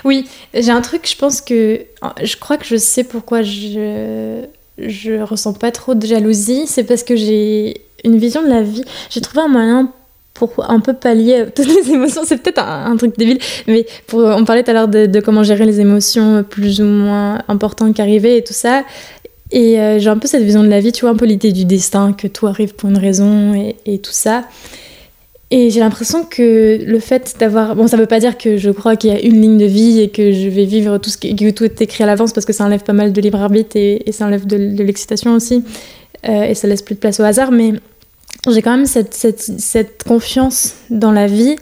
oui, 0.03 0.25
j'ai 0.53 0.71
un 0.71 0.81
truc, 0.81 1.09
je 1.09 1.15
pense 1.15 1.41
que. 1.41 1.81
Je 2.21 2.37
crois 2.37 2.57
que 2.57 2.65
je 2.65 2.75
sais 2.75 3.03
pourquoi 3.03 3.41
je. 3.41 4.43
Je 4.77 5.21
ressens 5.21 5.53
pas 5.53 5.71
trop 5.71 5.95
de 5.95 6.05
jalousie. 6.05 6.67
C'est 6.67 6.83
parce 6.83 7.03
que 7.03 7.15
j'ai 7.15 7.81
une 8.03 8.17
vision 8.17 8.43
de 8.43 8.49
la 8.49 8.61
vie. 8.61 8.83
J'ai 9.09 9.21
trouvé 9.21 9.41
un 9.41 9.47
moyen 9.47 9.91
pour 10.33 10.69
un 10.69 10.79
peu 10.79 10.93
pallier 10.93 11.45
toutes 11.55 11.67
les 11.67 11.91
émotions. 11.91 12.21
C'est 12.25 12.37
peut-être 12.37 12.61
un, 12.61 12.95
truc 12.95 13.17
débile, 13.17 13.39
mais 13.67 13.87
on 14.13 14.45
parlait 14.45 14.63
tout 14.63 14.69
à 14.69 14.73
l'heure 14.73 14.87
de, 14.87 15.19
comment 15.19 15.43
gérer 15.43 15.65
les 15.65 15.79
émotions 15.79 16.43
plus 16.47 16.79
ou 16.79 16.85
moins 16.85 17.41
importantes 17.47 17.95
qui 17.95 18.01
arrivaient 18.01 18.37
et 18.37 18.43
tout 18.43 18.53
ça. 18.53 18.83
Et 19.49 19.79
euh, 19.79 19.97
j'ai 19.97 20.09
un 20.09 20.17
peu 20.17 20.27
cette 20.27 20.43
vision 20.43 20.61
de 20.61 20.67
la 20.67 20.81
vie, 20.81 20.91
tu 20.91 21.01
vois, 21.01 21.11
un 21.11 21.15
peu 21.15 21.25
l'idée 21.25 21.53
du 21.53 21.65
destin, 21.65 22.13
que 22.13 22.27
tout 22.27 22.45
arrive 22.45 22.75
pour 22.75 22.89
une 22.89 22.97
raison 22.97 23.53
et 23.85 23.99
tout 23.99 24.11
ça. 24.11 24.43
Et 25.49 25.69
j'ai 25.69 25.79
l'impression 25.79 26.25
que 26.25 26.83
le 26.85 26.99
fait 26.99 27.35
d'avoir. 27.39 27.75
Bon, 27.75 27.87
ça 27.87 27.95
veut 27.95 28.05
pas 28.05 28.19
dire 28.19 28.37
que 28.37 28.57
je 28.57 28.69
crois 28.69 28.97
qu'il 28.97 29.11
y 29.11 29.13
a 29.13 29.21
une 29.21 29.41
ligne 29.41 29.57
de 29.57 29.65
vie 29.65 30.01
et 30.01 30.09
que 30.09 30.33
je 30.33 30.49
vais 30.49 30.65
vivre 30.65 30.97
tout 30.97 31.09
ce 31.09 31.17
qui 31.17 31.33
tout 31.53 31.63
est 31.63 31.81
écrit 31.81 32.03
à 32.03 32.07
l'avance 32.07 32.33
parce 32.33 32.45
que 32.45 32.51
ça 32.51 32.65
enlève 32.65 32.83
pas 32.83 32.93
mal 32.93 33.13
de 33.13 33.21
libre 33.21 33.41
arbitre 33.41 33.77
et, 33.77 34.03
ça 34.11 34.25
enlève 34.25 34.45
de, 34.45 34.57
l'excitation 34.83 35.33
aussi. 35.33 35.63
Euh, 36.27 36.43
et 36.43 36.53
ça 36.53 36.67
laisse 36.67 36.81
plus 36.81 36.95
de 36.95 36.99
place 36.99 37.21
au 37.21 37.23
hasard. 37.23 37.51
Mais 37.51 37.73
j'ai 38.49 38.61
quand 38.61 38.75
même 38.75 38.85
cette, 38.85 39.13
cette, 39.13 40.03
confiance 40.03 40.75
dans 40.89 41.11
la 41.11 41.27
vie. 41.27 41.55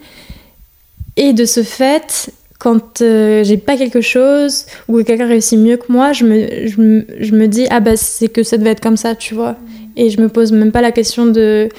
Et 1.16 1.34
de 1.34 1.46
ce 1.46 1.62
fait, 1.62 2.32
quand 2.58 3.02
euh, 3.04 3.44
j'ai 3.44 3.58
pas 3.58 3.78
quelque 3.78 4.02
chose 4.02 4.66
ou 4.88 4.98
que 4.98 5.02
quelqu'un 5.04 5.28
réussit 5.28 5.60
mieux 5.60 5.78
que 5.78 5.92
moi, 5.92 6.12
je 6.12 6.26
me, 6.26 6.68
je 6.68 6.82
me, 6.82 7.06
je 7.20 7.36
me 7.36 7.48
dis, 7.48 7.68
ah 7.70 7.82
bah 7.82 7.98
c'est 7.98 8.30
que 8.30 8.42
ça 8.42 8.58
devait 8.58 8.72
être 8.72 8.82
comme 8.82 8.98
ça, 8.98 9.14
tu 9.14 9.36
vois. 9.36 9.58
Et 9.96 10.10
je 10.10 10.20
me 10.20 10.28
pose 10.28 10.52
même 10.52 10.72
pas 10.72 10.82
la 10.82 10.92
question 10.92 11.28
de 11.28 11.70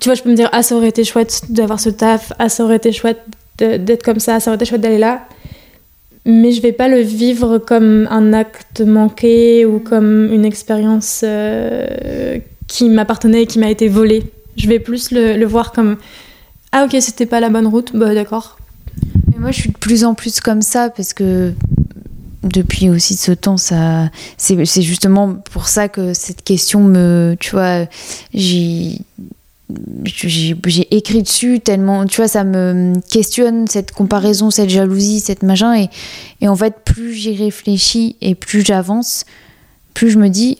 tu 0.00 0.08
vois, 0.08 0.14
je 0.14 0.22
peux 0.22 0.30
me 0.30 0.36
dire, 0.36 0.48
ah, 0.52 0.62
ça 0.62 0.76
aurait 0.76 0.88
été 0.88 1.04
chouette 1.04 1.42
d'avoir 1.50 1.80
ce 1.80 1.90
taf, 1.90 2.32
ah, 2.38 2.48
ça 2.48 2.64
aurait 2.64 2.76
été 2.76 2.92
chouette 2.92 3.20
d'être 3.58 4.02
comme 4.02 4.18
ça, 4.18 4.40
ça 4.40 4.50
aurait 4.50 4.56
été 4.56 4.64
chouette 4.64 4.80
d'aller 4.80 4.98
là. 4.98 5.26
Mais 6.26 6.52
je 6.52 6.62
vais 6.62 6.72
pas 6.72 6.88
le 6.88 7.00
vivre 7.00 7.58
comme 7.58 8.08
un 8.10 8.32
acte 8.32 8.80
manqué 8.80 9.66
ou 9.66 9.78
comme 9.78 10.32
une 10.32 10.44
expérience 10.44 11.20
euh, 11.22 12.38
qui 12.66 12.88
m'appartenait 12.88 13.42
et 13.42 13.46
qui 13.46 13.58
m'a 13.58 13.70
été 13.70 13.88
volée. 13.88 14.24
Je 14.56 14.66
vais 14.68 14.78
plus 14.78 15.10
le, 15.10 15.44
voir 15.44 15.72
comme 15.72 15.96
Ah, 16.72 16.86
ok, 16.86 16.96
c'était 17.00 17.26
pas 17.26 17.40
la 17.40 17.50
bonne 17.50 17.66
route, 17.66 17.94
bah 17.94 18.14
d'accord. 18.14 18.58
Mais 19.30 19.38
moi, 19.38 19.50
je 19.50 19.60
suis 19.60 19.70
de 19.70 19.76
plus 19.76 20.04
en 20.04 20.14
plus 20.14 20.40
comme 20.40 20.62
ça 20.62 20.88
parce 20.88 21.12
que 21.12 21.52
depuis 22.42 22.88
aussi 22.88 23.16
ce 23.16 23.32
temps, 23.32 23.58
ça, 23.58 24.10
c'est 24.38 24.64
c'est 24.64 24.82
justement 24.82 25.34
pour 25.34 25.68
ça 25.68 25.88
que 25.88 26.14
cette 26.14 26.42
question 26.42 26.80
me, 26.80 27.36
tu 27.38 27.50
vois, 27.50 27.86
j'ai 28.32 28.98
j'ai 30.04 30.94
écrit 30.94 31.22
dessus 31.22 31.60
tellement 31.60 32.04
tu 32.04 32.16
vois 32.16 32.28
ça 32.28 32.44
me 32.44 32.92
questionne 33.10 33.66
cette 33.66 33.92
comparaison 33.92 34.50
cette 34.50 34.68
jalousie 34.68 35.20
cette 35.20 35.42
machin 35.42 35.74
et, 35.74 35.88
et 36.42 36.48
en 36.48 36.54
fait 36.54 36.74
plus 36.84 37.14
j'y 37.14 37.34
réfléchis 37.34 38.16
et 38.20 38.34
plus 38.34 38.62
j'avance 38.62 39.24
plus 39.94 40.10
je 40.10 40.18
me 40.18 40.28
dis 40.28 40.58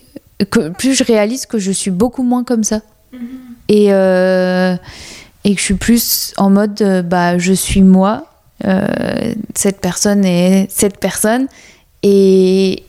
que 0.51 0.71
plus 0.71 0.95
je 0.95 1.05
réalise 1.05 1.47
que 1.47 1.59
je 1.59 1.71
suis 1.71 1.91
beaucoup 1.91 2.23
moins 2.23 2.45
comme 2.45 2.65
ça. 2.65 2.81
Et 3.69 3.93
euh, 3.93 4.77
et 5.45 5.55
que 5.55 5.61
je 5.61 5.65
suis 5.65 5.75
plus 5.75 6.35
en 6.37 6.51
mode 6.51 6.83
euh, 6.83 7.03
bah 7.03 7.39
je 7.39 7.53
suis 7.53 7.83
moi 7.83 8.27
euh, 8.67 9.35
cette 9.55 9.81
personne 9.81 10.25
est 10.25 10.67
cette 10.71 10.99
personne 10.99 11.47
et 12.03 12.83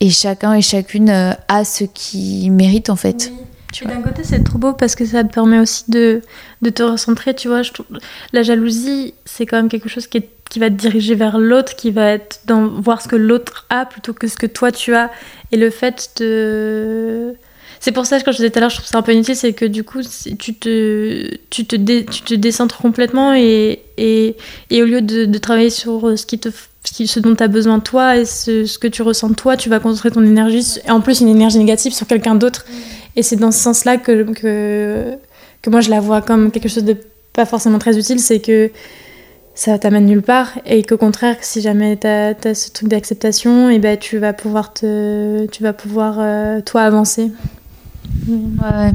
et 0.00 0.10
chacun 0.10 0.52
et 0.52 0.62
chacune 0.62 1.08
a 1.10 1.64
ce 1.64 1.84
qui 1.84 2.50
mérite 2.50 2.90
en 2.90 2.96
fait 2.96 3.32
Et 3.80 3.86
d'un 3.86 4.02
côté, 4.02 4.22
c'est 4.24 4.42
trop 4.44 4.58
beau 4.58 4.72
parce 4.74 4.94
que 4.94 5.04
ça 5.06 5.24
te 5.24 5.32
permet 5.32 5.58
aussi 5.58 5.84
de, 5.88 6.20
de 6.60 6.70
te 6.70 6.82
recentrer, 6.82 7.34
tu 7.34 7.48
vois. 7.48 7.62
Je 7.62 7.72
trouve, 7.72 7.86
la 8.32 8.42
jalousie, 8.42 9.14
c'est 9.24 9.46
quand 9.46 9.56
même 9.56 9.68
quelque 9.68 9.88
chose 9.88 10.06
qui, 10.06 10.18
est- 10.18 10.28
qui 10.50 10.58
va 10.58 10.68
te 10.68 10.74
diriger 10.74 11.14
vers 11.14 11.38
l'autre, 11.38 11.74
qui 11.74 11.90
va 11.90 12.10
être 12.10 12.40
dans 12.46 12.66
voir 12.68 13.00
ce 13.00 13.08
que 13.08 13.16
l'autre 13.16 13.64
a 13.70 13.86
plutôt 13.86 14.12
que 14.12 14.26
ce 14.26 14.36
que 14.36 14.46
toi 14.46 14.70
tu 14.72 14.94
as. 14.94 15.10
Et 15.52 15.56
le 15.56 15.70
fait 15.70 16.10
de. 16.20 17.34
C'est 17.80 17.90
pour 17.92 18.06
ça 18.06 18.20
que 18.20 18.24
quand 18.24 18.30
je 18.32 18.36
disais 18.36 18.50
tout 18.50 18.58
à 18.58 18.60
l'heure, 18.60 18.70
je 18.70 18.76
trouve 18.76 18.86
ça 18.86 18.98
un 18.98 19.02
peu 19.02 19.12
inutile, 19.12 19.34
c'est 19.34 19.54
que 19.54 19.64
du 19.64 19.82
coup, 19.82 20.00
tu 20.38 20.54
te, 20.54 21.34
tu 21.50 21.64
te, 21.64 21.74
dé- 21.74 22.04
tu 22.04 22.22
te 22.22 22.34
décentres 22.34 22.76
complètement 22.78 23.34
et, 23.34 23.80
et, 23.96 24.36
et 24.70 24.82
au 24.84 24.86
lieu 24.86 25.00
de, 25.02 25.24
de 25.24 25.38
travailler 25.38 25.70
sur 25.70 26.16
ce, 26.16 26.24
qui 26.24 26.38
te, 26.38 26.50
ce, 26.84 27.18
dont 27.18 27.34
tu 27.34 27.42
as 27.42 27.48
besoin 27.48 27.80
toi 27.80 28.16
et 28.18 28.24
ce, 28.24 28.66
ce 28.66 28.78
que 28.78 28.86
tu 28.86 29.02
ressens 29.02 29.32
toi, 29.32 29.56
tu 29.56 29.68
vas 29.68 29.80
concentrer 29.80 30.12
ton 30.12 30.22
énergie, 30.24 30.62
et 30.86 30.90
en 30.92 31.00
plus 31.00 31.22
une 31.22 31.28
énergie 31.28 31.58
négative, 31.58 31.92
sur 31.92 32.06
quelqu'un 32.06 32.36
d'autre. 32.36 32.64
Et 33.16 33.22
c'est 33.22 33.36
dans 33.36 33.50
ce 33.50 33.58
sens-là 33.58 33.98
que, 33.98 34.32
que, 34.32 35.16
que 35.60 35.70
moi 35.70 35.80
je 35.80 35.90
la 35.90 36.00
vois 36.00 36.22
comme 36.22 36.50
quelque 36.50 36.68
chose 36.68 36.84
de 36.84 36.96
pas 37.32 37.46
forcément 37.46 37.78
très 37.78 37.98
utile, 37.98 38.20
c'est 38.20 38.40
que 38.40 38.70
ça 39.54 39.78
t'amène 39.78 40.06
nulle 40.06 40.22
part 40.22 40.58
et 40.64 40.82
qu'au 40.82 40.96
contraire, 40.96 41.36
si 41.40 41.60
jamais 41.60 41.98
tu 41.98 42.06
as, 42.06 42.54
ce 42.54 42.70
truc 42.70 42.88
d'acceptation, 42.88 43.70
et 43.70 43.78
ben 43.78 43.98
tu 43.98 44.18
vas 44.18 44.32
pouvoir, 44.32 44.72
te, 44.72 45.46
tu 45.46 45.62
vas 45.62 45.72
pouvoir 45.72 46.16
euh, 46.18 46.60
toi 46.60 46.82
avancer. 46.82 47.30
Ouais. 48.28 48.92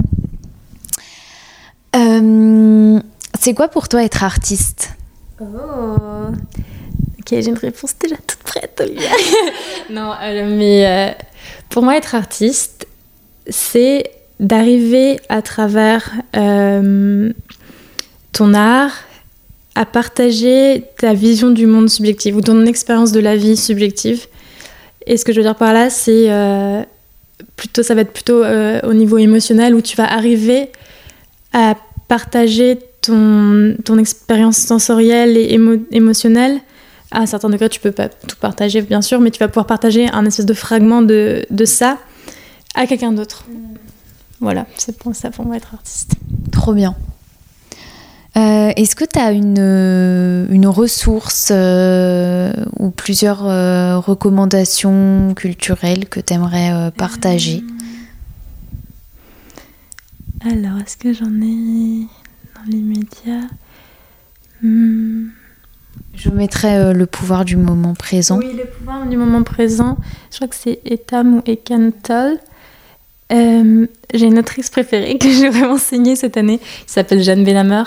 Euh, 1.95 2.99
c'est 3.39 3.53
quoi 3.53 3.67
pour 3.67 3.87
toi 3.87 4.03
être 4.03 4.23
artiste? 4.23 4.89
Oh 5.39 5.45
Ok, 7.19 7.27
j'ai 7.29 7.47
une 7.47 7.57
réponse 7.57 7.93
déjà 7.99 8.15
toute 8.15 8.39
prête, 8.39 8.79
Olivia. 8.81 9.09
non, 9.89 10.13
euh, 10.21 10.55
mais 10.57 10.87
euh, 10.87 11.11
pour 11.69 11.83
moi, 11.83 11.97
être 11.97 12.15
artiste, 12.15 12.87
c'est 13.49 14.11
d'arriver 14.39 15.19
à 15.29 15.41
travers 15.41 16.11
euh, 16.35 17.31
ton 18.33 18.53
art 18.53 18.93
à 19.75 19.85
partager 19.85 20.83
ta 20.97 21.13
vision 21.13 21.49
du 21.51 21.67
monde 21.67 21.89
subjectif 21.89 22.35
ou 22.35 22.41
ton 22.41 22.65
expérience 22.65 23.11
de 23.11 23.19
la 23.19 23.35
vie 23.35 23.57
subjective. 23.57 24.27
Et 25.05 25.17
ce 25.17 25.25
que 25.25 25.31
je 25.31 25.37
veux 25.37 25.43
dire 25.43 25.55
par 25.55 25.73
là, 25.73 25.89
c'est 25.89 26.31
euh, 26.31 26.81
plutôt, 27.55 27.83
ça 27.83 27.95
va 27.95 28.01
être 28.01 28.11
plutôt 28.11 28.43
euh, 28.43 28.79
au 28.83 28.93
niveau 28.93 29.17
émotionnel 29.17 29.75
où 29.75 29.81
tu 29.81 29.95
vas 29.95 30.11
arriver 30.11 30.69
à 31.53 31.75
partager 32.07 32.79
ton, 33.01 33.75
ton 33.85 33.97
expérience 33.97 34.57
sensorielle 34.57 35.37
et 35.37 35.57
émo- 35.57 35.83
émotionnelle. 35.91 36.59
À 37.11 37.21
un 37.21 37.25
certain 37.25 37.49
degré, 37.49 37.69
tu 37.69 37.79
peux 37.79 37.91
pas 37.91 38.09
tout 38.09 38.35
partager, 38.41 38.81
bien 38.81 39.01
sûr, 39.01 39.21
mais 39.21 39.31
tu 39.31 39.39
vas 39.39 39.47
pouvoir 39.47 39.65
partager 39.65 40.09
un 40.11 40.25
espèce 40.25 40.45
de 40.45 40.53
fragment 40.53 41.01
de, 41.01 41.45
de 41.49 41.65
ça 41.65 41.97
à 42.77 42.87
quelqu'un 42.87 43.11
d'autre. 43.11 43.45
Voilà, 44.39 44.65
c'est 44.77 44.97
pour 44.97 45.15
ça 45.15 45.31
pour 45.31 45.45
moi 45.45 45.57
être 45.57 45.73
artiste. 45.73 46.13
Trop 46.51 46.73
bien. 46.73 46.95
Euh, 48.37 48.71
Est-ce 48.75 48.95
que 48.95 49.03
tu 49.03 49.19
as 49.19 49.31
une, 49.31 49.57
euh, 49.57 50.45
une 50.49 50.67
ressource 50.67 51.49
euh, 51.51 52.53
ou 52.77 52.91
plusieurs 52.91 53.47
euh, 53.47 53.97
recommandations 53.97 55.33
culturelles 55.35 56.07
que 56.07 56.19
tu 56.19 56.33
aimerais 56.33 56.91
partager? 56.91 57.63
Alors, 60.45 60.77
est-ce 60.79 60.97
que 60.97 61.13
j'en 61.13 61.41
ai 61.41 62.05
dans 62.53 62.71
les 62.71 62.81
médias? 62.81 63.47
Hmm. 64.61 65.29
Je 66.13 66.29
mettrais 66.29 66.77
euh, 66.77 66.93
le 66.93 67.05
pouvoir 67.05 67.43
du 67.43 67.57
moment 67.57 67.95
présent. 67.95 68.37
Oui, 68.37 68.53
le 68.55 68.65
pouvoir 68.65 69.07
du 69.07 69.17
moment 69.17 69.43
présent. 69.43 69.97
Je 70.31 70.37
crois 70.37 70.47
que 70.47 70.55
c'est 70.55 70.79
Etam 70.85 71.37
ou 71.37 71.41
Ekan 71.45 71.91
Tolle. 71.91 72.37
Euh, 73.33 73.87
j'ai 74.13 74.25
une 74.25 74.39
autrice 74.39 74.69
préférée 74.69 75.17
que 75.17 75.29
j'ai 75.31 75.49
vraiment 75.49 75.77
signée 75.77 76.15
cette 76.15 76.37
année, 76.37 76.59
qui 76.59 76.93
s'appelle 76.93 77.21
Jeanne 77.21 77.43
Benhamer. 77.43 77.83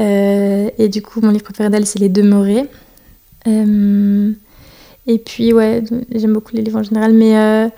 Euh, 0.00 0.68
et 0.78 0.88
du 0.88 1.00
coup, 1.02 1.20
mon 1.20 1.30
livre 1.30 1.44
préféré 1.44 1.70
d'elle, 1.70 1.86
c'est 1.86 1.98
Les 2.00 2.08
Demeurés. 2.08 2.64
Et 5.06 5.18
puis, 5.18 5.52
ouais, 5.52 5.82
j'aime 6.14 6.32
beaucoup 6.32 6.54
les 6.56 6.62
livres 6.62 6.78
en 6.78 6.82
général, 6.82 7.12
mais. 7.12 7.36
euh, 7.36 7.68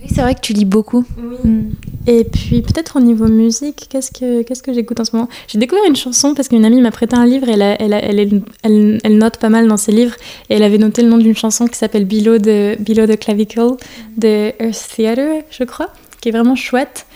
Oui, 0.00 0.08
c'est 0.14 0.20
vrai 0.20 0.34
que 0.34 0.40
tu 0.40 0.52
lis 0.52 0.64
beaucoup. 0.66 1.04
Mm. 1.44 1.70
et 2.06 2.24
puis 2.24 2.60
peut-être 2.62 2.96
au 2.96 3.00
niveau 3.00 3.26
musique, 3.28 3.86
qu'est-ce 3.88 4.10
que, 4.10 4.42
qu'est-ce 4.42 4.62
que 4.62 4.72
j'écoute 4.74 5.00
en 5.00 5.04
ce 5.04 5.16
moment? 5.16 5.28
J'ai 5.48 5.58
découvert 5.58 5.84
une 5.88 5.96
chanson 5.96 6.34
parce 6.34 6.48
qu'une 6.48 6.64
amie 6.66 6.80
m'a 6.82 6.90
prêté 6.90 7.16
un 7.16 7.24
livre 7.24 7.48
et 7.48 7.52
elle, 7.52 7.62
a- 7.62 7.80
elle, 7.80 7.92
a- 7.94 8.02
elle, 8.04 8.20
est- 8.20 8.42
elle- 8.62 8.98
elle 9.04 9.16
note 9.18 9.38
pas 9.38 9.48
mal 9.48 9.66
dans 9.68 9.78
ses 9.78 9.92
livres. 9.92 10.14
Et 10.50 10.54
elle 10.56 10.62
avait 10.62 10.76
noté 10.78 11.02
le 11.02 11.08
nom 11.08 11.16
d'une 11.18 11.34
chanson 11.36 11.66
qui 11.66 11.76
s'appelle 11.78 12.04
Below 12.04 12.38
the, 12.38 12.78
Below 12.80 13.06
the 13.06 13.18
Clavicle 13.18 13.76
de 14.18 14.52
Earth 14.60 14.88
Theater, 14.94 15.42
je 15.50 15.64
crois, 15.64 15.88
qui 16.26 16.30
est 16.30 16.32
vraiment 16.32 16.56
chouette. 16.56 17.06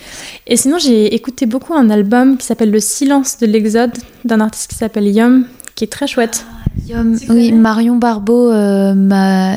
Et 0.47 0.57
sinon, 0.57 0.79
j'ai 0.79 1.13
écouté 1.17 1.45
beaucoup 1.45 1.75
un 1.75 1.91
album 1.91 2.39
qui 2.39 2.47
s'appelle 2.47 2.71
Le 2.71 2.79
silence 2.79 3.39
de 3.39 3.47
l'Exode 3.47 3.91
d'un 4.25 4.39
artiste 4.41 4.71
qui 4.71 4.77
s'appelle 4.77 5.09
Yum, 5.09 5.47
qui 5.75 5.83
est 5.83 5.89
très 5.89 6.07
chouette. 6.07 6.47
Yum, 6.87 7.19
Tu 7.19 7.29
oui, 7.33 7.51
Marion 7.51 7.97
Barbeau 7.97 8.53
euh, 8.53 8.95
m'a. 8.95 9.57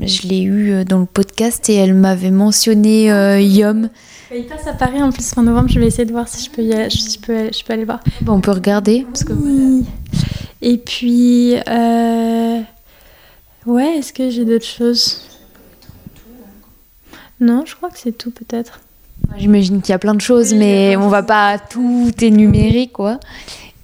Je 0.00 0.26
l'ai 0.26 0.40
eu 0.40 0.70
euh, 0.72 0.84
dans 0.84 1.00
le 1.00 1.04
podcast 1.04 1.68
et 1.68 1.74
elle 1.74 1.92
m'avait 1.92 2.30
mentionné 2.30 3.12
euh, 3.12 3.38
Yum. 3.42 3.90
Il 4.34 4.46
passe 4.46 4.66
à 4.66 4.72
Paris 4.72 5.02
en 5.02 5.12
plus 5.12 5.28
fin 5.34 5.42
novembre, 5.42 5.68
je 5.68 5.78
vais 5.78 5.86
essayer 5.86 6.06
de 6.06 6.12
voir 6.12 6.28
si 6.28 6.42
je 6.46 6.50
peux, 6.50 6.62
y 6.62 6.72
aller, 6.72 6.88
si 6.88 7.10
je 7.12 7.18
peux, 7.26 7.50
je 7.52 7.62
peux 7.62 7.74
aller 7.74 7.84
voir. 7.84 8.00
Bon, 8.22 8.32
on 8.32 8.40
peut 8.40 8.52
regarder. 8.52 9.04
Parce 9.12 9.22
que, 9.24 9.34
Oui. 9.34 9.84
Et 10.62 10.78
puis, 10.78 11.56
euh, 11.68 12.60
ouais, 13.66 13.98
est-ce 13.98 14.14
que 14.14 14.30
j'ai 14.30 14.46
d'autres 14.46 14.64
choses? 14.64 15.20
Non, 17.40 17.64
je 17.66 17.74
crois 17.76 17.90
que 17.90 17.98
c'est 17.98 18.16
tout 18.16 18.30
peut-être. 18.30 18.80
J'imagine 19.36 19.80
qu'il 19.82 19.90
y 19.90 19.94
a 19.94 19.98
plein 19.98 20.14
de 20.14 20.20
choses, 20.20 20.54
mais 20.54 20.96
on 20.96 21.08
va 21.08 21.22
pas 21.22 21.58
tout 21.58 22.10
énumérer, 22.20 22.88
quoi. 22.88 23.18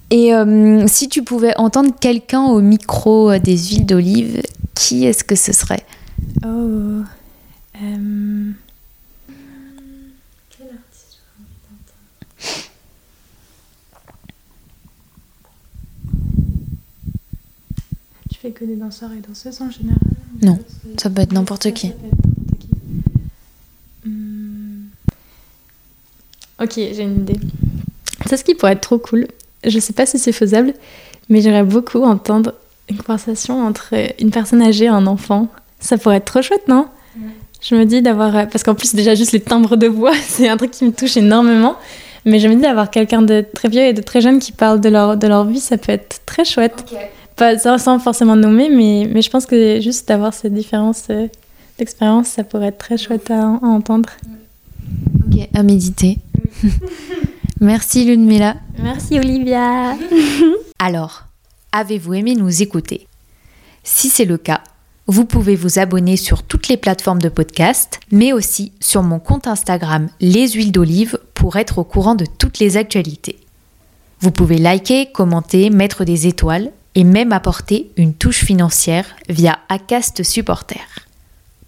Et 0.09 0.33
euh, 0.33 0.85
si 0.87 1.09
tu 1.09 1.23
pouvais 1.23 1.55
entendre 1.57 1.91
quelqu'un 1.99 2.43
au 2.43 2.61
micro 2.61 3.31
euh, 3.31 3.39
des 3.39 3.57
huiles 3.57 3.85
d'olive, 3.85 4.41
qui 4.75 5.05
est-ce 5.05 5.23
que 5.23 5.35
ce 5.35 5.51
serait? 5.53 5.83
Oh. 6.45 6.47
euh, 6.47 7.03
Quel 10.55 10.67
artiste 10.67 11.17
Tu 18.31 18.39
fais 18.39 18.51
que 18.51 18.65
des 18.65 18.75
danseurs 18.75 19.11
et 19.13 19.21
danseuses 19.27 19.61
en 19.61 19.69
général? 19.69 19.99
Non, 20.41 20.59
ça 20.97 21.09
peut 21.09 21.21
être 21.21 21.33
n'importe 21.33 21.71
qui. 21.73 21.87
Ça 21.87 21.93
peut 21.93 21.97
être 22.07 22.11
n'importe 22.11 22.23
qui. 22.23 22.32
Hmm. 24.05 24.85
Ok, 26.61 26.73
j'ai 26.75 27.01
une 27.01 27.17
idée. 27.21 27.39
C'est 28.27 28.37
ce 28.37 28.43
qui 28.43 28.55
pourrait 28.55 28.73
être 28.73 28.81
trop 28.81 28.97
cool. 28.97 29.27
Je 29.65 29.79
sais 29.79 29.93
pas 29.93 30.05
si 30.05 30.19
c'est 30.19 30.31
faisable, 30.31 30.73
mais 31.29 31.41
j'aimerais 31.41 31.63
beaucoup 31.63 32.03
entendre 32.03 32.53
une 32.89 32.97
conversation 32.97 33.65
entre 33.65 33.93
une 34.19 34.31
personne 34.31 34.61
âgée 34.61 34.85
et 34.85 34.89
un 34.89 35.07
enfant. 35.07 35.47
Ça 35.79 35.97
pourrait 35.97 36.17
être 36.17 36.25
trop 36.25 36.41
chouette, 36.41 36.67
non? 36.67 36.87
Je 37.61 37.75
me 37.75 37.85
dis 37.85 38.01
d'avoir. 38.01 38.35
euh, 38.35 38.45
Parce 38.45 38.63
qu'en 38.63 38.75
plus, 38.75 38.93
déjà, 38.93 39.15
juste 39.15 39.31
les 39.31 39.39
timbres 39.39 39.77
de 39.77 39.87
voix, 39.87 40.13
c'est 40.27 40.49
un 40.49 40.57
truc 40.57 40.71
qui 40.71 40.83
me 40.85 40.91
touche 40.91 41.15
énormément. 41.17 41.75
Mais 42.25 42.39
je 42.39 42.47
me 42.47 42.55
dis 42.55 42.61
d'avoir 42.61 42.89
quelqu'un 42.89 43.21
de 43.21 43.45
très 43.53 43.67
vieux 43.69 43.81
et 43.83 43.93
de 43.93 44.01
très 44.01 44.21
jeune 44.21 44.39
qui 44.39 44.51
parle 44.53 44.79
de 44.79 44.89
leur, 44.89 45.17
de 45.17 45.27
leur 45.27 45.45
vie, 45.45 45.59
ça 45.59 45.77
peut 45.77 45.91
être 45.91 46.21
très 46.25 46.45
chouette. 46.45 46.85
Pas, 47.35 47.57
sans, 47.57 47.77
sans 47.77 47.99
forcément 47.99 48.35
nommer, 48.35 48.69
mais, 48.69 49.07
mais 49.11 49.21
je 49.21 49.29
pense 49.29 49.45
que 49.45 49.79
juste 49.81 50.07
d'avoir 50.07 50.33
cette 50.33 50.53
différence 50.53 51.03
euh, 51.09 51.27
d'expérience, 51.77 52.27
ça 52.27 52.43
pourrait 52.43 52.67
être 52.67 52.77
très 52.77 52.97
chouette 52.97 53.31
à, 53.31 53.41
à 53.41 53.65
entendre. 53.65 54.09
Ok, 55.27 55.47
à 55.53 55.63
méditer. 55.63 56.19
Merci 57.61 58.05
Ludmilla. 58.05 58.57
Merci 58.77 59.19
Olivia. 59.19 59.95
Alors, 60.79 61.23
avez-vous 61.71 62.13
aimé 62.15 62.35
nous 62.35 62.61
écouter? 62.61 63.07
Si 63.83 64.09
c'est 64.09 64.25
le 64.25 64.37
cas, 64.37 64.61
vous 65.07 65.25
pouvez 65.25 65.55
vous 65.55 65.79
abonner 65.79 66.15
sur 66.15 66.43
toutes 66.43 66.69
les 66.69 66.77
plateformes 66.77 67.21
de 67.21 67.29
podcast, 67.29 67.99
mais 68.11 68.31
aussi 68.31 68.71
sur 68.79 69.03
mon 69.03 69.19
compte 69.19 69.47
Instagram 69.47 70.09
Les 70.21 70.49
Huiles 70.49 70.71
d'Olive 70.71 71.19
pour 71.33 71.57
être 71.57 71.79
au 71.79 71.83
courant 71.83 72.15
de 72.15 72.25
toutes 72.25 72.59
les 72.59 72.77
actualités. 72.77 73.37
Vous 74.21 74.31
pouvez 74.31 74.57
liker, 74.57 75.11
commenter, 75.11 75.69
mettre 75.69 76.05
des 76.05 76.27
étoiles 76.27 76.71
et 76.95 77.03
même 77.03 77.33
apporter 77.33 77.91
une 77.97 78.13
touche 78.13 78.45
financière 78.45 79.05
via 79.27 79.59
Acast 79.67 80.23
Supporter. 80.23 80.79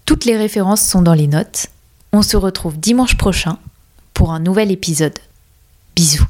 Toutes 0.06 0.24
les 0.24 0.36
références 0.36 0.82
sont 0.82 1.02
dans 1.02 1.14
les 1.14 1.26
notes. 1.26 1.66
On 2.12 2.22
se 2.22 2.36
retrouve 2.36 2.78
dimanche 2.78 3.16
prochain 3.16 3.58
pour 4.14 4.32
un 4.32 4.40
nouvel 4.40 4.70
épisode. 4.70 5.18
Bisous 5.96 6.26